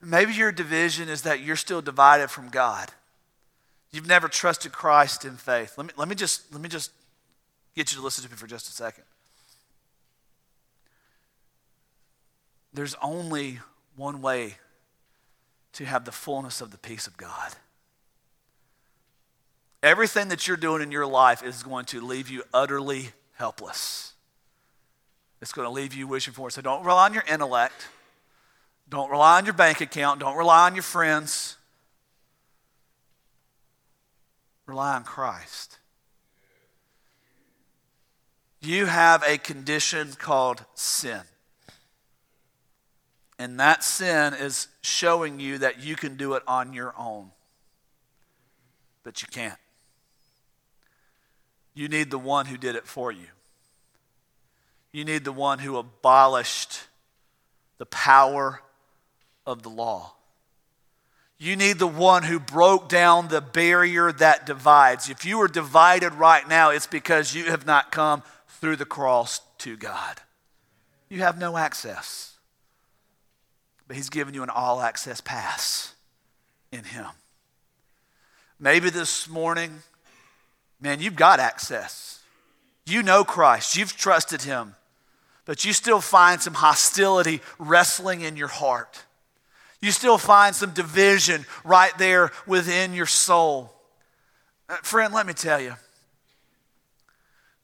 Maybe 0.02 0.34
your 0.34 0.52
division 0.52 1.08
is 1.08 1.22
that 1.22 1.40
you're 1.40 1.56
still 1.56 1.80
divided 1.80 2.28
from 2.28 2.50
God. 2.50 2.90
You've 3.92 4.06
never 4.06 4.28
trusted 4.28 4.72
Christ 4.72 5.24
in 5.24 5.38
faith. 5.38 5.78
Let 5.78 5.86
me, 5.86 5.92
let 5.96 6.06
me, 6.06 6.14
just, 6.16 6.52
let 6.52 6.60
me 6.60 6.68
just 6.68 6.90
get 7.74 7.90
you 7.90 7.96
to 7.96 8.04
listen 8.04 8.24
to 8.24 8.30
me 8.30 8.36
for 8.36 8.46
just 8.46 8.68
a 8.68 8.72
second. 8.72 9.04
There's 12.74 12.94
only 13.00 13.60
one 13.96 14.20
way 14.20 14.58
to 15.72 15.86
have 15.86 16.04
the 16.04 16.12
fullness 16.12 16.60
of 16.60 16.72
the 16.72 16.78
peace 16.78 17.06
of 17.06 17.16
God. 17.16 17.54
Everything 19.82 20.28
that 20.28 20.48
you're 20.48 20.56
doing 20.56 20.82
in 20.82 20.90
your 20.90 21.06
life 21.06 21.42
is 21.42 21.62
going 21.62 21.84
to 21.86 22.00
leave 22.00 22.28
you 22.28 22.42
utterly 22.52 23.10
helpless. 23.34 24.12
It's 25.40 25.52
going 25.52 25.66
to 25.66 25.72
leave 25.72 25.94
you 25.94 26.08
wishing 26.08 26.34
for 26.34 26.48
it. 26.48 26.52
So 26.52 26.62
don't 26.62 26.84
rely 26.84 27.04
on 27.04 27.14
your 27.14 27.22
intellect. 27.30 27.86
Don't 28.88 29.10
rely 29.10 29.38
on 29.38 29.44
your 29.44 29.54
bank 29.54 29.80
account. 29.80 30.18
Don't 30.20 30.36
rely 30.36 30.66
on 30.66 30.74
your 30.74 30.82
friends. 30.82 31.56
Rely 34.66 34.96
on 34.96 35.04
Christ. 35.04 35.78
You 38.60 38.86
have 38.86 39.22
a 39.22 39.38
condition 39.38 40.12
called 40.18 40.64
sin. 40.74 41.20
And 43.38 43.60
that 43.60 43.84
sin 43.84 44.34
is 44.34 44.66
showing 44.80 45.38
you 45.38 45.58
that 45.58 45.80
you 45.80 45.94
can 45.94 46.16
do 46.16 46.34
it 46.34 46.42
on 46.48 46.72
your 46.72 46.92
own. 46.98 47.30
But 49.04 49.22
you 49.22 49.28
can't. 49.30 49.58
You 51.78 51.88
need 51.88 52.10
the 52.10 52.18
one 52.18 52.46
who 52.46 52.56
did 52.56 52.74
it 52.74 52.88
for 52.88 53.12
you. 53.12 53.28
You 54.90 55.04
need 55.04 55.22
the 55.22 55.30
one 55.30 55.60
who 55.60 55.76
abolished 55.76 56.80
the 57.78 57.86
power 57.86 58.62
of 59.46 59.62
the 59.62 59.68
law. 59.68 60.14
You 61.38 61.54
need 61.54 61.78
the 61.78 61.86
one 61.86 62.24
who 62.24 62.40
broke 62.40 62.88
down 62.88 63.28
the 63.28 63.40
barrier 63.40 64.10
that 64.10 64.44
divides. 64.44 65.08
If 65.08 65.24
you 65.24 65.40
are 65.40 65.46
divided 65.46 66.14
right 66.14 66.48
now, 66.48 66.70
it's 66.70 66.88
because 66.88 67.32
you 67.32 67.44
have 67.44 67.64
not 67.64 67.92
come 67.92 68.24
through 68.48 68.74
the 68.74 68.84
cross 68.84 69.40
to 69.58 69.76
God. 69.76 70.20
You 71.08 71.20
have 71.20 71.38
no 71.38 71.56
access. 71.56 72.38
But 73.86 73.94
He's 73.94 74.10
given 74.10 74.34
you 74.34 74.42
an 74.42 74.50
all 74.50 74.80
access 74.80 75.20
pass 75.20 75.94
in 76.72 76.82
Him. 76.82 77.06
Maybe 78.58 78.90
this 78.90 79.28
morning, 79.28 79.80
man, 80.80 81.00
you've 81.00 81.16
got 81.16 81.40
access. 81.40 82.20
You 82.86 83.02
know 83.02 83.24
Christ, 83.24 83.76
you've 83.76 83.96
trusted 83.96 84.42
Him, 84.42 84.74
but 85.44 85.64
you 85.64 85.72
still 85.72 86.00
find 86.00 86.40
some 86.40 86.54
hostility 86.54 87.40
wrestling 87.58 88.22
in 88.22 88.36
your 88.36 88.48
heart. 88.48 89.04
You 89.80 89.92
still 89.92 90.18
find 90.18 90.56
some 90.56 90.70
division 90.70 91.46
right 91.64 91.96
there 91.98 92.32
within 92.46 92.94
your 92.94 93.06
soul. 93.06 93.72
Uh, 94.68 94.76
friend, 94.82 95.14
let 95.14 95.26
me 95.26 95.34
tell 95.34 95.60
you 95.60 95.74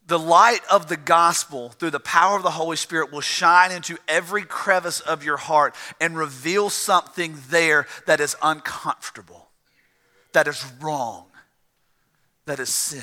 the 0.07 0.19
light 0.19 0.61
of 0.71 0.89
the 0.89 0.97
gospel 0.97 1.71
through 1.71 1.91
the 1.91 2.01
power 2.01 2.37
of 2.37 2.43
the 2.43 2.51
Holy 2.51 2.77
Spirit 2.77 3.11
will 3.11 3.23
shine 3.23 3.73
into 3.73 3.97
every 4.07 4.43
crevice 4.43 5.01
of 5.01 5.25
your 5.25 5.39
heart 5.39 5.75
and 6.01 6.17
reveal 6.17 6.69
something 6.69 7.37
there 7.49 7.87
that 8.07 8.21
is 8.21 8.37
uncomfortable, 8.43 9.49
that 10.33 10.47
is 10.47 10.65
wrong, 10.81 11.25
that 12.47 12.61
is 12.61 12.69
sin. 12.69 13.03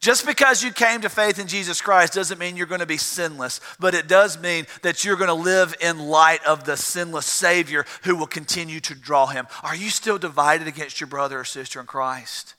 Just 0.00 0.26
because 0.26 0.64
you 0.64 0.72
came 0.72 1.00
to 1.02 1.08
faith 1.08 1.38
in 1.38 1.46
Jesus 1.46 1.80
Christ 1.80 2.14
doesn't 2.14 2.40
mean 2.40 2.56
you're 2.56 2.66
going 2.66 2.80
to 2.80 2.86
be 2.86 2.96
sinless, 2.96 3.60
but 3.78 3.94
it 3.94 4.08
does 4.08 4.36
mean 4.36 4.66
that 4.82 5.04
you're 5.04 5.16
going 5.16 5.28
to 5.28 5.34
live 5.34 5.76
in 5.80 6.00
light 6.00 6.44
of 6.44 6.64
the 6.64 6.76
sinless 6.76 7.26
Savior 7.26 7.84
who 8.02 8.16
will 8.16 8.26
continue 8.26 8.80
to 8.80 8.96
draw 8.96 9.26
him. 9.26 9.46
Are 9.62 9.76
you 9.76 9.90
still 9.90 10.18
divided 10.18 10.66
against 10.66 11.00
your 11.00 11.06
brother 11.06 11.38
or 11.38 11.44
sister 11.44 11.78
in 11.78 11.86
Christ? 11.86 12.54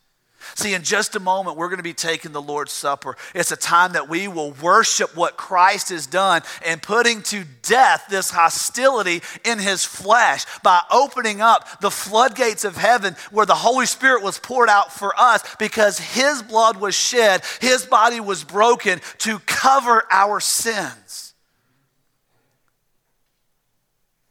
See, 0.56 0.74
in 0.74 0.84
just 0.84 1.16
a 1.16 1.20
moment, 1.20 1.58
we're 1.58 1.70
going 1.70 1.78
to 1.78 1.84
be 1.84 1.94
taking 1.94 2.32
the 2.32 2.42
Lord's 2.42 2.72
Supper. 2.72 3.16
It's 3.34 3.52
a 3.52 3.58
time 3.58 3.94
that 3.94 4.10
we 4.10 4.28
will 4.28 4.52
worship 4.54 5.16
what 5.16 5.38
Christ 5.38 5.90
has 5.90 6.06
done 6.06 6.42
and 6.66 6.82
putting 6.82 7.22
to 7.24 7.46
death 7.62 8.06
this 8.10 8.30
hostility 8.30 9.22
in 9.44 9.60
his 9.60 9.84
flesh 9.86 10.46
by 10.62 10.82
opening 10.92 11.42
up 11.42 11.82
the 11.82 11.92
floodgates 11.92 12.64
of 12.66 12.78
heaven 12.78 13.16
where 13.32 13.46
the 13.46 13.56
Holy 13.56 13.86
Spirit 13.86 14.24
was 14.24 14.40
poured 14.40 14.70
out 14.70 14.94
for 14.94 15.14
us 15.18 15.44
because 15.58 16.00
his 16.00 16.44
blood 16.44 16.78
was 16.78 16.96
shed, 16.96 17.42
his 17.60 17.86
body 17.86 18.20
was 18.20 18.44
broken 18.44 19.02
to 19.20 19.40
cover 19.40 20.04
our 20.12 20.40
sins. 20.40 21.34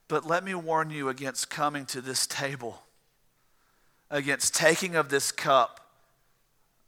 But 0.08 0.26
let 0.26 0.44
me 0.44 0.54
warn 0.54 0.90
you 0.90 1.08
against 1.08 1.48
coming 1.48 1.86
to 1.86 2.02
this 2.02 2.26
table, 2.26 2.82
against 4.10 4.54
taking 4.54 4.94
of 4.94 5.08
this 5.08 5.32
cup 5.32 5.81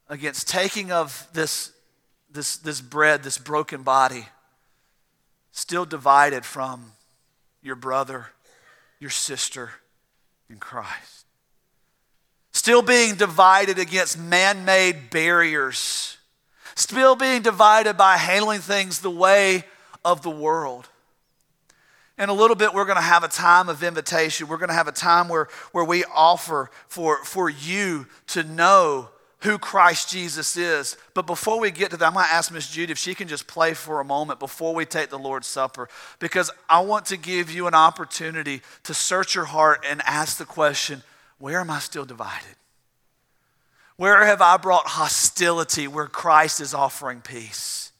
against 0.08 0.48
taking 0.48 0.92
of 0.92 1.26
this, 1.32 1.72
this, 2.30 2.56
this 2.56 2.80
bread, 2.80 3.22
this 3.22 3.38
broken 3.38 3.82
body, 3.82 4.26
still 5.52 5.84
divided 5.84 6.44
from 6.44 6.92
your 7.62 7.76
brother, 7.76 8.26
your 9.00 9.10
sister 9.10 9.70
in 10.50 10.58
Christ. 10.58 11.26
Still 12.52 12.82
being 12.82 13.16
divided 13.16 13.78
against 13.78 14.18
man 14.18 14.64
made 14.64 15.10
barriers. 15.10 16.18
Still 16.76 17.16
being 17.16 17.42
divided 17.42 17.96
by 17.96 18.16
handling 18.16 18.60
things 18.60 19.00
the 19.00 19.10
way 19.10 19.64
of 20.04 20.22
the 20.22 20.30
world. 20.30 20.88
In 22.16 22.28
a 22.28 22.32
little 22.32 22.54
bit, 22.54 22.72
we're 22.72 22.84
going 22.84 22.96
to 22.96 23.02
have 23.02 23.24
a 23.24 23.28
time 23.28 23.68
of 23.68 23.82
invitation. 23.82 24.46
We're 24.46 24.58
going 24.58 24.68
to 24.68 24.74
have 24.74 24.86
a 24.86 24.92
time 24.92 25.28
where, 25.28 25.48
where 25.72 25.84
we 25.84 26.04
offer 26.04 26.70
for, 26.86 27.24
for 27.24 27.50
you 27.50 28.06
to 28.28 28.44
know 28.44 29.08
who 29.44 29.58
Christ 29.58 30.10
Jesus 30.10 30.56
is. 30.56 30.96
But 31.12 31.26
before 31.26 31.60
we 31.60 31.70
get 31.70 31.90
to 31.90 31.96
that, 31.98 32.06
I'm 32.06 32.14
going 32.14 32.24
to 32.24 32.32
ask 32.32 32.50
Miss 32.50 32.68
Judy 32.68 32.92
if 32.92 32.98
she 32.98 33.14
can 33.14 33.28
just 33.28 33.46
play 33.46 33.74
for 33.74 34.00
a 34.00 34.04
moment 34.04 34.40
before 34.40 34.74
we 34.74 34.86
take 34.86 35.10
the 35.10 35.18
Lord's 35.18 35.46
Supper, 35.46 35.88
because 36.18 36.50
I 36.68 36.80
want 36.80 37.06
to 37.06 37.18
give 37.18 37.50
you 37.50 37.66
an 37.66 37.74
opportunity 37.74 38.62
to 38.84 38.94
search 38.94 39.34
your 39.34 39.44
heart 39.44 39.84
and 39.88 40.00
ask 40.06 40.38
the 40.38 40.46
question 40.46 41.02
where 41.38 41.60
am 41.60 41.70
I 41.70 41.78
still 41.80 42.06
divided? 42.06 42.56
Where 43.96 44.24
have 44.24 44.40
I 44.40 44.56
brought 44.56 44.86
hostility 44.86 45.86
where 45.86 46.06
Christ 46.06 46.60
is 46.60 46.72
offering 46.72 47.20
peace? 47.20 47.92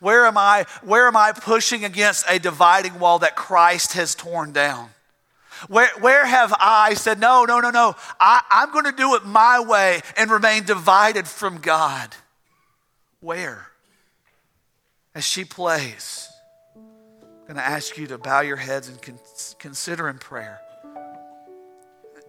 Where 0.00 0.26
am 0.26 0.36
I, 0.36 0.66
where 0.82 1.06
am 1.06 1.16
I 1.16 1.32
pushing 1.32 1.84
against 1.84 2.26
a 2.28 2.38
dividing 2.38 2.98
wall 2.98 3.20
that 3.20 3.36
Christ 3.36 3.94
has 3.94 4.14
torn 4.14 4.52
down? 4.52 4.90
Where, 5.68 5.90
where 6.00 6.24
have 6.24 6.54
I 6.58 6.94
said, 6.94 7.20
no, 7.20 7.44
no, 7.44 7.60
no, 7.60 7.70
no, 7.70 7.94
I, 8.18 8.42
I'm 8.50 8.72
going 8.72 8.86
to 8.86 8.92
do 8.92 9.14
it 9.14 9.24
my 9.24 9.60
way 9.60 10.00
and 10.16 10.30
remain 10.30 10.64
divided 10.64 11.28
from 11.28 11.58
God? 11.58 12.14
Where? 13.20 13.66
As 15.14 15.24
she 15.24 15.44
plays, 15.44 16.28
I'm 16.76 17.46
going 17.46 17.56
to 17.56 17.66
ask 17.66 17.98
you 17.98 18.06
to 18.08 18.18
bow 18.18 18.40
your 18.40 18.56
heads 18.56 18.88
and 18.88 19.00
con- 19.02 19.20
consider 19.58 20.08
in 20.08 20.18
prayer. 20.18 20.60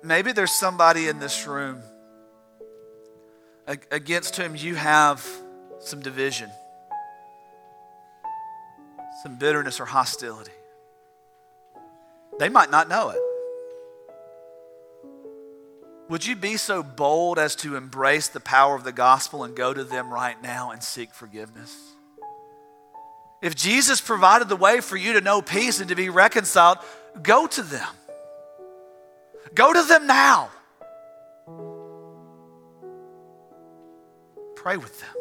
Maybe 0.04 0.32
there's 0.32 0.52
somebody 0.52 1.08
in 1.08 1.20
this 1.20 1.46
room 1.48 1.82
against 3.68 4.36
whom 4.36 4.56
you 4.56 4.76
have 4.76 5.26
some 5.80 6.02
division, 6.02 6.50
some 9.24 9.38
bitterness 9.38 9.80
or 9.80 9.86
hostility. 9.86 10.52
They 12.42 12.50
might 12.50 12.72
not 12.72 12.90
know 12.90 13.12
it. 13.12 13.22
Would 16.10 16.26
you 16.26 16.36
be 16.36 16.58
so 16.58 16.82
bold 16.82 17.38
as 17.38 17.56
to 17.58 17.76
embrace 17.76 18.30
the 18.30 18.40
power 18.40 18.74
of 18.74 18.84
the 18.84 18.92
gospel 18.92 19.44
and 19.44 19.56
go 19.56 19.76
to 19.76 19.84
them 19.84 20.12
right 20.12 20.42
now 20.42 20.72
and 20.72 20.82
seek 20.82 21.14
forgiveness? 21.14 21.78
If 23.44 23.54
Jesus 23.54 24.02
provided 24.02 24.50
the 24.50 24.56
way 24.56 24.82
for 24.82 24.98
you 24.98 25.14
to 25.14 25.22
know 25.22 25.44
peace 25.44 25.82
and 25.82 25.90
to 25.90 25.96
be 25.96 26.10
reconciled, 26.10 26.80
go 27.22 27.46
to 27.46 27.62
them. 27.62 27.88
Go 29.54 29.72
to 29.72 29.84
them 29.84 30.08
now. 30.08 30.50
Pray 34.56 34.78
with 34.78 35.00
them. 35.00 35.14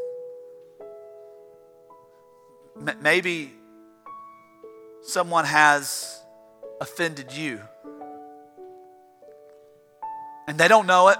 Maybe 3.03 3.53
someone 5.03 5.45
has 5.45 6.20
offended 6.81 7.33
you 7.33 7.61
and 10.51 10.59
they 10.59 10.67
don't 10.67 10.87
know 10.87 11.09
it, 11.09 11.19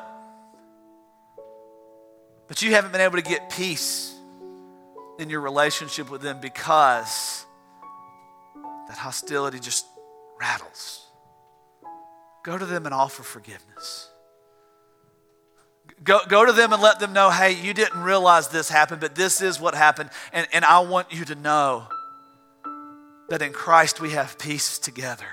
but 2.49 2.63
you 2.63 2.73
haven't 2.73 2.91
been 2.91 3.01
able 3.01 3.17
to 3.17 3.23
get 3.23 3.49
peace 3.49 4.13
in 5.21 5.31
your 5.31 5.41
relationship 5.41 6.11
with 6.11 6.21
them 6.21 6.41
because 6.41 7.47
that 8.89 8.99
hostility 8.99 9.61
just 9.61 9.87
rattles. 10.41 11.07
Go 12.43 12.59
to 12.59 12.67
them 12.67 12.87
and 12.87 12.95
offer 12.95 13.23
forgiveness. 13.23 14.11
Go, 16.03 16.19
go 16.27 16.45
to 16.45 16.53
them 16.53 16.73
and 16.73 16.83
let 16.83 16.99
them 16.99 17.13
know 17.13 17.31
hey, 17.31 17.53
you 17.53 17.73
didn't 17.73 18.03
realize 18.03 18.49
this 18.49 18.69
happened, 18.69 19.01
but 19.01 19.15
this 19.15 19.41
is 19.43 19.61
what 19.61 19.77
happened. 19.77 20.11
And, 20.33 20.49
and 20.53 20.65
I 20.65 20.81
want 20.81 21.13
you 21.13 21.25
to 21.27 21.37
know 21.37 21.87
that 23.29 23.43
in 23.43 23.53
Christ 23.53 24.01
we 24.01 24.11
have 24.11 24.39
peace 24.39 24.79
together. 24.79 25.27